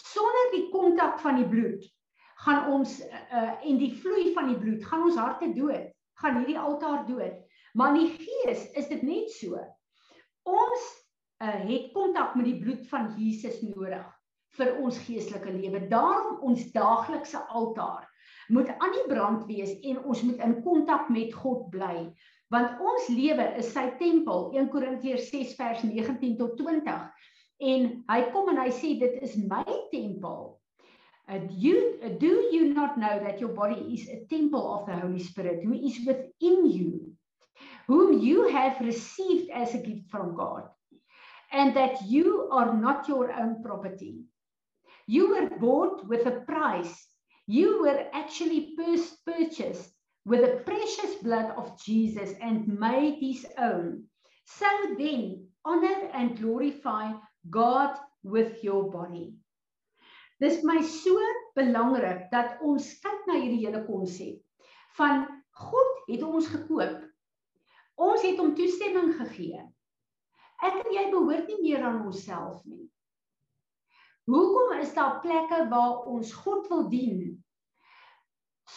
sonder 0.00 0.52
die 0.54 0.66
kontak 0.72 1.18
van 1.22 1.40
die 1.40 1.48
bloed 1.48 1.86
gaan 2.44 2.70
ons 2.72 2.98
uh 3.04 3.52
en 3.66 3.80
die 3.80 3.92
vloei 4.00 4.30
van 4.36 4.48
die 4.52 4.58
bloed 4.58 4.84
gaan 4.88 5.04
ons 5.08 5.20
harte 5.20 5.52
dood. 5.56 5.90
Gaan 6.20 6.40
hierdie 6.40 6.58
altaar 6.58 7.04
dood. 7.08 7.36
Maar 7.74 7.94
in 7.94 8.00
die 8.06 8.24
gees 8.24 8.66
is 8.76 8.88
dit 8.88 9.02
net 9.06 9.30
so. 9.32 9.60
Ons 10.48 10.86
uh, 11.42 11.60
het 11.68 11.92
kontak 11.94 12.34
met 12.34 12.48
die 12.48 12.58
bloed 12.60 12.86
van 12.90 13.12
Jesus 13.16 13.60
nodig 13.62 14.06
vir 14.58 14.72
ons 14.82 14.98
geestelike 15.06 15.52
lewe. 15.54 15.84
Daarom 15.92 16.40
ons 16.50 16.64
daaglikse 16.74 17.40
altaar 17.48 18.08
moet 18.50 18.72
aan 18.82 18.94
die 18.96 19.06
brand 19.06 19.44
wees 19.46 19.76
en 19.86 20.00
ons 20.02 20.22
moet 20.26 20.40
in 20.42 20.56
kontak 20.64 21.08
met 21.12 21.34
God 21.38 21.68
bly. 21.70 22.08
Want 22.50 22.80
ons 22.82 23.08
lewe 23.14 23.46
is 23.60 23.68
sy 23.70 23.86
tempel, 24.00 24.48
1 24.58 24.70
Korintiërs 24.72 25.28
6 25.30 25.54
vers 25.58 25.84
19 25.86 26.36
tot 26.40 26.56
20. 26.58 27.04
En 27.60 27.90
hy 28.10 28.20
kom 28.34 28.50
en 28.50 28.58
hy 28.58 28.70
sê 28.74 28.96
dit 28.98 29.20
is 29.22 29.36
my 29.38 29.62
tempel. 29.92 30.56
Uh, 31.30 31.38
you 31.54 32.00
uh, 32.02 32.10
do 32.18 32.48
you 32.50 32.72
not 32.74 32.96
know 32.98 33.20
that 33.22 33.38
your 33.38 33.52
body 33.54 33.78
is 33.94 34.08
a 34.10 34.24
temple 34.26 34.64
of 34.74 34.88
the 34.88 34.96
Holy 34.98 35.22
Spirit 35.22 35.62
who 35.62 35.74
is 35.78 36.00
within 36.02 36.66
you 36.66 37.14
whom 37.86 38.18
you 38.18 38.48
have 38.48 38.80
received 38.80 39.50
as 39.50 39.74
a 39.74 39.78
gift 39.78 40.10
from 40.10 40.34
God 40.34 40.64
and 41.52 41.74
that 41.74 42.02
you 42.06 42.48
are 42.52 42.74
not 42.74 43.08
your 43.08 43.32
own 43.32 43.62
property. 43.62 44.22
You 45.06 45.30
were 45.30 45.58
bought 45.58 46.06
with 46.06 46.26
a 46.26 46.42
price. 46.46 46.94
You 47.46 47.82
were 47.82 48.06
actually 48.12 48.76
purchased 49.26 49.90
with 50.24 50.40
the 50.40 50.62
precious 50.64 51.16
blood 51.22 51.52
of 51.56 51.80
Jesus 51.82 52.34
and 52.40 52.66
made 52.78 53.18
his 53.20 53.46
own. 53.58 54.04
So 54.44 54.66
then, 54.98 55.48
honor 55.64 56.10
and 56.12 56.38
glorify 56.38 57.12
God 57.48 57.96
with 58.22 58.62
your 58.62 58.90
body. 58.90 59.34
Dis 60.40 60.62
my 60.64 60.80
so 60.80 61.16
belangrik 61.56 62.30
dat 62.32 62.60
ons 62.64 62.86
kyk 63.04 63.26
na 63.28 63.36
hierdie 63.36 63.66
hele 63.66 63.82
konsep 63.84 64.40
van 64.96 65.26
God 65.52 65.90
het 66.08 66.24
ons 66.24 66.48
gekoop. 66.48 67.02
Ons 68.00 68.24
het 68.24 68.40
hom 68.40 68.54
toestemming 68.56 69.12
gegee. 69.18 69.60
Ek 70.64 70.80
en 70.80 70.94
jy 70.96 71.04
behoort 71.12 71.48
nie 71.48 71.60
meer 71.60 71.84
aan 71.84 72.00
onsself 72.08 72.64
nie. 72.64 72.88
Hoekom 74.30 74.72
is 74.80 74.94
daar 74.96 75.20
plekke 75.20 75.66
waar 75.68 76.08
ons 76.08 76.32
God 76.40 76.68
wil 76.72 76.88
dien 76.88 77.36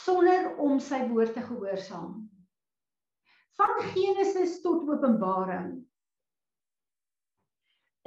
sonder 0.01 0.53
om 0.61 0.79
sy 0.81 1.03
woord 1.09 1.33
te 1.35 1.43
gehoorsaam? 1.45 2.15
Van 3.59 3.73
Genesis 3.93 4.59
tot 4.63 4.87
Openbaring 4.89 5.75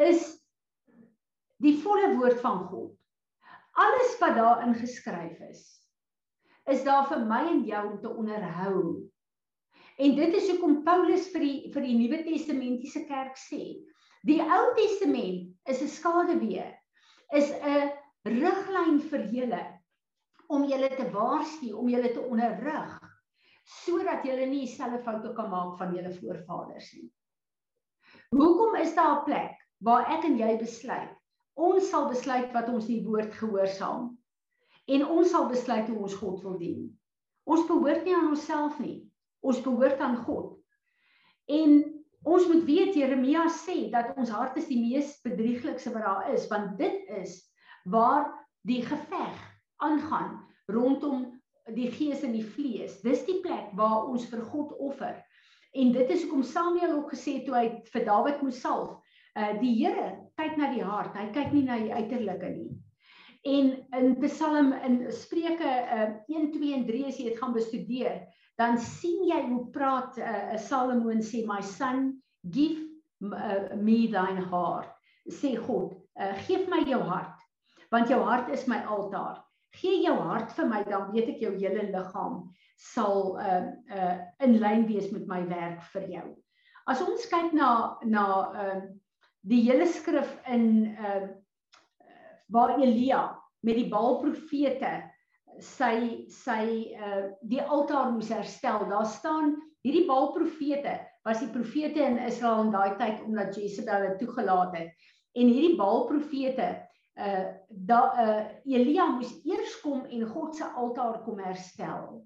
is 0.03 0.27
die 1.63 1.77
volle 1.81 2.13
woord 2.19 2.41
van 2.43 2.65
God. 2.69 2.93
Alles 3.77 4.17
wat 4.21 4.37
daarin 4.37 4.75
geskryf 4.77 5.39
is, 5.47 5.63
is 6.69 6.83
daar 6.85 7.07
vir 7.09 7.23
my 7.29 7.45
en 7.53 7.63
jou 7.69 7.83
om 7.93 8.01
te 8.03 8.11
onderhou 8.11 9.07
En 9.97 10.17
dit 10.17 10.35
is 10.37 10.49
hoekom 10.51 10.83
Paulus 10.85 11.29
vir 11.33 11.45
die 11.45 11.71
vir 11.73 11.87
die 11.87 11.95
Nuwe 11.97 12.19
Testamentiese 12.27 13.07
kerk 13.09 13.39
sê, 13.41 13.61
die 14.29 14.43
Ou 14.45 14.65
Testament 14.77 15.55
is 15.73 15.81
'n 15.81 15.89
skaduwee, 15.89 16.67
is 17.33 17.49
'n 17.53 17.93
riglyn 18.29 19.01
vir 19.11 19.25
julle 19.33 19.63
om 20.49 20.65
julle 20.65 20.91
te 20.97 21.11
waarsku, 21.11 21.73
om 21.73 21.89
julle 21.89 22.13
te 22.13 22.23
onderrig 22.23 22.97
sodat 23.67 24.23
julle 24.23 24.47
nie 24.47 24.63
dieselfde 24.63 25.01
foute 25.03 25.33
kan 25.35 25.49
maak 25.51 25.73
van 25.79 25.95
julle 25.95 26.13
voorvaders 26.15 26.93
nie. 26.95 27.09
Hoekom 28.31 28.77
is 28.79 28.95
daar 28.95 29.21
'n 29.21 29.25
plek 29.25 29.57
waar 29.83 30.07
ek 30.07 30.25
en 30.25 30.39
jy 30.39 30.59
besluit 30.59 31.17
ons 31.57 31.89
sal 31.91 32.09
besluit 32.13 32.53
wat 32.53 32.69
ons 32.69 32.87
die 32.89 33.01
woord 33.05 33.33
gehoorsaam 33.41 34.11
en 34.93 35.05
ons 35.09 35.31
sal 35.33 35.49
besluit 35.49 35.89
hoe 35.89 35.99
ons 36.05 36.15
God 36.21 36.43
wil 36.45 36.59
dien. 36.61 36.87
Ons 37.49 37.67
behoort 37.67 38.05
nie 38.05 38.15
aan 38.15 38.31
onsself 38.35 38.79
nie. 38.83 39.01
Ons 39.41 39.63
behoort 39.65 40.01
aan 40.03 40.19
God. 40.27 40.53
En 41.51 41.81
ons 42.27 42.47
moet 42.51 42.65
weet 42.67 42.95
Jeremia 42.99 43.47
sê 43.55 43.89
dat 43.91 44.13
ons 44.19 44.31
hart 44.35 44.59
is 44.61 44.69
die 44.69 44.79
mees 44.83 45.17
bedrieglikste 45.25 45.93
wat 45.95 46.07
daar 46.07 46.31
is, 46.35 46.47
want 46.51 46.77
dit 46.79 47.11
is 47.19 47.39
waar 47.87 48.29
die 48.67 48.83
geveg 48.83 49.43
aangaan 49.85 50.39
rondom 50.73 51.27
die 51.75 51.91
gees 51.91 52.23
en 52.23 52.35
die 52.37 52.47
vlees. 52.47 53.01
Dis 53.03 53.25
die 53.27 53.41
plek 53.43 53.73
waar 53.79 54.07
ons 54.11 54.27
vir 54.31 54.45
God 54.53 54.75
offer. 54.79 55.19
En 55.77 55.93
dit 55.93 56.11
is 56.11 56.23
hoekom 56.25 56.45
Samuel 56.47 56.95
ook 56.97 57.13
gesê 57.13 57.41
toe 57.45 57.57
hy 57.57 57.67
vir 57.93 58.07
Dawid 58.07 58.43
moes 58.43 58.61
salf, 58.63 58.97
uh 59.37 59.53
die 59.61 59.75
Here 59.77 60.13
kyk 60.41 60.57
na 60.57 60.71
die 60.73 60.85
hart, 60.85 61.17
hy 61.19 61.29
kyk 61.35 61.53
nie 61.53 61.67
na 61.67 61.79
die 61.83 61.93
uiterlike 61.93 62.53
nie. 62.55 62.71
En 63.47 63.75
in 63.99 64.15
Psalm 64.23 64.73
in 64.87 65.03
Spreuke 65.13 65.69
uh 65.69 66.09
1 66.33 66.53
2 66.55 66.73
en 66.79 66.87
3 66.89 67.05
as 67.11 67.21
jy 67.21 67.31
dit 67.31 67.39
gaan 67.41 67.55
bestudeer, 67.55 68.25
dan 68.57 68.79
sien 68.81 69.27
jy 69.29 69.43
hoe 69.51 69.67
praat 69.73 70.17
'n 70.17 70.23
uh, 70.23 70.55
uh, 70.55 70.59
Salomo 70.59 71.11
en 71.13 71.21
sê 71.21 71.45
my 71.47 71.61
son 71.61 72.23
give 72.51 72.81
uh, 73.21 73.77
me 73.77 74.07
thine 74.09 74.45
heart 74.51 74.93
sê 75.29 75.57
God 75.57 75.97
uh, 76.21 76.35
gee 76.47 76.65
my 76.71 76.83
jou 76.89 77.03
hart 77.03 77.35
want 77.93 78.09
jou 78.09 78.23
hart 78.25 78.49
is 78.53 78.67
my 78.67 78.81
altaar 78.85 79.43
gee 79.81 80.03
jou 80.05 80.17
hart 80.31 80.53
vir 80.57 80.69
my 80.73 80.83
dan 80.89 81.13
weet 81.15 81.35
ek 81.37 81.45
jou 81.45 81.55
hele 81.59 81.89
liggaam 81.93 82.43
sal 82.77 83.37
uh, 83.41 83.63
uh, 83.93 84.15
in 84.45 84.59
lyn 84.61 84.85
wees 84.89 85.09
met 85.13 85.27
my 85.31 85.41
werk 85.49 85.83
vir 85.95 86.11
jou 86.17 86.27
as 86.87 87.03
ons 87.03 87.27
kyk 87.31 87.53
na 87.57 87.71
na 88.05 88.27
uh, 88.53 88.79
die 89.47 89.63
hele 89.67 89.87
skrif 89.91 90.31
in 90.51 90.97
uh, 90.99 91.27
waar 92.53 92.77
Elia 92.79 93.35
met 93.67 93.79
die 93.79 93.89
Baal 93.91 94.21
profete 94.23 94.95
sy 95.63 96.27
sy 96.31 96.63
uh 96.95 97.33
die 97.49 97.63
altaar 97.63 98.11
moes 98.13 98.29
herstel. 98.31 98.85
Daar 98.91 99.07
staan 99.09 99.55
hierdie 99.87 100.07
Baal 100.09 100.33
profete 100.35 100.99
was 101.27 101.41
die 101.43 101.51
profete 101.51 102.03
in 102.05 102.19
Israel 102.23 102.67
in 102.67 102.75
daai 102.75 102.97
tyd 103.01 103.23
omdat 103.25 103.57
Jezebel 103.57 104.11
dit 104.11 104.19
toegelaat 104.23 104.77
het. 104.77 104.93
En 105.35 105.49
hierdie 105.49 105.77
Baal 105.79 106.05
profete 106.11 106.69
uh 107.17 107.45
da 107.69 108.01
uh 108.23 108.45
Elia 108.65 109.07
moes 109.15 109.33
eers 109.45 109.81
kom 109.83 110.05
en 110.05 110.27
God 110.29 110.57
se 110.57 110.65
altaar 110.65 111.23
kom 111.25 111.39
herstel. 111.41 112.25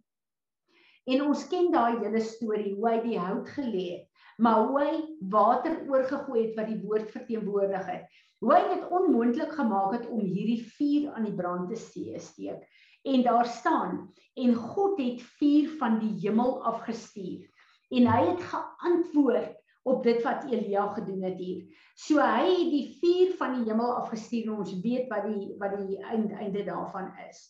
En 1.06 1.22
ons 1.26 1.46
ken 1.48 1.70
daai 1.72 2.00
hele 2.02 2.20
storie 2.20 2.74
hoe 2.74 2.88
hy 2.90 2.98
die 3.04 3.18
hout 3.18 3.48
gelê 3.56 3.86
het, 3.94 4.24
maar 4.38 4.66
hoe 4.66 4.80
hy 4.80 4.92
water 5.32 5.78
oorgegooi 5.88 6.42
het 6.46 6.58
wat 6.58 6.68
die 6.68 6.80
woord 6.82 7.10
verteenwoordig 7.10 7.86
het. 7.86 8.04
Hoe 8.40 8.54
hy 8.54 8.60
dit 8.74 8.92
onmoontlik 8.96 9.52
gemaak 9.52 9.98
het 9.98 10.06
om 10.08 10.20
hierdie 10.20 10.62
vuur 10.76 11.10
aan 11.12 11.26
die 11.28 11.36
brand 11.36 11.68
te 11.68 11.76
steek 11.76 12.62
en 13.02 13.22
daar 13.22 13.46
staan 13.46 14.12
en 14.34 14.54
God 14.54 14.98
het 15.00 15.22
vuur 15.22 15.68
van 15.78 15.98
die 15.98 16.12
hemel 16.20 16.64
afgestuur 16.64 17.48
en 17.88 18.06
hy 18.06 18.20
het 18.26 18.42
geantwoord 18.52 19.56
op 19.82 20.02
dit 20.04 20.22
wat 20.22 20.44
Elia 20.50 20.88
gedoen 20.96 21.22
het 21.22 21.38
hier. 21.38 21.62
So 21.94 22.20
hy 22.20 22.48
het 22.48 22.70
die 22.72 22.98
vuur 23.00 23.32
van 23.38 23.56
die 23.56 23.70
hemel 23.70 23.94
afgestuur 24.02 24.48
en 24.48 24.58
ons 24.60 24.74
weet 24.84 25.08
wat 25.08 25.24
die 25.28 25.54
wat 25.60 25.76
die 25.78 25.98
einde, 26.04 26.34
einde 26.34 26.64
daarvan 26.64 27.10
is. 27.28 27.40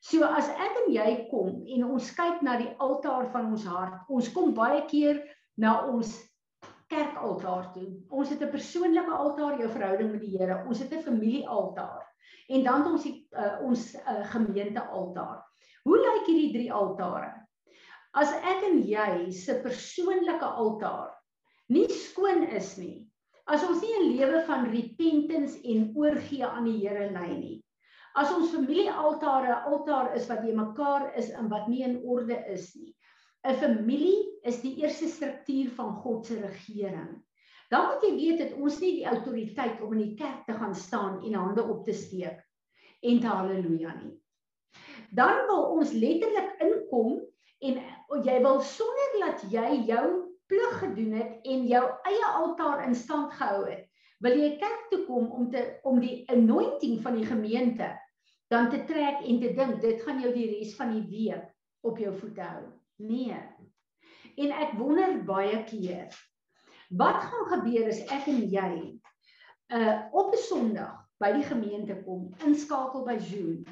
So 0.00 0.22
as 0.24 0.48
ek 0.48 0.82
en 0.84 0.92
jy 0.94 1.10
kom 1.30 1.64
en 1.66 1.88
ons 1.88 2.12
kyk 2.14 2.42
na 2.46 2.58
die 2.60 2.72
altaar 2.82 3.30
van 3.34 3.50
ons 3.50 3.66
hart, 3.66 4.06
ons 4.08 4.30
kom 4.34 4.54
baie 4.54 4.84
keer 4.90 5.22
na 5.58 5.80
ons 5.90 6.14
kerkaltaar 6.92 7.72
toe. 7.74 7.88
Ons 8.10 8.30
het 8.30 8.42
'n 8.42 8.50
persoonlike 8.50 9.10
altaar, 9.10 9.58
jou 9.58 9.68
verhouding 9.68 10.12
met 10.12 10.20
die 10.20 10.38
Here. 10.38 10.64
Ons 10.68 10.78
het 10.78 10.92
'n 10.92 11.02
familiealtaar. 11.02 12.06
En 12.48 12.62
dan 12.62 12.82
het 12.82 12.92
ons 12.92 13.02
die, 13.02 13.26
uh, 13.32 13.58
ons 13.62 13.94
uh, 13.94 14.22
gemeente 14.30 14.80
altaar. 14.80 15.42
Hoe 15.82 15.98
lyk 15.98 16.26
hierdie 16.26 16.52
drie 16.52 16.72
altare? 16.72 17.32
As 18.14 18.32
ek 18.32 18.64
en 18.70 18.80
jy 18.86 19.30
se 19.30 19.58
persoonlike 19.62 20.44
altaar 20.44 21.15
nie 21.72 21.88
skoon 21.90 22.46
is 22.56 22.76
nie, 22.78 23.06
as 23.46 23.64
ons 23.66 23.82
nie 23.82 23.94
'n 23.98 24.10
lewe 24.16 24.42
van 24.46 24.70
repentance 24.70 25.58
en 25.62 25.92
oorgee 25.94 26.46
aan 26.46 26.64
die 26.64 26.78
Here 26.82 27.10
lei 27.10 27.38
nie, 27.38 27.64
as 28.14 28.32
ons 28.32 28.52
familiealtare 28.54 29.52
'n 29.52 29.72
altaar 29.72 30.14
is 30.16 30.28
wat 30.28 30.44
jy 30.44 30.54
mekaar 30.54 31.12
is 31.16 31.30
en 31.30 31.48
wat 31.48 31.68
nie 31.68 31.82
in 31.82 32.02
orde 32.04 32.38
is 32.52 32.74
nie. 32.74 32.94
'n 33.44 33.54
Familie 33.54 34.40
is 34.42 34.60
die 34.60 34.76
eerste 34.82 35.08
struktuur 35.08 35.70
van 35.70 35.94
God 36.02 36.26
se 36.26 36.40
regering. 36.40 37.22
Dan 37.70 37.86
moet 37.86 38.02
jy 38.02 38.12
weet 38.14 38.38
dat 38.38 38.58
ons 38.58 38.78
nie 38.80 38.92
die 39.00 39.06
autoriteit 39.06 39.80
om 39.82 39.92
in 39.92 40.02
die 40.02 40.16
kerk 40.18 40.44
te 40.46 40.54
gaan 40.54 40.74
staan 40.74 41.22
en 41.22 41.34
hande 41.34 41.62
op 41.62 41.84
te 41.84 41.92
steek 41.92 42.42
en 43.02 43.20
te 43.20 43.26
haleluja 43.26 43.94
nie. 44.02 44.14
Dan 45.10 45.46
wil 45.46 45.62
ons 45.78 45.92
letterlik 45.92 46.62
inkom 46.62 47.20
en 47.66 47.80
jy 48.26 48.36
wil 48.42 48.60
sonder 48.60 49.18
dat 49.20 49.44
jy 49.50 49.82
jou 49.90 50.06
plig 50.50 50.78
gedoen 50.78 51.12
het 51.18 51.46
en 51.46 51.66
jou 51.66 51.82
eie 52.08 52.26
altaar 52.40 52.84
in 52.86 52.94
stand 52.94 53.32
gehou 53.34 53.64
het, 53.66 53.86
wil 54.24 54.36
jy 54.38 54.56
kerk 54.60 54.88
toe 54.90 55.02
kom 55.06 55.30
om 55.34 55.48
te 55.52 55.62
om 55.86 56.00
die 56.00 56.24
anointing 56.32 57.00
van 57.04 57.18
die 57.18 57.26
gemeente 57.26 57.90
dan 58.52 58.70
te 58.70 58.84
trek 58.88 59.24
en 59.26 59.40
te 59.42 59.52
dink 59.56 59.80
dit 59.82 60.02
gaan 60.06 60.22
jou 60.22 60.32
die 60.34 60.48
res 60.54 60.76
van 60.78 60.94
die 60.94 61.04
week 61.10 61.50
op 61.86 61.98
jou 61.98 62.12
voete 62.14 62.42
hou. 62.46 62.62
Nee. 63.02 63.38
En 64.36 64.52
ek 64.52 64.76
wonder 64.78 65.18
baie 65.26 65.64
keer 65.68 66.14
wat 66.96 67.18
gaan 67.26 67.48
gebeur 67.56 67.90
as 67.90 68.04
ek 68.14 68.28
en 68.30 68.44
jy 68.52 68.70
uh 69.74 69.96
op 70.14 70.32
'n 70.32 70.38
Sondag 70.38 71.02
by 71.18 71.32
die 71.32 71.42
gemeente 71.42 71.96
kom, 72.04 72.30
inskakel 72.46 73.02
by 73.04 73.18
Zoom 73.18 73.64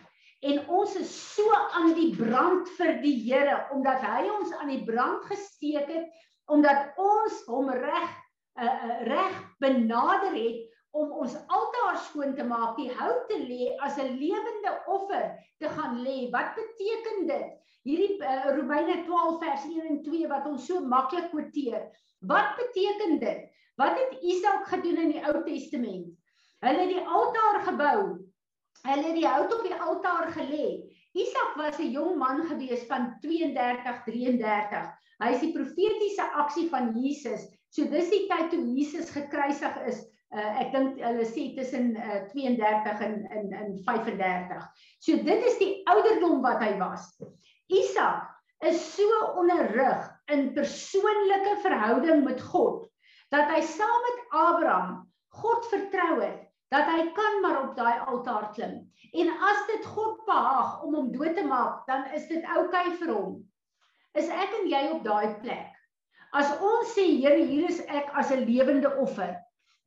en 0.45 0.61
ons 0.68 0.97
is 1.01 1.12
so 1.35 1.55
aan 1.55 1.95
die 1.97 2.11
brand 2.16 2.68
vir 2.79 2.99
die 3.05 3.14
Here 3.22 3.61
omdat 3.72 4.03
hy 4.03 4.27
ons 4.29 4.53
aan 4.59 4.72
die 4.72 4.83
brand 4.85 5.25
gesteek 5.31 5.89
het 5.89 6.24
omdat 6.47 6.93
ons 7.01 7.41
hom 7.47 7.71
reg 7.71 8.11
uh, 8.61 9.01
reg 9.09 9.37
benader 9.59 10.35
het 10.37 10.71
om 10.95 11.11
ons 11.25 11.35
altaar 11.51 11.99
skoon 12.07 12.35
te 12.39 12.45
maak, 12.47 12.77
die 12.79 12.93
hout 12.95 13.25
te 13.29 13.39
lê 13.43 13.73
as 13.83 13.99
'n 13.99 14.15
lewende 14.21 14.75
offer 14.87 15.33
te 15.59 15.69
gaan 15.69 16.03
lê. 16.07 16.31
Wat 16.31 16.55
beteken 16.55 17.27
dit? 17.27 17.49
Hierdie 17.85 18.15
uh, 18.23 18.55
Romeine 18.57 19.03
12 19.05 19.41
vers 19.43 19.65
1 19.65 19.89
en 19.91 20.03
2 20.03 20.29
wat 20.29 20.47
ons 20.47 20.67
so 20.67 20.81
maklik 20.81 21.31
kwoteer. 21.33 21.91
Wat 22.21 22.55
beteken 22.57 23.19
dit? 23.19 23.51
Wat 23.77 23.99
het 23.99 24.23
Isak 24.23 24.71
gedoen 24.71 25.03
in 25.03 25.11
die 25.17 25.25
Ou 25.27 25.43
Testament? 25.45 26.07
Hulle 26.65 26.81
het 26.81 26.93
die 26.95 27.07
altaar 27.19 27.61
gebou. 27.67 27.99
Hulle 28.85 29.07
het 29.09 29.19
die 29.19 29.27
hout 29.29 29.53
op 29.53 29.67
die 29.67 29.75
altaar 29.75 30.31
gelê. 30.33 30.69
Isak 31.15 31.55
was 31.57 31.79
'n 31.79 31.91
jong 31.95 32.19
man 32.19 32.43
gewees 32.47 32.85
van 32.91 33.15
32, 33.23 34.03
33. 34.05 34.91
Hy 35.23 35.31
is 35.31 35.41
die 35.41 35.53
profetiese 35.55 36.27
aksie 36.43 36.69
van 36.71 36.91
Jesus. 36.99 37.47
So 37.71 37.87
dis 37.91 38.11
die 38.11 38.27
tyd 38.31 38.51
toe 38.51 38.61
Jesus 38.61 39.11
gekruisig 39.15 39.79
is. 39.87 40.03
Uh, 40.35 40.51
ek 40.59 40.73
dink 40.75 40.99
hulle 40.99 41.27
sê 41.31 41.53
tussen 41.55 41.95
uh, 41.95 42.25
32 42.33 43.03
en 43.07 43.15
in 43.39 43.53
in 43.55 43.77
35. 43.87 44.65
So 44.99 45.23
dit 45.23 45.47
is 45.51 45.59
die 45.62 45.73
ouderdom 45.91 46.43
wat 46.43 46.62
hy 46.62 46.73
was. 46.81 47.07
Isak 47.71 48.27
is 48.67 48.83
so 48.97 49.07
onderrig 49.39 50.11
in 50.35 50.51
persoonlike 50.57 51.61
verhouding 51.62 52.25
met 52.27 52.43
God 52.43 52.89
dat 53.31 53.51
hy 53.51 53.61
saam 53.67 54.03
met 54.09 54.25
Abraham 54.31 55.05
God 55.35 55.67
vertrou 55.71 56.19
het 56.23 56.44
dat 56.75 56.91
hy 56.91 57.07
kan 57.14 57.41
maar 57.43 57.62
op 57.62 57.75
daai 57.79 58.03
altaar 58.11 58.51
klim. 58.59 58.79
En 59.14 59.31
as 59.31 59.66
dit 59.70 59.87
God 59.95 60.25
behaag 60.27 60.83
om 60.83 60.95
hom 60.99 61.11
dood 61.14 61.37
te 61.39 61.47
maak, 61.47 61.85
dan 61.87 62.09
is 62.18 62.27
dit 62.27 62.43
oukei 62.57 62.87
okay 62.89 62.97
vir 62.99 63.12
hom 63.14 63.43
is 64.18 64.31
ek 64.31 64.53
en 64.61 64.68
jy 64.70 64.83
op 64.95 65.03
daai 65.07 65.35
plek. 65.43 65.70
As 66.35 66.51
ons 66.62 66.91
sê 66.95 67.05
Here, 67.18 67.47
hier 67.47 67.68
is 67.70 67.81
ek 67.87 68.11
as 68.14 68.31
'n 68.31 68.47
lewende 68.47 68.91
offer, 69.05 69.35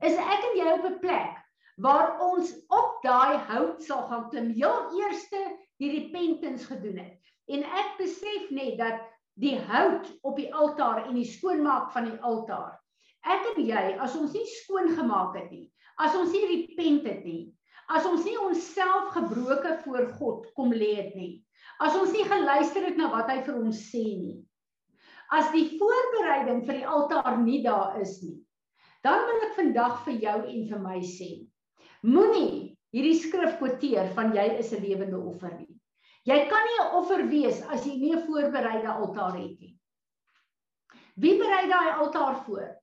is 0.04 0.16
ek 0.16 0.48
en 0.50 0.58
jy 0.60 0.72
op 0.74 0.86
'n 0.90 1.00
plek 1.00 1.36
waar 1.78 2.20
ons 2.26 2.52
op 2.74 3.00
daai 3.04 3.38
hout 3.50 3.84
sal 3.84 4.04
gaan 4.10 4.30
klim. 4.30 4.50
Heel 4.54 4.90
eerste 5.00 5.42
die 5.80 5.92
repentance 5.92 6.66
gedoen 6.66 6.98
het. 6.98 7.22
En 7.48 7.64
ek 7.64 7.98
besef 8.00 8.50
net 8.50 8.78
dat 8.78 9.00
die 9.36 9.60
hout 9.60 10.08
op 10.24 10.36
die 10.36 10.54
altaar 10.54 11.06
en 11.06 11.14
die 11.16 11.32
skoonmaak 11.38 11.92
van 11.92 12.10
die 12.10 12.20
altaar. 12.22 12.80
Ek 13.24 13.46
en 13.56 13.64
jy, 13.64 13.98
as 14.00 14.16
ons 14.16 14.34
nie 14.34 14.46
skoon 14.46 14.90
gemaak 14.98 15.36
het 15.36 15.52
nie, 15.52 15.72
as 15.98 16.16
ons 16.16 16.32
nie 16.32 16.46
repent 16.46 17.06
het 17.08 17.24
nie, 17.26 17.54
as 17.90 18.06
ons 18.06 18.26
nie 18.26 18.38
onsself 18.38 19.14
gebroke 19.16 19.78
voor 19.84 20.08
God 20.20 20.48
kom 20.56 20.74
lê 20.74 20.96
het 20.96 21.16
nie, 21.16 21.44
As 21.78 21.96
ons 21.98 22.14
nie 22.16 22.26
geluister 22.26 22.86
het 22.88 22.98
na 22.98 23.10
wat 23.14 23.30
hy 23.30 23.42
vir 23.46 23.58
ons 23.60 23.80
sê 23.92 24.04
nie. 24.18 24.38
As 25.34 25.50
die 25.54 25.78
voorbereiding 25.78 26.64
vir 26.66 26.80
die 26.80 26.88
altaar 26.88 27.36
nie 27.42 27.60
daar 27.66 28.00
is 28.02 28.18
nie. 28.24 28.38
Dan 29.06 29.26
wil 29.28 29.44
ek 29.50 29.58
vandag 29.60 30.00
vir 30.06 30.18
jou 30.24 30.38
en 30.40 30.64
vir 30.72 30.82
my 30.82 31.02
sê. 31.06 31.30
Moenie 32.08 32.78
hierdie 32.96 33.18
skrif 33.20 33.58
kwoteer 33.60 34.10
van 34.18 34.34
jy 34.34 34.48
is 34.64 34.72
'n 34.74 34.82
lewende 34.82 35.20
offer 35.20 35.54
nie. 35.54 35.70
Jy 36.26 36.40
kan 36.50 36.66
nie 36.66 36.80
'n 36.82 36.96
offer 37.02 37.24
wees 37.30 37.62
as 37.62 37.86
jy 37.86 37.98
nie 37.98 38.14
'n 38.16 38.26
voorbereide 38.26 38.88
altaar 38.88 39.38
het 39.38 39.60
nie. 39.60 39.78
Wie 41.16 41.38
berei 41.38 41.68
daai 41.68 41.92
altaar 42.02 42.44
voor? 42.46 42.76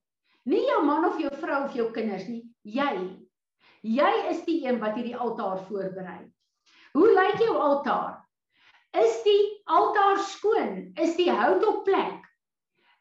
Nie 0.45 0.63
jou 0.67 0.83
man 0.83 1.05
of 1.05 1.19
jou 1.19 1.31
vrou 1.31 1.65
of 1.65 1.73
jou 1.73 1.91
kinders 1.91 2.27
nie, 2.27 2.43
jy. 2.65 2.93
Jy 3.85 4.11
is 4.31 4.41
die 4.47 4.63
een 4.65 4.79
wat 4.81 4.97
hierdie 4.97 5.17
altaar 5.17 5.61
voorberei. 5.67 6.23
Hoe 6.97 7.09
lyk 7.13 7.41
jou 7.43 7.55
altaar? 7.61 8.23
Is 8.95 9.19
die 9.25 9.41
altaar 9.69 10.17
skoon? 10.23 10.93
Is 10.97 11.15
die 11.19 11.29
hout 11.29 11.65
op 11.67 11.83
plek? 11.85 12.23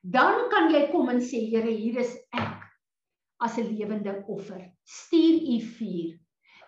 Dan 0.05 0.49
kan 0.53 0.69
jy 0.75 0.89
kom 0.93 1.09
en 1.09 1.23
sê 1.25 1.41
Here, 1.49 1.71
hier 1.71 2.03
is 2.03 2.13
ek 2.37 2.65
as 3.41 3.57
'n 3.59 3.71
lewende 3.71 4.23
offer. 4.27 4.61
Stuur 4.85 5.41
u 5.55 5.61
vuur. 5.61 6.19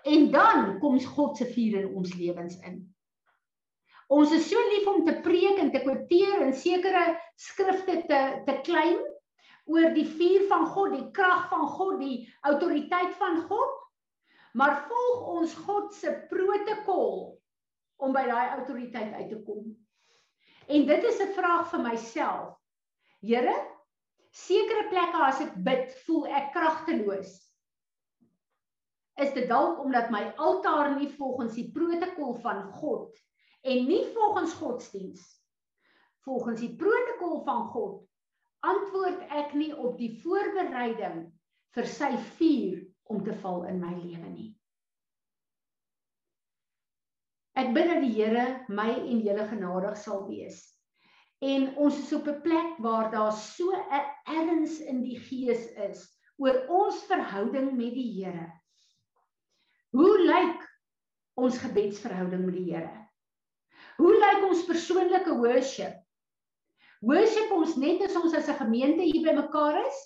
En 0.05 0.31
dan 0.31 0.79
kom 0.81 1.01
God 1.01 1.37
se 1.37 1.45
vuur 1.45 1.81
in 1.81 1.95
ons 1.95 2.15
lewens 2.15 2.57
in. 2.63 2.95
Ons 4.09 4.33
is 4.33 4.49
so 4.49 4.57
lief 4.71 4.87
om 4.87 5.05
te 5.05 5.21
preek 5.23 5.59
en 5.59 5.73
te 5.73 5.83
kwoteer 5.83 6.43
en 6.47 6.55
sekere 6.55 7.19
skrifte 7.37 8.05
te 8.07 8.21
te 8.47 8.61
klein 8.63 9.01
oor 9.67 9.95
die 9.95 10.07
vuur 10.07 10.47
van 10.51 10.67
God, 10.73 10.93
die 10.95 11.09
krag 11.15 11.49
van 11.51 11.67
God, 11.75 11.99
die 12.01 12.27
autoriteit 12.47 13.15
van 13.21 13.43
God. 13.49 13.83
Maar 14.57 14.87
volg 14.89 15.25
ons 15.37 15.55
God 15.67 15.95
se 15.95 16.13
protokol 16.31 17.37
om 18.01 18.15
by 18.17 18.25
daai 18.29 18.55
autoriteit 18.57 19.13
uit 19.19 19.29
te 19.33 19.41
kom. 19.45 19.67
En 20.67 20.87
dit 20.87 21.05
is 21.05 21.21
'n 21.21 21.35
vraag 21.37 21.71
vir 21.71 21.83
myself. 21.83 22.57
Here, 23.21 23.57
sekere 24.31 24.89
plekke 24.89 25.19
as 25.23 25.41
ek 25.41 25.55
bid, 25.65 25.93
voel 26.07 26.27
ek 26.27 26.53
kragteloos. 26.53 27.35
Is 29.17 29.33
dit 29.33 29.49
dalk 29.49 29.79
omdat 29.81 30.11
my 30.11 30.33
altaar 30.37 30.97
nie 30.99 31.09
volgens 31.09 31.55
die 31.55 31.71
protokol 31.73 32.35
van 32.35 32.73
God 32.73 33.17
en 33.63 33.87
nie 33.87 34.05
volgens 34.13 34.53
godsdiens 34.53 35.37
volgens 36.27 36.61
die 36.61 36.75
protokol 36.75 37.43
van 37.47 37.67
God 37.71 38.03
antwoord 38.73 39.25
ek 39.31 39.55
nie 39.55 39.73
op 39.75 39.97
die 40.01 40.13
voorbereiding 40.23 41.27
vir 41.77 41.91
sy 41.91 42.13
vuur 42.37 42.79
om 43.13 43.23
te 43.25 43.35
val 43.43 43.65
in 43.71 43.81
my 43.83 43.93
lewe 43.95 44.31
nie. 44.31 44.51
Ek 47.57 47.73
bid 47.73 47.89
dat 47.89 48.03
die 48.05 48.13
Here 48.13 48.47
my 48.69 48.91
en 48.97 49.23
julle 49.25 49.47
genadig 49.49 49.97
sal 50.01 50.27
wees. 50.29 50.59
En 51.45 51.71
ons 51.81 51.97
is 52.01 52.13
op 52.17 52.29
'n 52.29 52.43
plek 52.43 52.79
waar 52.85 53.11
daar 53.13 53.33
so 53.33 53.73
'n 53.73 54.05
erns 54.37 54.81
in 54.81 55.03
die 55.05 55.19
gees 55.21 55.67
is 55.89 56.05
oor 56.37 56.67
ons 56.69 57.03
verhouding 57.09 57.73
met 57.77 57.95
die 57.95 58.13
Here. 58.13 58.53
Hoe 59.93 60.19
lyk 60.21 60.65
ons 61.37 61.59
gebedsverhouding 61.59 62.45
met 62.45 62.55
die 62.55 62.73
Here? 62.73 63.09
Hoe 63.97 64.13
lyk 64.13 64.45
ons 64.49 64.65
persoonlike 64.65 65.39
worship? 65.41 66.06
Worship 67.03 67.53
ons 67.53 67.77
net 67.77 68.03
as 68.07 68.17
ons 68.17 68.35
as 68.35 68.49
'n 68.49 68.57
gemeente 68.63 69.03
hier 69.03 69.23
bymekaar 69.25 69.87
is? 69.87 69.99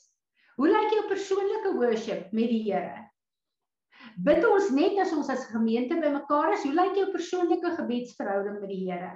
Hoe 0.57 0.69
lyk 0.69 0.91
jou 0.93 1.07
persoonlike 1.09 1.75
worship 1.79 2.33
met 2.33 2.49
die 2.51 2.63
Here? 2.67 3.11
Bid 4.19 4.45
ons 4.45 4.71
net 4.71 4.99
as 4.99 5.13
ons 5.13 5.29
as 5.29 5.47
gemeente 5.53 5.95
bymekaar 5.95 6.53
is, 6.53 6.65
hoe 6.65 6.75
lyk 6.75 6.97
jou 6.97 7.11
persoonlike 7.13 7.77
gebedsverhouding 7.77 8.61
met 8.61 8.69
die 8.69 8.85
Here? 8.91 9.13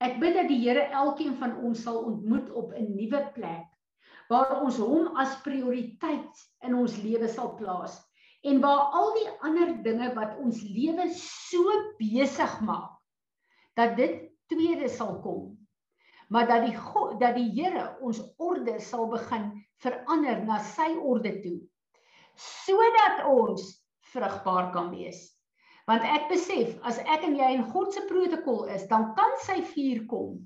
Ek 0.00 0.18
bid 0.20 0.34
dat 0.34 0.48
die 0.48 0.60
Here 0.62 0.88
elkeen 0.90 1.36
van 1.36 1.58
ons 1.62 1.82
sal 1.82 2.00
ontmoet 2.04 2.50
op 2.50 2.72
'n 2.72 2.94
nuwe 2.94 3.22
plek 3.34 3.68
waar 4.30 4.62
ons 4.62 4.78
hom 4.78 5.16
as 5.20 5.36
prioriteit 5.44 6.42
in 6.64 6.74
ons 6.74 6.96
lewe 7.02 7.28
sal 7.28 7.56
plaas 7.58 7.98
en 8.48 8.60
waar 8.60 8.90
al 8.96 9.12
die 9.14 9.28
ander 9.46 9.74
dinge 9.84 10.14
wat 10.14 10.38
ons 10.38 10.62
lewe 10.62 11.08
so 11.14 11.76
besig 11.98 12.60
maak 12.60 12.96
dat 13.76 13.96
dit 13.96 14.31
tweede 14.52 14.92
sal 14.92 15.18
kom 15.24 15.50
maar 16.32 16.46
dat 16.48 16.64
die 16.64 16.76
God 16.76 17.18
dat 17.20 17.34
die 17.36 17.50
Here 17.52 17.90
ons 18.00 18.22
orde 18.40 18.78
sal 18.80 19.08
begin 19.12 19.50
verander 19.84 20.40
na 20.46 20.62
sy 20.64 20.88
orde 20.96 21.34
toe 21.44 21.58
sodat 22.40 23.24
ons 23.28 23.66
vrugbaar 24.12 24.70
kan 24.72 24.88
wees. 24.94 25.26
Want 25.88 26.06
ek 26.06 26.30
besef 26.30 26.78
as 26.88 27.00
ek 27.02 27.26
en 27.26 27.36
jy 27.36 27.50
in 27.58 27.66
God 27.74 27.92
se 27.92 28.04
protokol 28.08 28.64
is, 28.72 28.86
dan 28.88 29.10
kan 29.18 29.34
sy 29.44 29.58
vuur 29.74 30.04
kom. 30.08 30.38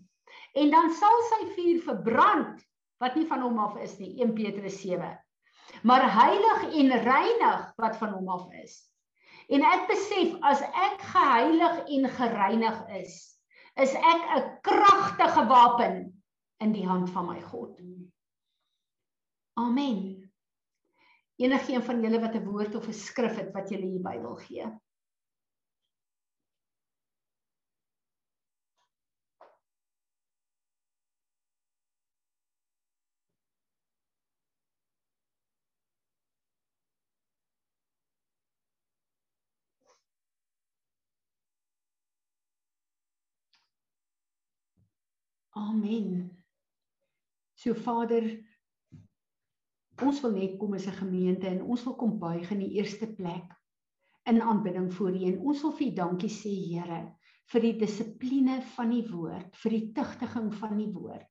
En 0.57 0.73
dan 0.73 0.91
sal 0.97 1.23
sy 1.31 1.41
vuur 1.55 1.83
verbrand 1.85 2.65
wat 3.03 3.15
nie 3.15 3.27
van 3.29 3.45
hom 3.45 3.61
af 3.61 3.77
is 3.85 3.99
nie, 4.01 4.17
1 4.25 4.33
Petrus 4.35 4.81
7. 4.81 5.13
Maar 5.87 6.07
heilig 6.09 6.67
en 6.81 6.93
reinig 7.05 7.65
wat 7.79 7.99
van 8.01 8.15
hom 8.17 8.31
af 8.33 8.47
is. 8.65 8.81
En 9.53 9.63
ek 9.63 9.87
besef 9.91 10.35
as 10.43 10.65
ek 10.65 11.05
geheilig 11.13 11.83
en 11.99 12.09
gereinig 12.17 12.79
is, 12.99 13.36
is 13.77 13.95
ek 13.95 14.22
'n 14.37 14.61
kragtige 14.62 15.47
wapen 15.47 16.22
in 16.59 16.72
die 16.72 16.87
hand 16.87 17.11
van 17.11 17.27
my 17.27 17.41
God. 17.41 17.81
Amen 19.57 20.27
enige 21.37 21.72
een 21.72 21.83
van 21.83 22.01
julle 22.01 22.20
wat 22.20 22.35
'n 22.35 22.45
woord 22.45 22.74
of 22.74 22.87
'n 22.89 22.93
skrif 22.93 23.37
het 23.37 23.53
wat 23.53 23.68
julle 23.68 23.87
hierby 23.87 24.20
wil 24.20 24.37
gee. 24.37 24.66
Amen. 45.77 46.31
So 47.61 47.74
Vader, 47.77 48.24
ons 50.01 50.20
wil 50.24 50.33
net 50.33 50.55
kom 50.57 50.72
as 50.79 50.87
'n 50.89 51.01
gemeente 51.03 51.47
en 51.51 51.66
ons 51.68 51.83
wil 51.85 51.97
kom 52.01 52.14
buig 52.18 52.51
in 52.51 52.62
die 52.64 52.79
eerste 52.79 53.09
plek 53.18 53.53
in 54.24 54.41
aanbidding 54.41 54.89
voor 54.95 55.12
U 55.12 55.24
en 55.29 55.39
ons 55.39 55.61
wil 55.62 55.74
vir 55.77 55.87
U 55.87 55.91
dankie 55.99 56.33
sê 56.33 56.53
Here 56.70 57.01
vir 57.53 57.61
die 57.61 57.74
dissipline 57.83 58.62
van 58.77 58.91
die 58.91 59.05
woord, 59.11 59.53
vir 59.62 59.70
die 59.77 59.93
tugtiging 59.93 60.49
van 60.62 60.79
die 60.79 60.89
woord, 60.95 61.29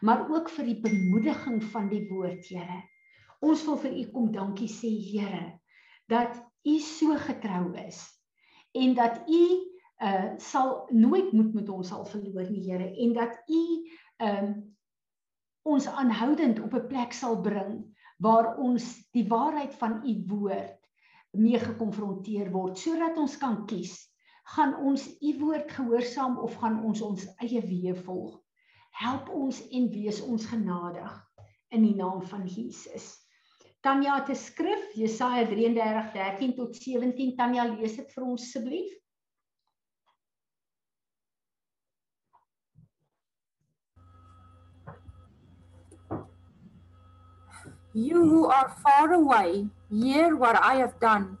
maar 0.00 0.24
ook 0.30 0.48
vir 0.56 0.72
die 0.72 0.80
bemoediging 0.80 1.60
van 1.74 1.92
die 1.92 2.08
woord, 2.08 2.48
Here. 2.48 2.80
Ons 3.44 3.66
wil 3.68 3.76
vir 3.76 3.92
U 3.92 4.06
kom 4.16 4.32
dankie 4.32 4.72
sê 4.72 4.88
Here 4.88 5.60
dat 6.08 6.40
U 6.64 6.78
so 6.80 7.20
getrou 7.28 7.76
is 7.76 8.00
en 8.72 8.96
dat 8.96 9.28
U 9.28 9.44
uh 10.02 10.34
sal 10.38 10.86
nooit 10.90 11.32
moed 11.32 11.54
met 11.54 11.68
ons 11.68 11.88
sal 11.88 12.04
verloor 12.04 12.50
nie 12.50 12.62
Here 12.66 12.90
en 13.04 13.12
dat 13.18 13.38
U 13.48 13.62
um 14.28 14.54
ons 15.62 15.86
aanhoudend 15.86 16.60
op 16.60 16.74
'n 16.74 16.88
plek 16.88 17.12
sal 17.12 17.40
bring 17.40 17.82
waar 18.18 18.56
ons 18.58 19.10
die 19.12 19.26
waarheid 19.28 19.74
van 19.74 20.00
U 20.06 20.14
woord 20.26 20.78
mee 21.32 21.58
gekonfronteer 21.58 22.50
word 22.50 22.78
sodat 22.78 23.16
ons 23.16 23.38
kan 23.38 23.66
kies 23.66 24.12
gaan 24.44 24.74
ons 24.76 25.06
u 25.20 25.38
woord 25.38 25.70
gehoorsaam 25.70 26.38
of 26.38 26.54
gaan 26.60 26.82
ons 26.84 27.02
ons 27.02 27.26
eie 27.44 27.62
weë 27.62 27.94
volg? 28.04 28.38
Help 29.00 29.30
ons 29.32 29.60
en 29.70 29.88
wees 29.92 30.20
ons 30.22 30.46
genadig 30.46 31.12
in 31.72 31.86
die 31.86 31.94
naam 31.96 32.20
van 32.28 32.44
Jesus. 32.46 33.14
Tanya 33.82 34.18
het 34.18 34.30
'n 34.30 34.38
skrif 34.38 34.82
Jesaja 34.94 35.46
33:13 35.46 36.54
tot 36.56 36.76
17 36.76 37.36
Tanya 37.36 37.64
lees 37.64 37.96
dit 37.96 38.12
vir 38.12 38.24
ons 38.24 38.42
asseblief 38.42 38.92
You 47.94 48.24
who 48.24 48.46
are 48.46 48.74
far 48.82 49.12
away, 49.12 49.68
hear 49.90 50.34
what 50.34 50.56
I 50.56 50.76
have 50.76 50.98
done, 50.98 51.36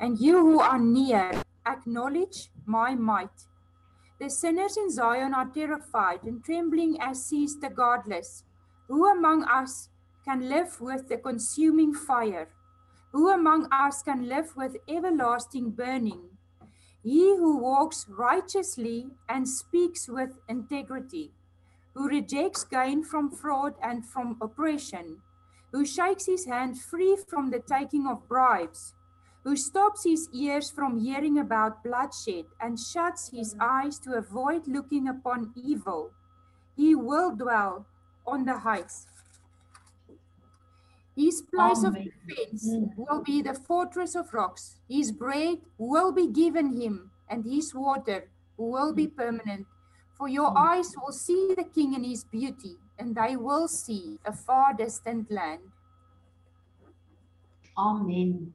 and 0.00 0.18
you 0.18 0.36
who 0.36 0.58
are 0.58 0.78
near, 0.78 1.30
acknowledge 1.64 2.50
my 2.66 2.96
might. 2.96 3.46
The 4.18 4.28
sinners 4.28 4.76
in 4.76 4.90
Zion 4.90 5.32
are 5.32 5.46
terrified 5.46 6.24
and 6.24 6.44
trembling 6.44 7.00
as 7.00 7.24
sees 7.24 7.60
the 7.60 7.70
godless. 7.70 8.42
Who 8.88 9.08
among 9.08 9.44
us 9.44 9.90
can 10.24 10.48
live 10.48 10.80
with 10.80 11.08
the 11.08 11.18
consuming 11.18 11.94
fire? 11.94 12.48
Who 13.12 13.30
among 13.30 13.68
us 13.70 14.02
can 14.02 14.28
live 14.28 14.56
with 14.56 14.78
everlasting 14.88 15.70
burning? 15.70 16.30
He 17.04 17.36
who 17.36 17.58
walks 17.58 18.06
righteously 18.08 19.06
and 19.28 19.48
speaks 19.48 20.08
with 20.08 20.40
integrity, 20.48 21.30
who 21.94 22.08
rejects 22.08 22.64
gain 22.64 23.04
from 23.04 23.30
fraud 23.30 23.74
and 23.80 24.04
from 24.04 24.36
oppression 24.40 25.18
who 25.72 25.84
shakes 25.84 26.26
his 26.26 26.44
hand 26.46 26.80
free 26.80 27.16
from 27.28 27.50
the 27.50 27.60
taking 27.60 28.06
of 28.06 28.28
bribes, 28.28 28.94
who 29.42 29.56
stops 29.56 30.04
his 30.04 30.28
ears 30.32 30.70
from 30.70 31.00
hearing 31.00 31.38
about 31.38 31.82
bloodshed 31.82 32.44
and 32.60 32.78
shuts 32.78 33.30
his 33.30 33.54
mm-hmm. 33.54 33.62
eyes 33.62 33.98
to 33.98 34.12
avoid 34.12 34.68
looking 34.68 35.08
upon 35.08 35.52
evil. 35.56 36.12
He 36.76 36.94
will 36.94 37.34
dwell 37.34 37.86
on 38.26 38.44
the 38.44 38.58
heights. 38.58 39.06
His 41.16 41.42
place 41.42 41.84
of 41.84 41.94
defense 41.94 42.68
mm. 42.68 42.88
will 42.96 43.22
be 43.22 43.42
the 43.42 43.52
fortress 43.52 44.14
of 44.14 44.32
rocks. 44.32 44.76
His 44.88 45.12
bread 45.12 45.58
will 45.76 46.10
be 46.10 46.26
given 46.26 46.80
him, 46.80 47.10
and 47.28 47.44
his 47.44 47.74
water 47.74 48.30
will 48.56 48.94
be 48.94 49.06
mm. 49.06 49.16
permanent. 49.16 49.66
For 50.16 50.28
your 50.28 50.50
mm. 50.52 50.56
eyes 50.56 50.94
will 50.96 51.12
see 51.12 51.52
the 51.54 51.64
king 51.64 51.92
in 51.92 52.04
his 52.04 52.24
beauty, 52.24 52.78
and 52.98 53.14
they 53.14 53.36
will 53.36 53.68
see 53.68 54.18
a 54.24 54.32
far 54.32 54.74
distant 54.74 55.30
land. 55.30 55.62
Amen. 57.76 58.52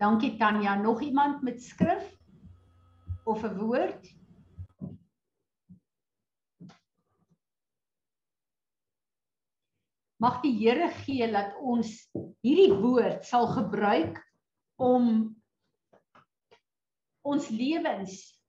Dankie 0.00 0.36
Tanya. 0.38 0.76
Nog 0.76 1.00
iemand 1.00 1.42
met 1.42 1.62
skrif 1.62 2.04
of 3.24 3.42
'n 3.44 3.56
woord? 3.56 4.14
Mag 10.16 10.40
die 10.40 10.56
Here 10.56 10.88
gee 11.04 11.26
dat 11.32 11.56
ons 11.60 12.08
hierdie 12.40 12.72
woord 12.72 13.24
sal 13.24 13.46
gebruik 13.46 14.20
om 14.76 15.36
ons 17.24 17.48
lewens 17.48 18.40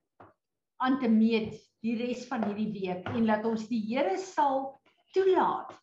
aan 0.77 0.99
te 0.99 1.07
meet 1.07 1.55
die 1.79 1.95
res 1.99 2.25
van 2.27 2.43
hierdie 2.43 2.71
week 2.71 3.07
en 3.07 3.25
laat 3.25 3.45
ons 3.45 3.67
die 3.67 3.81
Here 3.87 4.17
sal 4.17 4.74
toelaat 5.15 5.73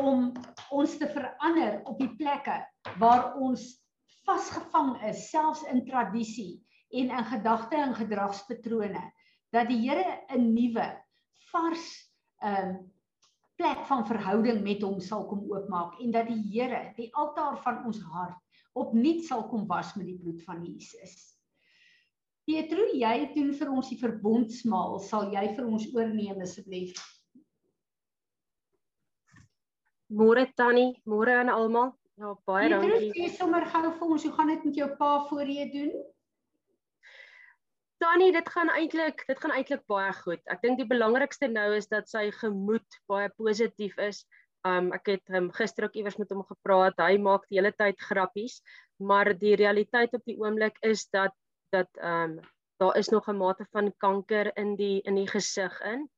om 0.00 0.30
ons 0.72 0.96
te 1.00 1.08
verander 1.10 1.80
op 1.90 1.98
die 2.00 2.10
plekke 2.16 2.56
waar 3.02 3.34
ons 3.36 3.66
vasgevang 4.28 4.94
is 5.10 5.26
selfs 5.30 5.64
in 5.72 5.84
tradisie 5.86 6.60
en 6.96 7.12
in 7.12 7.26
gedagte 7.32 7.76
en 7.76 7.96
gedragspatrone 7.98 9.02
dat 9.54 9.68
die 9.68 9.80
Here 9.82 10.20
'n 10.36 10.52
nuwe 10.54 10.86
vars 11.52 11.86
ehm 12.42 12.68
um, 12.68 12.78
plek 13.60 13.80
van 13.86 14.06
verhouding 14.08 14.62
met 14.64 14.82
hom 14.82 15.00
sal 15.04 15.26
kom 15.28 15.42
oopmaak 15.52 15.98
en 16.00 16.10
dat 16.10 16.28
die 16.28 16.40
Here 16.52 16.92
die 16.96 17.10
altaar 17.12 17.58
van 17.62 17.84
ons 17.84 18.00
hart 18.00 18.38
opnuut 18.72 19.24
sal 19.24 19.44
kom 19.50 19.66
was 19.68 19.94
met 19.98 20.06
die 20.06 20.16
bloed 20.16 20.42
van 20.46 20.64
Jesus. 20.64 21.36
Petro, 22.46 22.86
jy 22.96 23.30
doen 23.34 23.52
vir 23.54 23.70
ons 23.70 23.90
die 23.92 23.98
verbondsmaal, 24.00 24.98
sal 25.04 25.28
jy 25.34 25.42
vir 25.56 25.66
ons 25.66 25.86
oorneem 25.94 26.40
asseblief? 26.40 26.96
Môre 30.10 30.50
Tannie, 30.58 30.98
môre 31.06 31.38
aan 31.38 31.52
almal. 31.54 31.92
Ja, 32.18 32.34
baie 32.48 32.68
dankie. 32.68 33.12
Jy 33.14 33.28
sommer 33.36 33.64
gou 33.70 33.84
vir 33.94 34.08
ons, 34.16 34.24
hoe 34.26 34.32
gaan 34.34 34.50
dit 34.50 34.64
met 34.66 34.80
jou 34.82 34.88
pa 34.98 35.10
voor 35.28 35.46
jy 35.46 35.68
doen? 35.70 35.92
Tannie, 38.02 38.32
dit 38.34 38.48
gaan 38.48 38.72
eintlik, 38.74 39.22
dit 39.28 39.40
gaan 39.40 39.54
eintlik 39.54 39.86
baie 39.88 40.10
goed. 40.18 40.42
Ek 40.50 40.62
dink 40.64 40.80
die 40.80 40.88
belangrikste 40.88 41.48
nou 41.52 41.68
is 41.76 41.86
dat 41.92 42.10
sy 42.10 42.26
gemoed 42.34 42.98
baie 43.12 43.30
positief 43.38 43.98
is. 44.02 44.24
Um 44.66 44.90
ek 44.96 45.14
het 45.14 45.36
um, 45.36 45.48
gister 45.56 45.86
ook 45.86 45.96
iewers 45.96 46.18
met 46.20 46.32
hom 46.34 46.42
gepraat. 46.48 46.98
Hy 47.00 47.16
maak 47.22 47.46
die 47.48 47.60
hele 47.60 47.72
tyd 47.72 48.00
grappies, 48.02 48.58
maar 49.00 49.30
die 49.32 49.54
realiteit 49.56 50.16
op 50.16 50.26
die 50.26 50.36
oomblik 50.42 50.76
is 50.84 51.06
dat 51.14 51.36
dat 51.72 51.88
um 52.02 52.40
daar 52.82 52.96
is 52.98 53.08
nog 53.14 53.28
'n 53.28 53.36
mate 53.36 53.64
van 53.70 53.92
kanker 54.02 54.50
in 54.56 54.74
die 54.76 55.00
in 55.04 55.14
die 55.14 55.28
gesig 55.28 55.80
in 55.84 56.08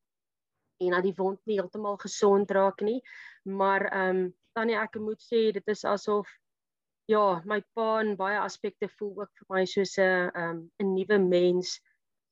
en 0.86 0.96
dat 0.96 1.06
die 1.06 1.16
wond 1.16 1.40
nie 1.46 1.58
heeltemal 1.60 1.96
gesond 1.96 2.50
raak 2.50 2.80
nie. 2.80 3.00
Maar 3.42 3.86
ehm 3.90 4.16
um, 4.16 4.22
tannie 4.52 4.76
ek 4.76 4.98
moet 5.00 5.22
sê 5.24 5.50
dit 5.52 5.68
is 5.68 5.84
asof 5.84 6.28
ja, 7.10 7.42
my 7.44 7.60
pa 7.74 8.00
in 8.00 8.16
baie 8.16 8.38
aspekte 8.40 8.88
voel 8.98 9.24
ook 9.24 9.30
vir 9.38 9.46
my 9.54 9.64
soos 9.64 9.96
'n 9.98 10.30
ehm 10.30 10.50
um, 10.50 10.70
'n 10.82 10.94
nuwe 10.94 11.18
mens. 11.18 11.80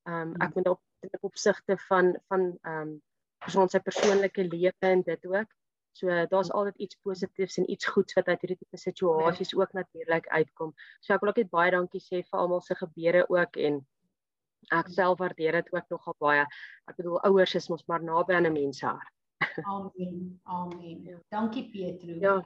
Ehm 0.09 0.35
um, 0.35 0.35
ek 0.41 0.55
moet 0.55 0.69
op 0.69 0.83
in 1.01 1.11
opsigte 1.21 1.77
van 1.89 2.17
van 2.29 2.59
ehm 2.63 2.83
um, 2.83 3.01
persoon 3.45 3.69
sy 3.69 3.81
persoonlike 3.81 4.45
lewe 4.45 4.93
en 4.93 5.03
dit 5.03 5.27
ook. 5.27 5.49
So 5.93 6.27
daar's 6.33 6.51
altyd 6.51 6.77
iets 6.77 6.97
positiefs 7.03 7.57
en 7.59 7.71
iets 7.71 7.87
goeds 7.87 8.15
wat 8.15 8.29
uit 8.29 8.41
hierdie 8.41 8.59
tipe 8.59 8.79
situasies 8.79 9.55
ook 9.57 9.73
natuurlik 9.73 10.29
uitkom. 10.29 10.75
So 11.01 11.15
ek 11.15 11.25
wil 11.25 11.33
ook 11.33 11.41
net 11.43 11.51
baie 11.51 11.71
dankie 11.75 12.03
sê 12.05 12.23
vir 12.23 12.39
almal 12.43 12.61
se 12.61 12.77
gebede 12.79 13.25
ook 13.29 13.57
en 13.57 13.81
ek 14.71 14.89
self 14.89 15.19
waardeer 15.19 15.53
dit 15.61 15.73
ook 15.75 15.89
nogal 15.91 16.17
baie. 16.19 16.45
Ek 16.89 16.97
bedoel 16.97 17.21
ouers 17.29 17.55
is 17.55 17.69
mos 17.69 17.87
maar 17.87 18.03
naby 18.03 18.35
aan 18.35 18.47
'n 18.47 18.53
mens 18.53 18.81
hart. 18.81 19.13
Amen. 19.75 20.41
Amen. 20.45 21.05
Ja. 21.05 21.19
Dankie 21.31 21.71
Petro. 21.71 22.13
Ja. 22.21 22.43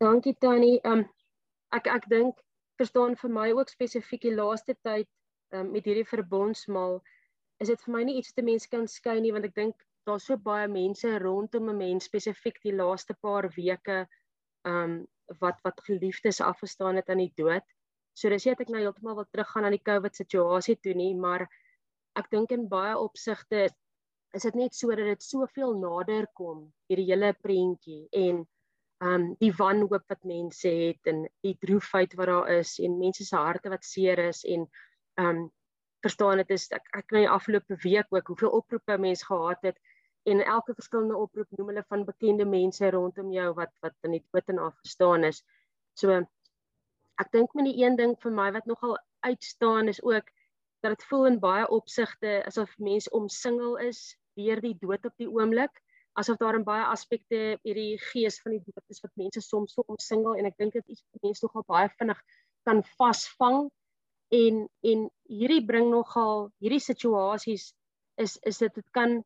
Dankie 0.00 0.36
Tannie. 0.38 0.80
Um 0.84 1.04
ek 1.72 1.86
ek 1.86 2.08
dink 2.08 2.40
verstaan 2.80 3.16
vir 3.16 3.30
my 3.30 3.50
ook 3.52 3.68
spesifiek 3.68 4.22
die 4.22 4.34
laaste 4.34 4.74
tyd 4.82 5.08
um 5.52 5.72
met 5.72 5.84
hierdie 5.84 6.06
verbondsmaal 6.06 7.00
is 7.60 7.68
dit 7.68 7.82
vir 7.84 7.94
my 7.94 8.02
nie 8.04 8.16
iets 8.20 8.32
te 8.32 8.42
mense 8.42 8.68
kan 8.72 8.86
skei 8.88 9.20
nie 9.20 9.32
want 9.32 9.44
ek 9.44 9.54
dink 9.54 9.76
daar's 10.08 10.26
so 10.30 10.36
baie 10.36 10.68
mense 10.68 11.18
rondom 11.22 11.68
'n 11.68 11.76
mens 11.76 12.08
spesifiek 12.08 12.60
die 12.64 12.72
laaste 12.72 13.14
paar 13.20 13.50
weke 13.56 14.06
um 14.64 15.06
wat 15.40 15.60
wat 15.66 15.80
geliefdes 15.86 16.40
afgestaan 16.40 16.96
het 16.96 17.08
aan 17.10 17.22
die 17.22 17.32
dood. 17.36 17.66
So 18.14 18.28
dis 18.32 18.46
net 18.46 18.60
ek 18.60 18.72
nou 18.72 18.82
heeltemal 18.82 19.18
wil 19.20 19.28
teruggaan 19.30 19.66
aan 19.68 19.76
die 19.76 19.86
COVID 19.86 20.16
situasie 20.16 20.76
toe 20.82 20.94
nie, 20.98 21.12
maar 21.14 21.46
ek 22.18 22.30
dink 22.32 22.52
in 22.54 22.68
baie 22.68 22.96
opsigte 22.98 23.68
is 24.34 24.46
dit 24.46 24.56
net 24.58 24.74
so 24.74 24.94
dat 24.94 25.08
dit 25.10 25.22
soveel 25.22 25.76
nader 25.78 26.26
kom 26.38 26.68
hierdie 26.90 27.08
hele 27.10 27.32
prentjie 27.42 28.02
en 28.14 28.44
um 29.00 29.30
die 29.40 29.52
wanhoop 29.56 30.04
wat 30.12 30.26
mense 30.28 30.68
het 30.68 31.10
en 31.10 31.24
die 31.46 31.56
droefheid 31.62 32.14
wat 32.18 32.28
daar 32.30 32.50
is 32.58 32.76
en 32.84 32.98
mense 33.00 33.24
se 33.24 33.36
harte 33.36 33.72
wat 33.72 33.86
seer 33.86 34.20
is 34.28 34.42
en 34.44 34.66
um 35.22 35.48
verstaan 36.04 36.42
dit 36.42 36.52
is 36.56 36.68
ek 36.76 36.86
ek 37.00 37.16
die 37.16 37.28
afgelope 37.28 37.78
week 37.84 38.12
ook 38.14 38.32
hoeveel 38.32 38.54
oproepe 38.60 38.98
mense 39.00 39.26
gehad 39.26 39.70
het 39.70 39.80
en 40.28 40.44
elke 40.44 40.76
verskillende 40.76 41.16
oproep 41.16 41.48
noem 41.56 41.72
hulle 41.72 41.84
van 41.88 42.04
bekende 42.04 42.44
mense 42.44 42.90
rondom 42.92 43.32
jou 43.32 43.48
wat 43.56 43.72
wat 43.84 43.96
in 44.08 44.18
die 44.18 44.24
dood 44.32 44.52
en 44.52 44.60
afgestaan 44.68 45.24
is. 45.24 45.40
So 45.96 46.20
ek 47.20 47.32
dink 47.36 47.54
met 47.54 47.68
die 47.68 47.84
een 47.84 47.96
ding 48.00 48.16
vir 48.22 48.34
my 48.36 48.48
wat 48.56 48.66
nogal 48.70 48.96
uitstaan 49.26 49.88
is 49.92 50.02
ook 50.02 50.28
dat 50.80 50.96
dit 50.96 51.06
voel 51.10 51.26
in 51.28 51.38
baie 51.40 51.66
opsigte 51.68 52.40
asof 52.48 52.72
mense 52.78 53.10
omsingel 53.16 53.76
is 53.84 54.02
deur 54.40 54.60
die 54.64 54.76
dood 54.80 55.04
op 55.04 55.16
die 55.20 55.28
oomblik 55.28 55.82
asof 56.20 56.38
daar 56.40 56.56
in 56.58 56.64
baie 56.64 56.84
aspekte 56.84 57.58
hierdie 57.66 57.98
gees 58.10 58.40
van 58.44 58.56
die 58.56 58.62
dood 58.66 58.94
is 58.94 59.02
wat 59.04 59.12
mense 59.20 59.42
soms 59.44 59.76
so 59.76 59.84
omsingel 59.86 60.38
en 60.38 60.48
ek 60.48 60.56
dink 60.62 60.78
dit 60.78 60.96
is 60.96 61.04
mense 61.22 61.44
nogal 61.46 61.66
baie 61.68 61.92
vinnig 61.98 62.22
kan 62.68 62.82
vasvang 62.96 63.68
en 64.40 64.64
en 64.92 65.06
hierdie 65.28 65.62
bring 65.66 65.90
nogal 65.92 66.48
hierdie 66.62 66.82
situasies 66.82 67.70
is 68.16 68.36
is 68.50 68.58
dit 68.64 68.74
dit 68.80 68.90
kan 68.96 69.20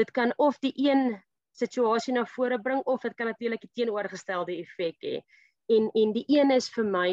dit 0.00 0.10
kan 0.10 0.32
of 0.36 0.58
die 0.62 0.74
een 0.88 1.22
situasie 1.54 2.14
na 2.14 2.24
vore 2.26 2.58
bring 2.58 2.82
of 2.90 3.02
dit 3.06 3.14
kan 3.14 3.30
natuurlik 3.30 3.62
die 3.62 3.70
teenoorgestelde 3.78 4.56
effek 4.58 4.96
hê. 5.06 5.20
En 5.72 5.90
en 5.92 6.12
die 6.12 6.24
een 6.28 6.50
is 6.50 6.68
vir 6.74 6.84
my 6.84 7.08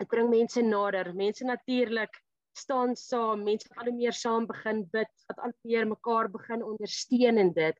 dit 0.00 0.08
bring 0.08 0.28
mense 0.30 0.62
nader. 0.62 1.12
Mense 1.14 1.44
natuurlik 1.44 2.18
staan 2.58 2.96
saam, 2.96 3.44
mense 3.44 3.68
al 3.76 3.92
meer 3.92 4.12
saam 4.12 4.46
begin 4.46 4.84
bid, 4.92 5.10
wat 5.28 5.38
al 5.38 5.52
meer 5.62 5.86
mekaar 5.88 6.28
begin 6.30 6.64
ondersteun 6.64 7.38
in 7.38 7.52
dit. 7.52 7.78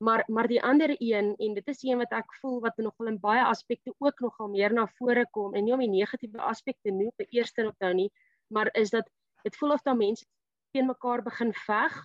Maar 0.00 0.24
maar 0.28 0.48
die 0.48 0.62
ander 0.62 0.94
een 0.98 1.34
en 1.36 1.54
dit 1.54 1.68
is 1.68 1.82
een 1.82 1.98
wat 1.98 2.12
ek 2.16 2.34
voel 2.40 2.60
wat 2.60 2.76
nogal 2.76 3.12
in 3.12 3.20
baie 3.20 3.42
aspekte 3.44 3.92
ook 3.98 4.20
nogal 4.20 4.48
meer 4.48 4.72
na 4.72 4.86
vore 4.98 5.26
kom 5.30 5.54
en 5.54 5.64
nie 5.64 5.74
om 5.76 5.82
die 5.84 5.92
negatiewe 5.92 6.40
aspekte 6.40 6.90
noem 6.90 7.12
by 7.16 7.26
eerste 7.30 7.66
op 7.66 7.76
nou 7.84 7.92
nie, 7.94 8.08
maar 8.48 8.70
is 8.72 8.90
dat 8.90 9.10
dit 9.44 9.56
voel 9.56 9.76
of 9.76 9.82
dan 9.82 9.98
mense 9.98 10.24
teen 10.72 10.86
mekaar 10.86 11.22
begin 11.22 11.52
veg 11.66 12.00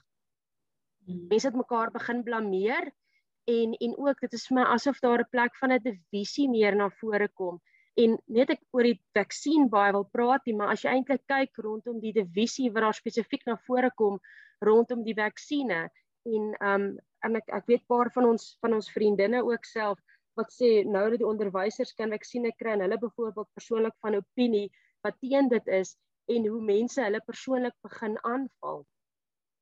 Hmm. 1.05 1.27
mense 1.29 1.47
het 1.47 1.55
mekaar 1.55 1.91
begin 1.93 2.23
blameer 2.23 2.89
en 3.45 3.73
en 3.73 3.97
ook 3.97 4.19
dit 4.25 4.33
is 4.33 4.47
vir 4.47 4.55
my 4.59 4.65
asof 4.73 4.99
daar 4.99 5.21
'n 5.23 5.31
plek 5.31 5.55
van 5.61 5.71
'n 5.71 5.83
divisie 5.83 6.49
meer 6.49 6.75
na 6.75 6.89
vore 6.89 7.27
kom. 7.27 7.61
En 7.95 8.17
net 8.27 8.49
ek 8.49 8.61
oor 8.71 8.83
die 8.83 9.01
vaksin 9.13 9.69
baie 9.69 9.91
wil 9.91 10.07
praat 10.17 10.45
nie 10.45 10.55
maar 10.55 10.71
as 10.71 10.83
jy 10.83 10.89
eintlik 10.91 11.23
kyk 11.27 11.57
rondom 11.57 11.99
die 11.99 12.13
divisie 12.13 12.71
wat 12.71 12.81
daar 12.83 12.93
spesifiek 12.93 13.45
na 13.45 13.55
vore 13.67 13.91
kom 13.95 14.19
rondom 14.59 15.03
die 15.03 15.15
vaksines 15.15 15.91
en 16.25 16.55
um 16.71 16.97
en 17.25 17.35
ek 17.35 17.49
ek 17.59 17.69
weet 17.71 17.87
paar 17.87 18.11
van 18.17 18.25
ons 18.31 18.57
van 18.61 18.73
ons 18.73 18.91
vriendinne 18.97 19.43
ook 19.43 19.65
self 19.65 19.99
wat 20.39 20.51
sê 20.51 20.83
nou 20.85 21.05
dat 21.09 21.21
die 21.21 21.27
onderwysers 21.27 21.93
kan 21.99 22.11
vaksines 22.11 22.57
kry 22.59 22.73
en 22.75 22.83
hulle 22.85 22.99
byvoorbeeld 22.99 23.53
persoonlik 23.53 23.95
van 24.01 24.19
opinie 24.19 24.67
wat 25.07 25.17
teen 25.21 25.49
dit 25.49 25.71
is 25.79 25.95
en 26.35 26.47
hoe 26.51 26.61
mense 26.61 27.01
hulle 27.01 27.21
persoonlik 27.29 27.75
begin 27.87 28.17
aanval 28.23 28.85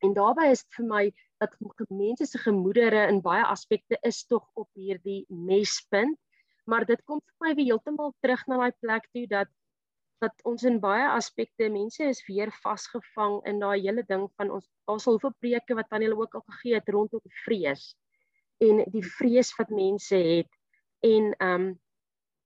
En 0.03 0.13
daarbey 0.13 0.51
is 0.51 0.63
dit 0.65 0.77
vir 0.79 0.87
my 0.89 1.03
dat 1.43 1.55
mense 1.89 2.25
se 2.27 2.39
gemoedere 2.43 3.07
in 3.07 3.21
baie 3.23 3.43
aspekte 3.47 3.97
is 4.03 4.23
tog 4.27 4.43
op 4.59 4.69
hierdie 4.75 5.23
mespunt, 5.27 6.19
maar 6.67 6.85
dit 6.87 6.99
kom 7.07 7.21
vir 7.23 7.47
my 7.47 7.53
weer 7.55 7.69
heeltemal 7.71 8.11
terug 8.23 8.43
na 8.47 8.59
daai 8.63 8.79
plek 8.83 9.07
toe 9.15 9.27
dat 9.27 9.51
dat 10.23 10.43
ons 10.47 10.63
in 10.63 10.77
baie 10.79 11.03
aspekte 11.11 11.67
mense 11.67 12.03
is 12.07 12.21
weer 12.29 12.51
vasgevang 12.63 13.41
in 13.49 13.57
daai 13.59 13.81
hele 13.81 14.05
ding 14.07 14.29
van 14.39 14.53
ons 14.55 14.69
daar's 14.87 15.07
al 15.07 15.17
hoeveel 15.17 15.33
preke 15.43 15.75
wat 15.75 15.91
aan 15.91 16.05
hulle 16.05 16.15
ook 16.15 16.37
al 16.39 16.45
gegee 16.51 16.77
het 16.77 16.91
rondom 16.95 17.23
vrees 17.43 17.89
en 18.63 18.79
die 18.93 19.03
vrees 19.17 19.51
wat 19.57 19.73
mense 19.83 20.15
het 20.15 20.51
en 21.03 21.33
ehm 21.33 21.67
um, 21.67 21.71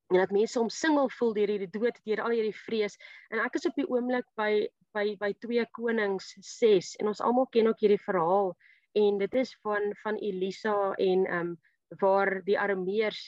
en 0.07 0.21
dat 0.21 0.31
mense 0.31 0.59
omsingel 0.59 1.09
voel 1.09 1.33
deur 1.35 1.51
hierdie 1.51 1.71
dood, 1.71 1.97
deur 2.07 2.21
al 2.23 2.35
hierdie 2.35 2.55
vrees. 2.55 2.95
En 3.27 3.41
ek 3.43 3.57
is 3.59 3.65
op 3.67 3.75
die 3.75 3.87
oomblik 3.91 4.27
by 4.39 4.51
by 4.95 5.15
by 5.19 5.31
2 5.45 5.65
Konings 5.75 6.33
6 6.41 6.95
en 7.01 7.11
ons 7.11 7.21
almal 7.21 7.47
ken 7.53 7.69
ook 7.71 7.81
hierdie 7.83 8.01
verhaal 8.03 8.53
en 8.97 9.17
dit 9.21 9.33
is 9.41 9.53
van 9.65 9.93
van 10.03 10.19
Elisa 10.29 10.93
en 10.95 11.25
ehm 11.25 11.39
um, 11.39 11.55
waar 12.01 12.41
die 12.43 12.57
Arameërs 12.59 13.21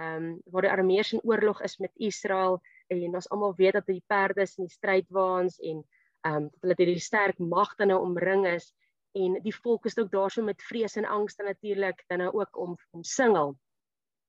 ehm 0.00 0.28
um, 0.28 0.28
waar 0.52 0.66
die 0.68 0.72
Arameërs 0.72 1.12
in 1.16 1.24
oorlog 1.24 1.62
is 1.62 1.78
met 1.78 1.92
Israel 1.96 2.60
en 2.88 3.14
ons 3.14 3.30
almal 3.30 3.56
weet 3.56 3.78
dat 3.80 3.86
die 3.86 4.04
perde 4.06 4.46
in 4.56 4.68
die 4.68 4.76
strydwaans 4.76 5.58
en 5.60 5.82
ehm 6.26 6.36
um, 6.36 6.50
dat 6.50 6.60
hulle 6.78 6.78
hierdie 6.84 7.08
sterk 7.08 7.38
magte 7.38 7.84
nou 7.84 8.00
omring 8.00 8.46
is 8.46 8.72
en 9.12 9.40
die 9.44 9.56
volk 9.62 9.86
is 9.86 9.98
ook 9.98 10.10
daarso 10.10 10.42
met 10.42 10.62
vrees 10.62 10.96
en 10.96 11.04
angs 11.04 11.36
natuurlik 11.36 12.04
dan 12.08 12.18
nou 12.18 12.30
ook 12.32 12.56
om 12.56 12.78
omsingel. 12.96 13.56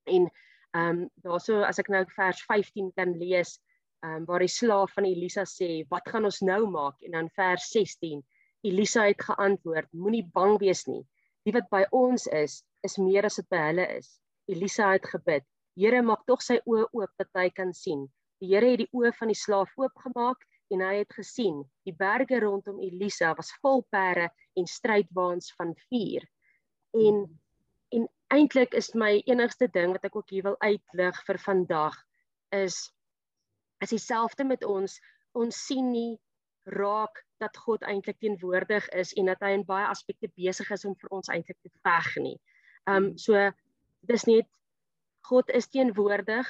En 0.04 0.28
Ehm 0.74 0.90
um, 0.90 1.10
daarso 1.22 1.62
as 1.62 1.78
ek 1.78 1.90
nou 1.94 2.02
vers 2.16 2.40
15 2.50 2.88
kan 2.98 3.12
lees, 3.22 3.60
um, 4.04 4.26
waar 4.26 4.44
die 4.44 4.52
slaaf 4.52 4.94
van 4.94 5.08
Elisa 5.08 5.46
sê, 5.48 5.86
"Wat 5.90 6.08
gaan 6.10 6.26
ons 6.26 6.42
nou 6.42 6.68
maak?" 6.70 7.02
En 7.02 7.12
dan 7.12 7.30
vers 7.30 7.70
16, 7.72 8.24
Elisa 8.62 9.06
het 9.08 9.22
geantwoord, 9.22 9.88
"Moenie 9.94 10.30
bang 10.34 10.60
wees 10.60 10.86
nie. 10.88 11.06
Die 11.44 11.54
wat 11.54 11.70
by 11.70 11.86
ons 11.92 12.28
is, 12.28 12.64
is 12.84 12.98
meer 12.98 13.26
as 13.26 13.38
wat 13.38 13.50
by 13.50 13.62
hulle 13.68 13.88
is." 13.98 14.20
Elisa 14.48 14.92
het 14.92 15.06
gebid, 15.06 15.44
"Here, 15.76 16.02
maak 16.02 16.26
tog 16.26 16.42
sy 16.42 16.60
oë 16.66 16.88
oop 16.92 17.12
dat 17.18 17.30
hy 17.34 17.50
kan 17.50 17.74
sien." 17.74 18.12
Die 18.40 18.50
Here 18.54 18.70
het 18.70 18.78
die 18.78 18.90
oë 18.94 19.14
van 19.16 19.28
die 19.28 19.40
slaaf 19.40 19.72
oopgemaak 19.78 20.38
en 20.74 20.82
hy 20.82 20.96
het 20.98 21.14
gesien, 21.14 21.64
die 21.86 21.94
berge 21.94 22.40
rondom 22.40 22.80
Elisa 22.80 23.34
was 23.38 23.52
vol 23.62 23.86
pere 23.94 24.30
en 24.56 24.66
strydwaans 24.66 25.54
van 25.58 25.76
vuur. 25.90 26.26
En 26.94 27.40
en 27.94 28.08
eintlik 28.34 28.74
is 28.74 28.96
my 28.96 29.22
enigste 29.30 29.68
ding 29.68 29.92
wat 29.94 30.06
ek 30.06 30.16
ook 30.16 30.30
hier 30.30 30.44
wil 30.44 30.56
uitlig 30.60 31.20
vir 31.28 31.38
vandag 31.38 31.98
is 32.50 32.92
is 33.84 33.94
dieselfde 33.96 34.46
met 34.48 34.64
ons 34.64 35.00
ons 35.34 35.60
sien 35.68 35.90
nie 35.92 36.20
raak 36.70 37.24
dat 37.42 37.58
God 37.58 37.84
eintlik 37.84 38.20
teenwoordig 38.22 38.88
is 38.96 39.14
en 39.20 39.32
dat 39.32 39.42
hy 39.44 39.54
in 39.58 39.66
baie 39.68 39.88
aspekte 39.90 40.30
besig 40.38 40.70
is 40.72 40.86
om 40.88 40.96
vir 41.00 41.16
ons 41.18 41.32
eintlik 41.34 41.58
te 41.60 41.72
veg 41.84 42.12
nie. 42.24 42.38
Um 42.88 43.14
so 43.20 43.50
dis 44.08 44.28
net 44.30 44.48
God 45.28 45.50
is 45.50 45.68
teenwoordig. 45.72 46.48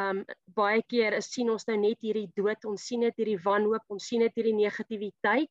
Um 0.00 0.24
baie 0.56 0.82
keer 0.88 1.16
is 1.18 1.30
sien 1.32 1.50
ons 1.52 1.66
nou 1.68 1.76
net 1.80 2.00
hierdie 2.04 2.30
dood, 2.36 2.64
ons 2.64 2.86
sien 2.88 3.04
net 3.04 3.18
hierdie 3.20 3.40
wanhoop, 3.44 3.84
ons 3.88 4.08
sien 4.08 4.24
net 4.24 4.34
hierdie 4.38 4.56
negativiteit 4.56 5.50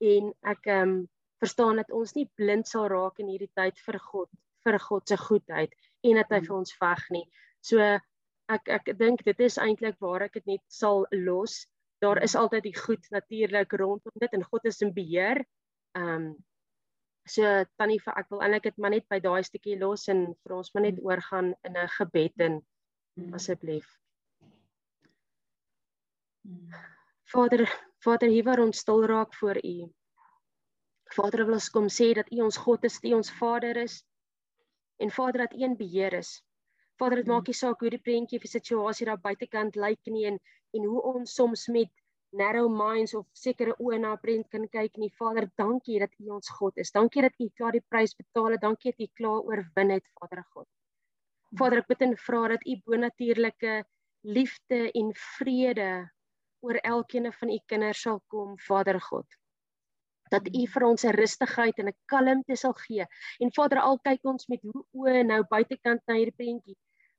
en 0.00 0.32
ek 0.54 0.72
um 0.78 0.96
verstaan 1.42 1.82
dat 1.82 1.92
ons 1.92 2.14
nie 2.16 2.28
blind 2.38 2.68
sal 2.68 2.88
raak 2.88 3.20
in 3.20 3.28
hierdie 3.32 3.52
tyd 3.58 3.78
vir 3.84 4.00
God 4.10 4.30
vir 4.66 4.78
God 4.82 5.08
se 5.08 5.16
goedheid 5.20 5.74
en 6.08 6.18
dat 6.18 6.32
hy 6.32 6.40
vir 6.46 6.56
ons 6.56 6.72
veg 6.80 7.02
nie. 7.14 7.26
So 7.62 7.82
ek 8.48 8.68
ek 8.68 8.92
dink 8.98 9.24
dit 9.26 9.40
is 9.40 9.58
eintlik 9.58 9.98
waar 10.00 10.26
ek 10.26 10.38
dit 10.38 10.46
net 10.54 10.62
sal 10.68 11.06
los. 11.12 11.64
Daar 12.04 12.22
is 12.22 12.36
altyd 12.36 12.66
die 12.68 12.76
goed 12.76 13.06
natuurlik 13.10 13.72
rondom 13.72 14.20
dit 14.20 14.32
en 14.36 14.44
God 14.44 14.64
is 14.64 14.82
in 14.84 14.92
beheer. 14.94 15.44
Ehm 15.96 16.14
um, 16.14 16.28
so 17.26 17.42
tannie 17.80 17.98
vir 17.98 18.18
ek 18.20 18.28
wil 18.30 18.42
eintlik 18.44 18.68
dit 18.68 18.76
maar 18.78 18.94
net 18.94 19.06
by 19.10 19.18
daai 19.20 19.42
stukkie 19.42 19.78
los 19.80 20.06
en 20.12 20.26
vir 20.44 20.56
ons 20.56 20.72
maar 20.74 20.84
net 20.86 21.00
oorgaan 21.02 21.54
in 21.66 21.76
'n 21.76 21.88
gebed 21.98 22.44
en 22.46 22.60
asseblief. 23.34 23.86
Vader, 27.32 27.66
Vader, 28.04 28.28
hier 28.28 28.44
waar 28.44 28.62
ons 28.62 28.78
stil 28.78 29.04
raak 29.10 29.34
voor 29.34 29.58
U. 29.58 29.90
Vader, 31.16 31.44
wil 31.46 31.58
ons 31.58 31.70
kom 31.70 31.88
sê 31.88 32.12
dat 32.14 32.30
U 32.30 32.42
ons 32.46 32.56
God 32.56 32.84
is, 32.84 32.98
U 33.02 33.14
ons 33.18 33.30
Vader 33.40 33.76
is 33.82 34.04
en 35.02 35.10
Vader 35.10 35.46
dat 35.46 35.54
een 35.54 35.76
beheer 35.76 36.12
is. 36.12 36.42
Vader, 37.00 37.20
dit 37.20 37.28
maak 37.28 37.48
nie 37.50 37.56
saak 37.56 37.82
hoe 37.84 37.90
die 37.92 38.00
prentjie 38.00 38.38
of 38.40 38.44
die 38.46 38.52
situasie 38.52 39.06
daar 39.08 39.20
buitekant 39.20 39.76
lyk 39.76 40.12
nie 40.12 40.26
en 40.30 40.38
en 40.76 40.84
hoe 40.84 41.02
ons 41.12 41.34
soms 41.38 41.66
met 41.72 41.90
narrow 42.36 42.68
minds 42.68 43.14
of 43.14 43.26
sekere 43.32 43.74
oë 43.80 43.98
na 44.00 44.12
'n 44.14 44.20
prent 44.22 44.48
kan 44.50 44.66
kyk 44.68 44.96
nie. 45.02 45.10
Vader, 45.20 45.48
dankie 45.62 45.98
dat 46.00 46.12
U 46.20 46.30
ons 46.38 46.48
God 46.58 46.76
is. 46.76 46.90
Dankie 46.92 47.22
dat 47.22 47.38
U 47.40 47.48
klaar 47.56 47.72
die 47.72 47.84
prys 47.88 48.14
betaal 48.14 48.56
het. 48.56 48.60
Dankie 48.60 48.92
dat 48.92 49.00
U 49.00 49.08
klaar 49.20 49.40
oorwin 49.40 49.90
het, 49.90 50.04
Vader 50.20 50.44
God. 50.54 50.68
Vader, 51.58 51.78
ek 51.78 51.88
bid 51.88 52.02
en 52.02 52.16
vra 52.16 52.48
dat 52.48 52.66
U 52.66 52.76
bonatuurlike 52.84 53.84
liefde 54.22 54.90
en 54.92 55.12
vrede 55.38 56.10
oor 56.60 56.80
elkeen 56.82 57.32
van 57.32 57.50
U 57.50 57.58
kinders 57.66 58.02
sal 58.02 58.20
kom, 58.28 58.58
Vader 58.58 59.00
God 59.00 59.26
dat 60.30 60.48
U 60.50 60.62
vir 60.66 60.84
ons 60.86 61.04
'n 61.04 61.14
rustigheid 61.14 61.78
en 61.78 61.88
'n 61.88 61.98
kalmte 62.12 62.56
sal 62.56 62.72
gee. 62.72 63.06
En 63.40 63.52
Vader, 63.52 63.78
al 63.78 63.98
kyk 63.98 64.24
ons 64.24 64.46
met 64.48 64.60
hoe 64.62 64.84
oë 64.92 65.22
nou 65.26 65.42
buitekant 65.44 66.02
na 66.06 66.14
hierdie 66.14 66.38
prentjie. 66.40 66.76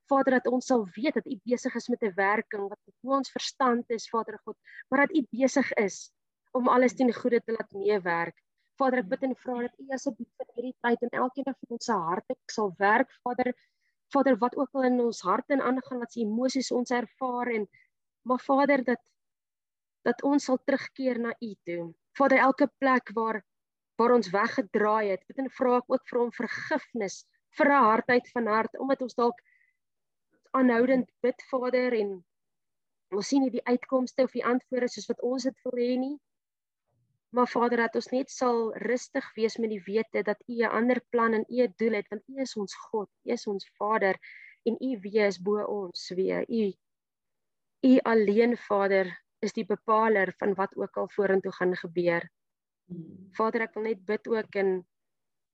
Vader, 0.08 0.38
dat 0.40 0.48
ons 0.52 0.66
sal 0.66 0.86
weet 0.96 1.18
dat 1.20 1.28
U 1.28 1.36
besig 1.44 1.76
is 1.76 1.88
met 1.92 2.04
'n 2.04 2.14
werking 2.16 2.68
wat 2.70 2.80
bo 3.02 3.16
ons 3.18 3.32
verstand 3.32 3.90
is, 3.92 4.10
Vader 4.10 4.40
God, 4.46 4.58
maar 4.90 5.08
dat 5.08 5.16
U 5.16 5.26
besig 5.32 5.72
is 5.74 6.12
om 6.52 6.68
alles 6.68 6.96
ten 6.96 7.14
goeie 7.14 7.42
te 7.44 7.52
laat 7.52 7.72
meewerk. 7.72 8.38
Vader, 8.78 9.00
ek 9.00 9.10
bid 9.10 9.24
en 9.24 9.36
vra 9.36 9.62
dat 9.66 9.80
U 9.80 9.88
asseblief 9.94 10.30
vir 10.38 10.48
hierdie 10.56 10.76
tyd 10.86 11.02
in 11.02 11.10
elkeen 11.10 11.44
van 11.50 11.76
ons 11.78 11.86
se 11.86 11.94
harte 11.94 12.36
sal 12.52 12.74
werk, 12.78 13.12
Vader. 13.24 13.54
Vader, 14.14 14.38
wat 14.38 14.56
ook 14.56 14.70
al 14.74 14.84
in 14.84 15.00
ons 15.02 15.22
harte 15.22 15.54
en 15.54 15.62
aangaan 15.62 16.00
wat 16.00 16.12
se 16.12 16.22
emosies 16.22 16.72
ons 16.72 16.92
ervaar 16.92 17.52
en 17.52 17.68
maar 18.24 18.40
Vader 18.40 18.84
dat 18.84 19.02
dat 20.08 20.24
ons 20.24 20.44
sal 20.44 20.60
terugkeer 20.64 21.20
na 21.20 21.34
U 21.44 21.56
toe. 21.68 21.94
Vader, 22.18 22.38
elke 22.38 22.68
plek 22.80 23.12
waar 23.14 23.44
waar 23.98 24.14
ons 24.14 24.30
weggedraai 24.30 25.10
het, 25.10 25.24
bid 25.28 25.40
en 25.42 25.50
vra 25.50 25.78
ek 25.82 25.90
ook 25.90 26.04
vir 26.10 26.20
hom 26.20 26.32
vergifnis 26.32 27.26
vir 27.58 27.72
'n 27.74 27.86
hartheid 27.90 28.28
van 28.34 28.48
hart 28.48 28.78
omdat 28.78 29.02
ons 29.02 29.18
dalk 29.18 29.40
aanhoudend 30.58 31.12
bid 31.26 31.44
Vader 31.52 31.96
en 31.98 32.16
ons 33.16 33.28
sien 33.28 33.44
nie 33.46 33.54
die 33.54 33.66
uitkomste 33.66 34.26
of 34.28 34.34
die 34.36 34.46
antwoorde 34.46 34.90
soos 34.92 35.08
wat 35.12 35.22
ons 35.24 35.46
dit 35.48 35.62
wil 35.66 35.78
hê 35.80 35.94
nie. 36.02 36.16
Maar 37.36 37.48
Vader, 37.52 37.84
dat 37.86 37.96
ons 38.00 38.10
net 38.14 38.32
sal 38.32 38.74
rustig 38.88 39.26
wees 39.36 39.58
met 39.62 39.72
die 39.74 39.84
wete 39.86 40.24
dat 40.24 40.42
U 40.48 40.58
'n 40.64 40.74
ander 40.80 41.02
plan 41.12 41.34
en 41.34 41.46
U 41.48 41.62
'n 41.64 41.74
doel 41.78 42.00
het 42.00 42.08
want 42.10 42.24
U 42.28 42.42
is 42.42 42.56
ons 42.56 42.76
God, 42.90 43.10
U 43.26 43.32
is 43.32 43.48
ons 43.48 43.70
Vader 43.78 44.16
en 44.66 44.76
U 44.82 45.00
wees 45.02 45.40
bo 45.40 45.64
ons 45.64 46.10
weer. 46.16 46.46
U 46.50 46.74
U 47.86 48.00
alleen 48.04 48.58
Vader 48.58 49.12
is 49.40 49.54
die 49.54 49.66
bepaler 49.66 50.34
van 50.40 50.54
wat 50.54 50.76
ook 50.76 50.98
al 50.98 51.10
vorentoe 51.10 51.52
gaan 51.52 51.76
gebeur. 51.76 52.30
Vader, 53.38 53.62
ek 53.62 53.74
wil 53.76 53.84
net 53.84 54.06
bid 54.06 54.28
ook 54.28 54.56
in 54.56 54.88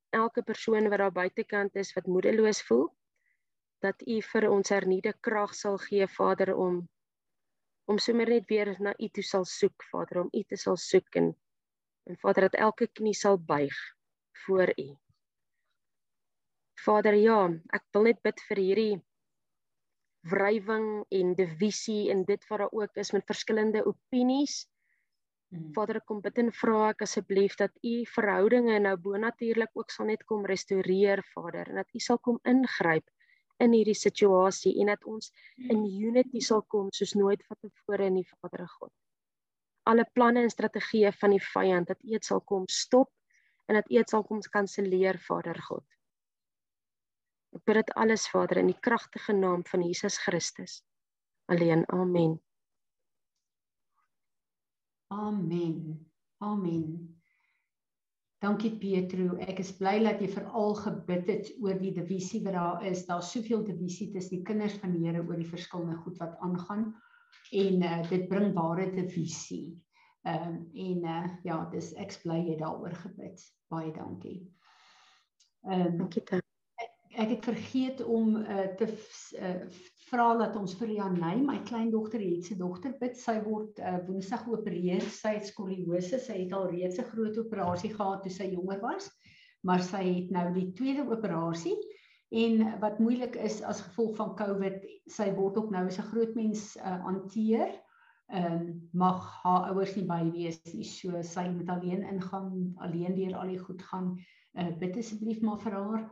elke 0.10 0.44
persoon 0.44 0.90
wat 0.90 1.00
daar 1.02 1.12
buitekant 1.12 1.76
is 1.76 1.94
wat 1.94 2.08
moedeloos 2.08 2.62
voel 2.62 2.88
dat 3.84 4.04
U 4.08 4.20
vir 4.32 4.50
ons 4.50 4.72
hernieude 4.72 5.14
krag 5.28 5.54
sal 5.58 5.78
gee, 5.88 6.08
Vader, 6.08 6.56
om 6.56 6.84
om 7.92 7.98
sommer 8.00 8.30
net 8.32 8.46
weer 8.48 8.70
na 8.80 8.94
U 8.96 9.10
toe 9.12 9.24
sal 9.28 9.44
soek, 9.44 9.84
Vader, 9.92 10.22
om 10.24 10.30
U 10.32 10.44
te 10.48 10.60
sal 10.60 10.78
soek 10.80 11.20
en 11.20 11.34
en 12.08 12.18
Vader 12.20 12.48
dat 12.48 12.60
elke 12.60 12.88
knie 12.88 13.16
sal 13.16 13.38
buig 13.40 13.76
voor 14.46 14.72
U. 14.80 14.88
Vader, 16.84 17.16
ja, 17.16 17.40
ek 17.72 17.84
wil 17.96 18.10
net 18.10 18.20
bid 18.24 18.42
vir 18.50 18.60
hierdie 18.60 18.96
wrywing 20.32 21.04
en 21.12 21.34
divisie 21.36 22.12
en 22.12 22.24
dit 22.28 22.46
wat 22.50 22.64
daar 22.64 22.76
ook 22.76 23.00
is 23.00 23.12
met 23.16 23.28
verskillende 23.28 23.84
opinies. 23.88 24.64
Hmm. 25.52 25.72
Vader, 25.76 26.00
kom 26.08 26.20
bid 26.24 26.40
en 26.44 26.52
vra 26.56 26.90
ek 26.92 27.04
asseblief 27.08 27.56
dat 27.60 27.76
U 27.84 27.94
verhoudinge 28.16 28.80
nou 28.84 28.96
bonatuurlik 29.08 29.76
ook 29.80 29.92
sal 29.92 30.12
net 30.12 30.24
kom 30.28 30.48
restoreer, 30.48 31.24
Vader, 31.36 31.72
en 31.72 31.84
dat 31.84 31.92
U 31.96 32.04
sal 32.04 32.20
kom 32.20 32.40
ingryp 32.48 33.08
in 33.62 33.74
hierdie 33.74 33.98
situasie 33.98 34.74
en 34.82 34.92
dat 34.92 35.04
ons 35.06 35.32
in 35.70 35.86
unity 35.86 36.42
sal 36.42 36.64
kom 36.68 36.90
soos 36.92 37.14
nooit 37.16 37.44
vantevore 37.48 38.08
in 38.10 38.22
die 38.22 38.28
Vader 38.28 38.68
God. 38.68 38.92
Alle 39.90 40.06
planne 40.16 40.44
en 40.44 40.52
strategieë 40.52 41.12
van 41.20 41.36
die 41.36 41.44
vyand 41.44 41.92
dat 41.92 42.00
dit 42.02 42.26
sal 42.26 42.42
kom 42.42 42.68
stop 42.72 43.12
en 43.68 43.80
dat 43.80 43.90
dit 43.92 44.10
sal 44.10 44.24
kom 44.24 44.42
kanselleer, 44.42 45.20
Vader 45.28 45.60
God. 45.68 45.86
Ek 47.54 47.62
bid 47.68 47.78
dit 47.84 47.92
alles 48.02 48.26
Vader 48.32 48.64
in 48.64 48.72
die 48.72 48.80
kragtige 48.82 49.36
naam 49.38 49.64
van 49.70 49.84
Jesus 49.86 50.18
Christus. 50.18 50.82
Alleen. 51.46 51.86
Amen. 51.94 52.40
Amen. 55.14 56.10
Amen. 56.42 57.23
Dankie 58.44 58.74
Petro. 58.76 59.38
Ek 59.40 59.62
is 59.64 59.70
bly 59.78 60.02
dat 60.04 60.20
jy 60.20 60.28
veral 60.34 60.74
gebid 60.76 61.30
het 61.32 61.52
oor 61.64 61.78
die 61.80 61.94
divisie 61.96 62.42
wat 62.44 62.58
daar 62.58 62.84
is. 62.90 63.06
Daar's 63.08 63.32
soveel 63.32 63.64
divisie 63.64 64.10
tussen 64.12 64.36
die 64.36 64.44
kinders 64.50 64.76
van 64.82 64.92
die 64.92 65.06
Here 65.06 65.24
oor 65.24 65.40
die 65.40 65.48
verskillende 65.48 65.96
goed 66.04 66.20
wat 66.20 66.36
aangaan 66.44 66.90
en 67.56 67.88
uh, 67.88 68.02
dit 68.10 68.28
bring 68.28 68.52
ware 68.58 68.90
divisie. 68.92 69.72
Ehm 70.28 70.48
um, 70.50 70.62
en 70.76 71.08
uh, 71.08 71.26
ja, 71.48 71.62
dis 71.72 71.94
ek 72.00 72.20
bly 72.24 72.42
jy 72.50 72.60
daaroor 72.60 72.96
gebid. 73.06 73.48
Baie 73.72 73.96
dankie. 73.96 74.40
Ehm 75.64 75.94
um, 75.94 76.02
dankie 76.04 76.44
ek 77.16 77.30
het 77.36 77.46
vergeet 77.46 78.04
om 78.04 78.36
uh, 78.42 78.68
te 78.80 78.88
uh, 78.90 79.54
vra 80.10 80.28
dat 80.40 80.56
ons 80.60 80.76
vir 80.80 80.94
Janey, 80.98 81.40
my 81.42 81.60
kleindogter 81.68 82.22
het 82.22 82.46
se 82.46 82.58
dogter 82.60 82.96
bid. 83.00 83.18
Sy 83.18 83.40
word 83.46 83.80
uh, 83.80 83.98
Woensdag 84.08 84.46
geopereer. 84.48 85.06
Sy 85.10 85.36
het 85.38 85.50
skoliose. 85.50 86.20
Sy 86.22 86.44
het 86.44 86.54
al 86.54 86.70
reeds 86.72 87.00
'n 87.02 87.10
groot 87.14 87.38
operasie 87.38 87.94
gehad 87.94 88.24
toe 88.24 88.34
sy 88.34 88.52
jonger 88.54 88.82
was, 88.82 89.10
maar 89.62 89.82
sy 89.82 90.04
het 90.10 90.32
nou 90.32 90.48
die 90.54 90.72
tweede 90.74 91.08
operasie. 91.10 91.78
En 92.34 92.80
wat 92.82 93.00
moeilik 93.00 93.36
is 93.36 93.62
as 93.62 93.82
gevolg 93.82 94.16
van 94.18 94.36
COVID, 94.36 94.86
sy 95.06 95.30
word 95.38 95.58
ook 95.58 95.72
nou 95.72 95.86
as 95.88 96.00
'n 96.00 96.10
groot 96.12 96.36
mens 96.36 96.78
hanteer. 96.82 97.70
Uh, 97.70 97.82
ehm 98.34 98.54
um, 98.54 98.90
mag 98.92 99.42
haar 99.44 99.70
ouers 99.70 99.96
nie 99.96 100.06
by 100.10 100.22
wees 100.34 100.60
nie. 100.72 100.86
So 100.88 101.22
sy 101.22 101.44
moet 101.54 101.70
alleen 101.70 102.02
ingaan, 102.08 102.74
alleen 102.82 103.16
deur 103.18 103.36
al 103.38 103.52
die 103.54 103.60
goed 103.62 103.84
gaan. 103.90 104.16
Uh, 104.58 104.72
bid 104.80 104.98
asseblief 104.98 105.42
maar 105.42 105.60
vir 105.62 105.76
haar. 105.78 106.06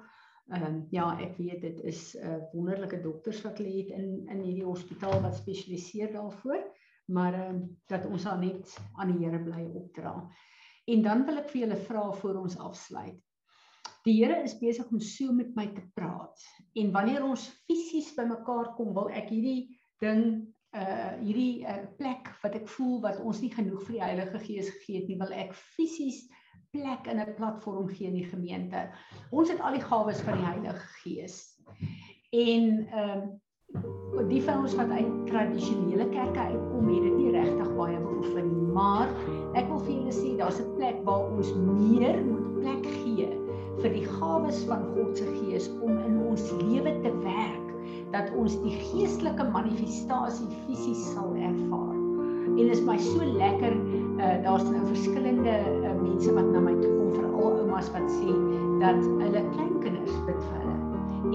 Ehm 0.52 0.64
um, 0.68 0.80
ja, 0.92 1.06
ek 1.24 1.38
weet 1.40 1.62
dit 1.64 1.78
is 1.88 2.00
'n 2.20 2.28
uh, 2.28 2.38
wonderlike 2.52 3.00
dokters 3.02 3.42
wat 3.46 3.60
lê 3.64 3.72
het 3.82 3.92
in 3.96 4.28
in 4.28 4.42
hierdie 4.44 4.68
hospitaal 4.68 5.22
wat 5.24 5.36
spesialiseer 5.36 6.12
daarvoor, 6.12 6.64
maar 7.08 7.34
ehm 7.34 7.56
um, 7.56 7.62
dat 7.88 8.06
ons 8.06 8.24
dan 8.24 8.40
net 8.40 8.78
aan 9.00 9.14
die 9.14 9.26
Here 9.26 9.40
bly 9.44 9.64
opdra. 9.82 10.16
En 10.92 11.02
dan 11.02 11.26
wil 11.26 11.38
ek 11.38 11.50
vir 11.54 11.62
julle 11.62 11.78
vra 11.88 12.12
voor 12.12 12.42
ons 12.42 12.58
afsluit. 12.58 13.22
Die 14.04 14.18
Here 14.18 14.42
is 14.44 14.58
besig 14.60 14.92
om 14.92 15.00
so 15.00 15.32
met 15.34 15.56
my 15.56 15.68
te 15.72 15.84
praat. 15.96 16.44
En 16.74 16.92
wanneer 16.92 17.24
ons 17.24 17.48
fisies 17.70 18.14
bymekaar 18.18 18.74
kom, 18.76 18.94
wil 18.94 19.10
ek 19.10 19.30
hierdie 19.30 19.80
ding 20.04 20.54
uh 20.72 21.14
hierdie 21.20 21.64
uh, 21.68 21.84
plek 21.98 22.28
wat 22.44 22.56
ek 22.56 22.68
voel 22.76 23.02
wat 23.04 23.20
ons 23.20 23.42
nie 23.44 23.52
genoeg 23.52 23.82
vir 23.88 23.98
die 23.98 24.04
Heilige 24.04 24.40
Gees 24.40 24.70
gegee 24.76 25.00
het 25.00 25.08
nie, 25.08 25.20
wil 25.20 25.32
ek 25.32 25.56
fisies 25.76 26.26
plek 26.72 27.08
in 27.12 27.20
'n 27.20 27.34
platform 27.36 27.88
gee 27.88 28.08
in 28.08 28.14
die 28.14 28.30
gemeente. 28.34 28.90
Ons 29.30 29.50
het 29.52 29.60
al 29.60 29.74
die 29.76 29.84
gawes 29.84 30.22
van 30.22 30.38
die 30.38 30.46
Heilige 30.46 30.88
Gees. 31.04 31.38
En 32.30 32.88
ehm 32.88 33.22
um, 34.16 34.28
die 34.28 34.42
van 34.44 34.62
ons 34.62 34.76
wat 34.76 34.90
uit 34.90 35.28
tradisionele 35.28 36.10
kerke 36.10 36.40
uitkom, 36.40 36.88
het 36.88 37.04
dit 37.04 37.18
nie 37.18 37.32
regtig 37.32 37.76
baie 37.76 38.00
beoefen 38.00 38.48
nie, 38.48 38.68
maar 38.76 39.08
ek 39.60 39.68
wil 39.68 39.80
vir 39.80 39.94
julle 39.94 40.16
sê 40.16 40.36
daar's 40.40 40.60
'n 40.60 40.76
plek 40.76 41.04
waar 41.08 41.32
ons 41.32 41.54
meer 41.56 42.24
moet 42.26 42.48
plek 42.60 42.86
gee 43.04 43.30
vir 43.82 43.94
die 43.94 44.06
gawes 44.06 44.64
van 44.70 44.84
God 44.96 45.18
se 45.18 45.26
Gees 45.40 45.70
om 45.82 45.98
in 45.98 46.20
ons 46.28 46.52
lewe 46.52 47.00
te 47.02 47.12
werk 47.24 47.68
dat 48.12 48.32
ons 48.36 48.60
die 48.62 48.76
geestelike 48.92 49.44
manifestasie 49.44 50.52
fisies 50.68 51.14
sal 51.14 51.36
ervaar. 51.36 52.01
En 52.46 52.56
dit 52.56 52.72
is 52.72 52.84
my 52.86 52.98
so 52.98 53.26
lekker 53.26 53.76
uh 54.22 54.38
daar's 54.44 54.64
nou 54.70 54.86
verskillende 54.86 55.54
uh, 55.60 55.94
mense 56.02 56.34
wat 56.34 56.48
na 56.52 56.60
my 56.60 56.74
toe 56.82 56.92
kom 56.98 57.12
veral 57.16 57.60
oumas 57.62 57.92
wat 57.96 58.08
sê 58.20 58.36
dat 58.84 59.02
hulle 59.24 59.44
kleinkinders 59.56 60.16
bid 60.28 60.42
vir 60.48 60.58
hulle. 60.60 60.78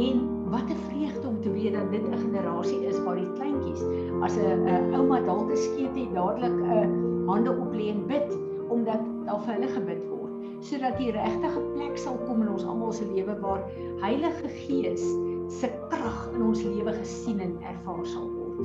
En 0.08 0.24
wat 0.50 0.70
'n 0.70 0.82
vreugde 0.88 1.28
om 1.28 1.40
te 1.40 1.52
weet 1.52 1.72
dat 1.72 1.90
dit 1.90 2.04
'n 2.08 2.18
generasie 2.26 2.80
is 2.86 2.98
waar 3.04 3.16
die 3.16 3.32
kleintjies 3.38 3.82
as 4.22 4.36
'n 4.36 4.94
ouma 4.94 5.20
dalk 5.20 5.50
geskeet 5.50 5.94
het 5.96 6.14
dadelik 6.14 6.58
'n 6.60 6.70
uh, 6.78 7.30
hande 7.30 7.50
op 7.50 7.72
lê 7.72 7.88
en 7.90 8.06
bid 8.06 8.38
omdat 8.68 9.00
daar 9.26 9.40
vir 9.40 9.54
hulle 9.54 9.68
gebid 9.68 10.02
word 10.08 10.32
sodat 10.60 10.96
die 10.98 11.10
regte 11.10 11.48
plek 11.74 11.98
sal 11.98 12.16
kom 12.26 12.42
in 12.42 12.48
ons 12.48 12.64
almal 12.64 12.92
se 12.92 13.04
lewe 13.14 13.34
waar 13.40 13.62
Heilige 14.00 14.48
Gees 14.48 15.04
se 15.48 15.70
krag 15.90 16.30
in 16.34 16.42
ons 16.42 16.62
lewe 16.62 16.92
gesien 16.92 17.40
en 17.40 17.56
ervaar 17.62 18.06
sal 18.06 18.26
word. 18.30 18.62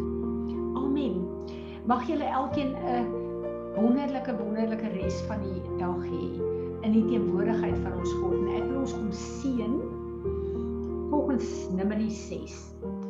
Amen. 0.76 1.22
Mag 1.86 2.04
julle 2.06 2.24
elkeen 2.24 2.76
'n 2.76 3.06
wonderlike 3.76 4.38
wonderlike 4.38 4.88
res 4.94 5.22
van 5.28 5.40
die 5.42 5.62
dag 5.78 6.02
hê 6.06 6.26
in 6.82 6.92
die 6.92 7.06
teenwoordigheid 7.06 7.78
van 7.84 7.94
ons 7.98 8.14
God. 8.14 8.34
En 8.34 8.48
ek 8.58 8.68
wil 8.70 8.80
ons 8.84 8.94
kom 8.94 9.12
seën 9.12 9.74
volgens 11.10 11.48
Numeri 11.78 12.10
6. 12.10 12.54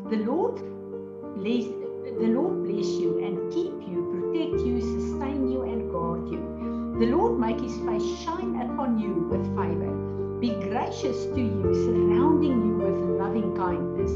The 0.09 0.23
Lord 0.23 0.63
bless 1.35 1.67
the 2.19 2.29
Lord 2.31 2.63
bless 2.63 2.89
you 2.99 3.19
and 3.25 3.51
keep 3.51 3.75
you, 3.89 4.07
protect 4.13 4.63
you, 4.63 4.79
sustain 4.81 5.51
you 5.51 5.63
and 5.67 5.91
guard 5.91 6.29
you. 6.31 6.39
The 6.99 7.11
Lord 7.11 7.39
make 7.39 7.59
his 7.59 7.75
face 7.83 8.07
shine 8.23 8.55
upon 8.61 8.99
you 8.99 9.27
with 9.31 9.43
favor. 9.55 9.91
Be 10.39 10.55
gracious 10.69 11.25
to 11.35 11.41
you, 11.41 11.73
surrounding 11.85 12.57
you 12.65 12.73
with 12.77 12.97
loving 13.19 13.55
kindness. 13.55 14.11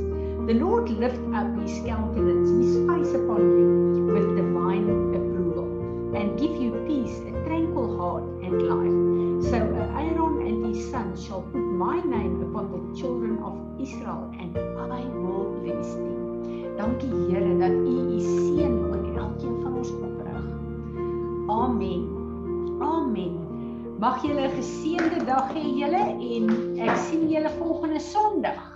The 0.46 0.54
Lord 0.54 0.92
lift 0.92 1.18
up 1.34 1.58
his 1.60 1.74
countenance, 1.88 2.50
his 2.54 2.78
face 2.86 3.16
upon 3.16 3.42
you 3.58 4.06
with 4.14 4.38
divine 4.38 4.86
approval 5.18 6.16
and 6.16 6.38
give 6.38 6.56
you 6.62 6.70
peace, 6.86 7.18
a 7.26 7.32
tranquil 7.48 7.98
heart 7.98 8.24
and 8.46 8.62
life. 8.62 9.50
So 9.50 9.58
Aaron 9.58 10.46
and 10.46 10.68
his 10.68 10.92
son 10.92 11.18
shall 11.18 11.42
put 11.42 11.66
my 11.66 12.00
name 12.02 12.44
upon 12.46 12.70
the 12.70 13.02
children 13.02 13.42
of 13.42 13.58
Israel 13.82 14.32
and 14.40 14.56
I 14.56 15.02
will 15.18 15.58
bless 15.64 15.90
them. 15.96 16.78
Dankie 16.78 17.10
Here 17.26 17.58
dat 17.58 17.72
U 17.72 17.96
U 18.14 18.20
seën 18.20 18.74
oor 18.86 19.02
elkeen 19.18 19.58
van 19.64 19.74
ons 19.82 19.90
oprig. 19.90 20.46
Amen. 21.48 22.06
Amen. 22.82 23.34
Mag 23.98 24.22
julle 24.22 24.46
'n 24.46 24.56
geseënde 24.62 25.26
dag 25.26 25.50
hê 25.58 25.66
julle 25.82 26.06
en 26.36 26.46
ek 26.78 26.96
sien 27.10 27.30
julle 27.34 27.50
volgende 27.58 28.00
Sondag. 28.00 28.75